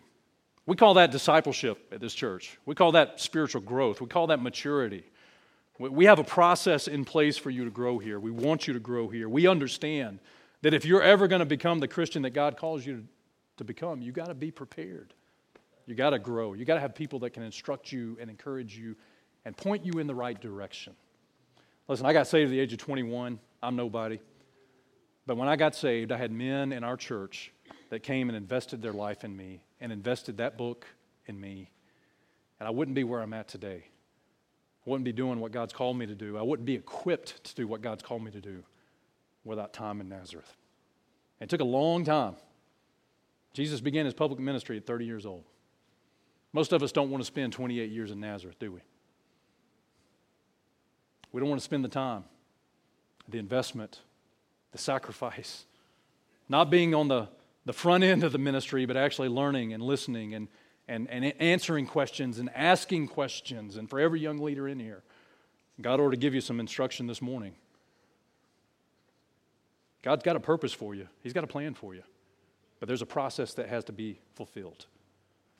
We 0.66 0.76
call 0.76 0.94
that 0.94 1.10
discipleship 1.10 1.92
at 1.92 2.00
this 2.00 2.14
church. 2.14 2.56
We 2.64 2.76
call 2.76 2.92
that 2.92 3.20
spiritual 3.20 3.62
growth. 3.62 4.00
We 4.00 4.06
call 4.06 4.28
that 4.28 4.40
maturity. 4.40 5.02
We 5.80 6.04
have 6.04 6.18
a 6.18 6.24
process 6.24 6.88
in 6.88 7.06
place 7.06 7.38
for 7.38 7.48
you 7.48 7.64
to 7.64 7.70
grow 7.70 7.98
here. 7.98 8.20
We 8.20 8.30
want 8.30 8.66
you 8.66 8.74
to 8.74 8.80
grow 8.80 9.08
here. 9.08 9.30
We 9.30 9.46
understand 9.46 10.18
that 10.60 10.74
if 10.74 10.84
you're 10.84 11.02
ever 11.02 11.26
going 11.26 11.40
to 11.40 11.46
become 11.46 11.80
the 11.80 11.88
Christian 11.88 12.20
that 12.22 12.30
God 12.30 12.58
calls 12.58 12.84
you 12.84 13.04
to 13.56 13.64
become, 13.64 14.02
you 14.02 14.12
got 14.12 14.26
to 14.26 14.34
be 14.34 14.50
prepared. 14.50 15.14
You 15.86 15.94
got 15.94 16.10
to 16.10 16.18
grow. 16.18 16.52
You 16.52 16.66
got 16.66 16.74
to 16.74 16.80
have 16.80 16.94
people 16.94 17.20
that 17.20 17.30
can 17.30 17.42
instruct 17.42 17.92
you 17.92 18.18
and 18.20 18.28
encourage 18.28 18.76
you 18.76 18.94
and 19.46 19.56
point 19.56 19.86
you 19.86 19.98
in 20.00 20.06
the 20.06 20.14
right 20.14 20.38
direction. 20.38 20.94
Listen, 21.88 22.04
I 22.04 22.12
got 22.12 22.26
saved 22.26 22.48
at 22.48 22.50
the 22.50 22.60
age 22.60 22.74
of 22.74 22.78
21. 22.78 23.40
I'm 23.62 23.74
nobody. 23.74 24.20
But 25.26 25.38
when 25.38 25.48
I 25.48 25.56
got 25.56 25.74
saved, 25.74 26.12
I 26.12 26.18
had 26.18 26.30
men 26.30 26.72
in 26.72 26.84
our 26.84 26.98
church 26.98 27.52
that 27.88 28.02
came 28.02 28.28
and 28.28 28.36
invested 28.36 28.82
their 28.82 28.92
life 28.92 29.24
in 29.24 29.34
me 29.34 29.62
and 29.80 29.92
invested 29.92 30.36
that 30.36 30.58
book 30.58 30.86
in 31.24 31.40
me. 31.40 31.70
And 32.58 32.66
I 32.66 32.70
wouldn't 32.70 32.94
be 32.94 33.04
where 33.04 33.22
I'm 33.22 33.32
at 33.32 33.48
today. 33.48 33.84
Wouldn't 34.90 35.04
be 35.04 35.12
doing 35.12 35.38
what 35.38 35.52
God's 35.52 35.72
called 35.72 35.96
me 35.96 36.06
to 36.06 36.16
do. 36.16 36.36
I 36.36 36.42
wouldn't 36.42 36.66
be 36.66 36.74
equipped 36.74 37.44
to 37.44 37.54
do 37.54 37.68
what 37.68 37.80
God's 37.80 38.02
called 38.02 38.24
me 38.24 38.32
to 38.32 38.40
do 38.40 38.64
without 39.44 39.72
time 39.72 40.00
in 40.00 40.08
Nazareth. 40.08 40.52
It 41.40 41.48
took 41.48 41.60
a 41.60 41.64
long 41.64 42.04
time. 42.04 42.34
Jesus 43.52 43.80
began 43.80 44.04
his 44.04 44.14
public 44.14 44.40
ministry 44.40 44.76
at 44.78 44.86
30 44.86 45.04
years 45.04 45.24
old. 45.24 45.44
Most 46.52 46.72
of 46.72 46.82
us 46.82 46.90
don't 46.90 47.08
want 47.08 47.20
to 47.20 47.24
spend 47.24 47.52
28 47.52 47.88
years 47.88 48.10
in 48.10 48.18
Nazareth, 48.18 48.58
do 48.58 48.72
we? 48.72 48.80
We 51.30 51.38
don't 51.38 51.48
want 51.48 51.60
to 51.60 51.64
spend 51.64 51.84
the 51.84 51.88
time, 51.88 52.24
the 53.28 53.38
investment, 53.38 54.00
the 54.72 54.78
sacrifice, 54.78 55.66
not 56.48 56.68
being 56.68 56.96
on 56.96 57.06
the 57.06 57.28
the 57.64 57.72
front 57.72 58.02
end 58.02 58.24
of 58.24 58.32
the 58.32 58.38
ministry, 58.38 58.86
but 58.86 58.96
actually 58.96 59.28
learning 59.28 59.72
and 59.72 59.82
listening 59.82 60.34
and, 60.34 60.48
and, 60.90 61.08
and 61.08 61.24
answering 61.40 61.86
questions 61.86 62.38
and 62.38 62.50
asking 62.54 63.06
questions. 63.06 63.76
And 63.76 63.88
for 63.88 64.00
every 64.00 64.20
young 64.20 64.38
leader 64.38 64.66
in 64.66 64.80
here, 64.80 65.02
God 65.80 66.00
ought 66.00 66.10
to 66.10 66.16
give 66.16 66.34
you 66.34 66.40
some 66.40 66.58
instruction 66.58 67.06
this 67.06 67.22
morning. 67.22 67.54
God's 70.02 70.24
got 70.24 70.34
a 70.34 70.40
purpose 70.40 70.72
for 70.72 70.94
you, 70.94 71.08
He's 71.22 71.32
got 71.32 71.44
a 71.44 71.46
plan 71.46 71.74
for 71.74 71.94
you. 71.94 72.02
But 72.80 72.88
there's 72.88 73.02
a 73.02 73.06
process 73.06 73.54
that 73.54 73.68
has 73.68 73.84
to 73.84 73.92
be 73.92 74.18
fulfilled. 74.34 74.86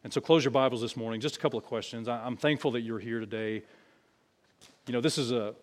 And 0.03 0.13
so 0.13 0.23
close 0.23 0.43
your 0.43 0.51
Bibles 0.51 0.81
this 0.81 0.97
morning. 0.97 1.21
Just 1.21 1.37
a 1.37 1.39
couple 1.39 1.59
of 1.59 1.65
questions. 1.67 2.09
I'm 2.09 2.39
thankful 2.39 2.71
that 2.71 2.81
you're 2.81 2.99
here 2.99 3.21
today. 3.21 3.63
You 4.87 4.95
know, 4.95 5.03
this 5.03 5.19
is 5.19 5.31
a, 5.31 5.55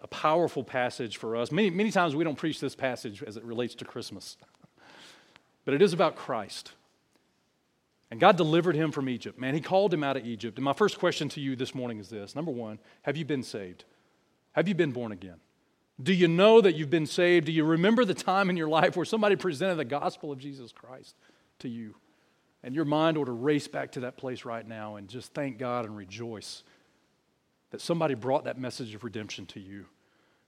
a 0.00 0.08
powerful 0.08 0.64
passage 0.64 1.16
for 1.16 1.36
us. 1.36 1.52
Many, 1.52 1.70
many 1.70 1.92
times 1.92 2.16
we 2.16 2.24
don't 2.24 2.36
preach 2.36 2.58
this 2.58 2.74
passage 2.74 3.22
as 3.22 3.36
it 3.36 3.44
relates 3.44 3.76
to 3.76 3.84
Christmas, 3.84 4.36
but 5.64 5.74
it 5.74 5.80
is 5.80 5.92
about 5.92 6.16
Christ. 6.16 6.72
And 8.10 8.18
God 8.18 8.36
delivered 8.36 8.74
him 8.74 8.90
from 8.90 9.08
Egypt. 9.08 9.38
Man, 9.38 9.54
he 9.54 9.60
called 9.60 9.94
him 9.94 10.02
out 10.02 10.16
of 10.16 10.26
Egypt. 10.26 10.58
And 10.58 10.64
my 10.64 10.72
first 10.72 10.98
question 10.98 11.28
to 11.30 11.40
you 11.40 11.54
this 11.54 11.74
morning 11.74 12.00
is 12.00 12.08
this 12.08 12.34
Number 12.34 12.50
one, 12.50 12.78
have 13.02 13.16
you 13.16 13.24
been 13.24 13.42
saved? 13.42 13.84
Have 14.52 14.66
you 14.66 14.74
been 14.74 14.90
born 14.90 15.12
again? 15.12 15.38
Do 16.02 16.12
you 16.12 16.28
know 16.28 16.60
that 16.60 16.74
you've 16.74 16.90
been 16.90 17.06
saved? 17.06 17.46
Do 17.46 17.52
you 17.52 17.64
remember 17.64 18.04
the 18.04 18.14
time 18.14 18.50
in 18.50 18.56
your 18.56 18.68
life 18.68 18.96
where 18.96 19.04
somebody 19.04 19.36
presented 19.36 19.76
the 19.76 19.84
gospel 19.84 20.32
of 20.32 20.38
Jesus 20.38 20.72
Christ 20.72 21.14
to 21.60 21.68
you? 21.68 21.94
And 22.62 22.74
your 22.74 22.84
mind 22.84 23.16
ought 23.16 23.26
to 23.26 23.32
race 23.32 23.68
back 23.68 23.92
to 23.92 24.00
that 24.00 24.16
place 24.16 24.44
right 24.44 24.66
now 24.66 24.96
and 24.96 25.08
just 25.08 25.32
thank 25.34 25.58
God 25.58 25.84
and 25.84 25.96
rejoice 25.96 26.62
that 27.70 27.80
somebody 27.80 28.14
brought 28.14 28.44
that 28.44 28.58
message 28.58 28.94
of 28.94 29.04
redemption 29.04 29.46
to 29.46 29.60
you. 29.60 29.86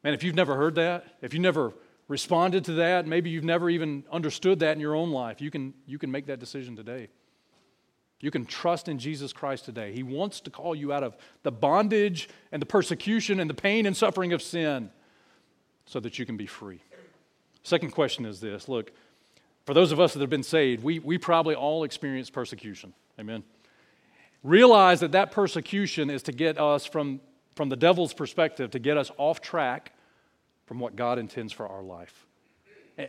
Man, 0.02 0.14
if 0.14 0.24
you've 0.24 0.34
never 0.34 0.56
heard 0.56 0.74
that, 0.74 1.04
if 1.22 1.32
you 1.32 1.40
never 1.40 1.72
responded 2.08 2.64
to 2.64 2.72
that, 2.74 3.06
maybe 3.06 3.30
you've 3.30 3.44
never 3.44 3.70
even 3.70 4.04
understood 4.10 4.58
that 4.60 4.72
in 4.72 4.80
your 4.80 4.96
own 4.96 5.10
life, 5.10 5.40
you 5.40 5.50
can, 5.50 5.74
you 5.86 5.98
can 5.98 6.10
make 6.10 6.26
that 6.26 6.40
decision 6.40 6.74
today. 6.74 7.08
You 8.22 8.30
can 8.30 8.46
trust 8.46 8.88
in 8.88 9.00
Jesus 9.00 9.32
Christ 9.32 9.64
today. 9.64 9.92
He 9.92 10.04
wants 10.04 10.40
to 10.42 10.50
call 10.50 10.76
you 10.76 10.92
out 10.92 11.02
of 11.02 11.16
the 11.42 11.50
bondage 11.50 12.28
and 12.52 12.62
the 12.62 12.66
persecution 12.66 13.40
and 13.40 13.50
the 13.50 13.54
pain 13.54 13.84
and 13.84 13.96
suffering 13.96 14.32
of 14.32 14.40
sin 14.40 14.90
so 15.86 15.98
that 15.98 16.20
you 16.20 16.24
can 16.24 16.36
be 16.36 16.46
free. 16.46 16.80
Second 17.64 17.90
question 17.90 18.24
is 18.24 18.40
this 18.40 18.68
look, 18.68 18.92
for 19.66 19.74
those 19.74 19.90
of 19.90 19.98
us 19.98 20.12
that 20.12 20.20
have 20.20 20.30
been 20.30 20.44
saved, 20.44 20.84
we, 20.84 21.00
we 21.00 21.18
probably 21.18 21.56
all 21.56 21.82
experience 21.82 22.30
persecution. 22.30 22.94
Amen. 23.18 23.42
Realize 24.44 25.00
that 25.00 25.12
that 25.12 25.32
persecution 25.32 26.08
is 26.08 26.22
to 26.22 26.32
get 26.32 26.58
us 26.58 26.86
from, 26.86 27.20
from 27.56 27.70
the 27.70 27.76
devil's 27.76 28.14
perspective, 28.14 28.70
to 28.70 28.78
get 28.78 28.96
us 28.96 29.10
off 29.18 29.40
track 29.40 29.92
from 30.66 30.78
what 30.78 30.94
God 30.94 31.18
intends 31.18 31.52
for 31.52 31.66
our 31.66 31.82
life. 31.82 32.24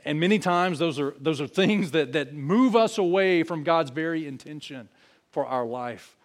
And 0.05 0.19
many 0.19 0.39
times 0.39 0.79
those 0.79 0.99
are, 0.99 1.13
those 1.19 1.39
are 1.39 1.47
things 1.47 1.91
that, 1.91 2.13
that 2.13 2.33
move 2.33 2.75
us 2.75 2.97
away 2.97 3.43
from 3.43 3.63
God's 3.63 3.91
very 3.91 4.25
intention 4.25 4.89
for 5.33 5.45
our 5.45 5.65
life. 5.65 6.15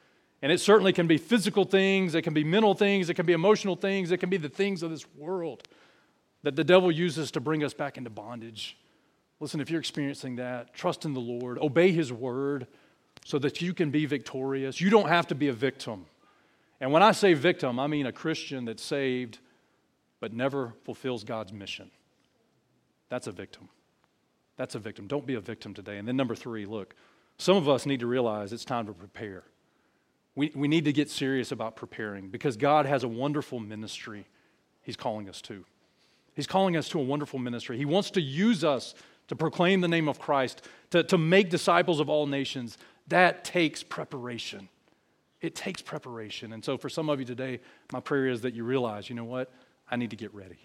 And 0.40 0.52
it 0.52 0.60
certainly 0.60 0.92
can 0.92 1.08
be 1.08 1.18
physical 1.18 1.64
things, 1.64 2.14
it 2.14 2.22
can 2.22 2.34
be 2.34 2.44
mental 2.44 2.74
things, 2.74 3.10
it 3.10 3.14
can 3.14 3.26
be 3.26 3.32
emotional 3.32 3.74
things, 3.74 4.12
it 4.12 4.18
can 4.18 4.30
be 4.30 4.36
the 4.36 4.48
things 4.48 4.84
of 4.84 4.90
this 4.90 5.04
world 5.16 5.66
that 6.44 6.54
the 6.54 6.62
devil 6.62 6.92
uses 6.92 7.32
to 7.32 7.40
bring 7.40 7.64
us 7.64 7.74
back 7.74 7.98
into 7.98 8.10
bondage. 8.10 8.76
Listen, 9.40 9.60
if 9.60 9.70
you're 9.70 9.80
experiencing 9.80 10.36
that, 10.36 10.72
trust 10.72 11.04
in 11.04 11.14
the 11.14 11.20
Lord, 11.20 11.58
obey 11.58 11.90
His 11.90 12.12
word 12.12 12.68
so 13.24 13.38
that 13.40 13.60
you 13.60 13.74
can 13.74 13.90
be 13.90 14.06
victorious. 14.06 14.80
You 14.80 14.90
don't 14.90 15.08
have 15.08 15.26
to 15.28 15.34
be 15.34 15.48
a 15.48 15.52
victim. 15.52 16.06
And 16.80 16.92
when 16.92 17.02
I 17.02 17.10
say 17.10 17.34
victim, 17.34 17.80
I 17.80 17.88
mean 17.88 18.06
a 18.06 18.12
Christian 18.12 18.64
that's 18.66 18.82
saved 18.82 19.38
but 20.20 20.32
never 20.32 20.74
fulfills 20.84 21.24
God's 21.24 21.52
mission. 21.52 21.90
That's 23.08 23.26
a 23.26 23.32
victim. 23.32 23.68
That's 24.56 24.74
a 24.74 24.78
victim. 24.78 25.06
Don't 25.06 25.26
be 25.26 25.34
a 25.34 25.40
victim 25.40 25.74
today. 25.74 25.98
And 25.98 26.06
then, 26.06 26.16
number 26.16 26.34
three, 26.34 26.66
look, 26.66 26.94
some 27.38 27.56
of 27.56 27.68
us 27.68 27.86
need 27.86 28.00
to 28.00 28.06
realize 28.06 28.52
it's 28.52 28.64
time 28.64 28.86
to 28.86 28.92
prepare. 28.92 29.44
We, 30.34 30.52
we 30.54 30.68
need 30.68 30.84
to 30.84 30.92
get 30.92 31.10
serious 31.10 31.50
about 31.50 31.76
preparing 31.76 32.28
because 32.28 32.56
God 32.56 32.86
has 32.86 33.04
a 33.04 33.08
wonderful 33.08 33.60
ministry 33.60 34.26
He's 34.82 34.96
calling 34.96 35.28
us 35.28 35.42
to. 35.42 35.66
He's 36.34 36.46
calling 36.46 36.74
us 36.74 36.88
to 36.90 36.98
a 36.98 37.02
wonderful 37.02 37.38
ministry. 37.38 37.76
He 37.76 37.84
wants 37.84 38.10
to 38.12 38.22
use 38.22 38.64
us 38.64 38.94
to 39.26 39.36
proclaim 39.36 39.82
the 39.82 39.88
name 39.88 40.08
of 40.08 40.18
Christ, 40.18 40.62
to, 40.92 41.02
to 41.02 41.18
make 41.18 41.50
disciples 41.50 42.00
of 42.00 42.08
all 42.08 42.26
nations. 42.26 42.78
That 43.08 43.44
takes 43.44 43.82
preparation. 43.82 44.68
It 45.42 45.54
takes 45.54 45.82
preparation. 45.82 46.54
And 46.54 46.64
so, 46.64 46.78
for 46.78 46.88
some 46.88 47.10
of 47.10 47.20
you 47.20 47.26
today, 47.26 47.60
my 47.92 48.00
prayer 48.00 48.28
is 48.28 48.40
that 48.40 48.54
you 48.54 48.64
realize, 48.64 49.10
you 49.10 49.14
know 49.14 49.24
what? 49.24 49.52
I 49.90 49.96
need 49.96 50.10
to 50.10 50.16
get 50.16 50.32
ready. 50.32 50.58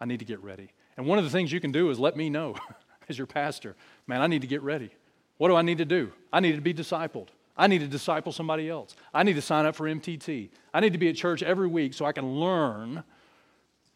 I 0.00 0.06
need 0.06 0.18
to 0.18 0.24
get 0.24 0.42
ready. 0.42 0.70
And 0.96 1.06
one 1.06 1.18
of 1.18 1.24
the 1.24 1.30
things 1.30 1.52
you 1.52 1.60
can 1.60 1.72
do 1.72 1.90
is 1.90 1.98
let 1.98 2.16
me 2.16 2.28
know 2.28 2.56
as 3.08 3.16
your 3.16 3.28
pastor, 3.28 3.76
man, 4.06 4.20
I 4.20 4.26
need 4.26 4.40
to 4.40 4.48
get 4.48 4.62
ready. 4.62 4.90
What 5.38 5.48
do 5.48 5.56
I 5.56 5.62
need 5.62 5.78
to 5.78 5.84
do? 5.84 6.12
I 6.32 6.40
need 6.40 6.54
to 6.54 6.60
be 6.60 6.74
discipled. 6.74 7.28
I 7.56 7.66
need 7.66 7.80
to 7.80 7.88
disciple 7.88 8.32
somebody 8.32 8.68
else. 8.68 8.94
I 9.14 9.22
need 9.22 9.34
to 9.34 9.42
sign 9.42 9.64
up 9.64 9.74
for 9.74 9.86
MTT. 9.86 10.50
I 10.74 10.80
need 10.80 10.92
to 10.92 10.98
be 10.98 11.08
at 11.08 11.16
church 11.16 11.42
every 11.42 11.66
week 11.66 11.94
so 11.94 12.04
I 12.04 12.12
can 12.12 12.38
learn 12.38 13.02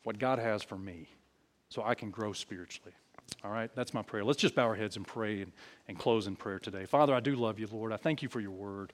what 0.05 0.18
God 0.18 0.38
has 0.38 0.62
for 0.62 0.78
me 0.78 1.09
so 1.68 1.82
I 1.84 1.95
can 1.95 2.11
grow 2.11 2.32
spiritually. 2.32 2.93
All 3.45 3.51
right, 3.51 3.70
that's 3.74 3.95
my 3.95 4.03
prayer. 4.03 4.24
Let's 4.24 4.41
just 4.41 4.55
bow 4.55 4.66
our 4.66 4.74
heads 4.74 4.97
and 4.97 5.07
pray 5.07 5.43
and, 5.43 5.53
and 5.88 5.99
close 5.99 6.26
in 6.26 6.36
prayer 6.36 6.59
today. 6.59 6.84
Father, 6.84 7.14
I 7.14 7.20
do 7.20 7.36
love 7.36 7.59
you, 7.59 7.68
Lord. 7.70 7.93
I 7.93 7.97
thank 7.97 8.22
you 8.22 8.28
for 8.28 8.41
your 8.41 8.51
word. 8.51 8.88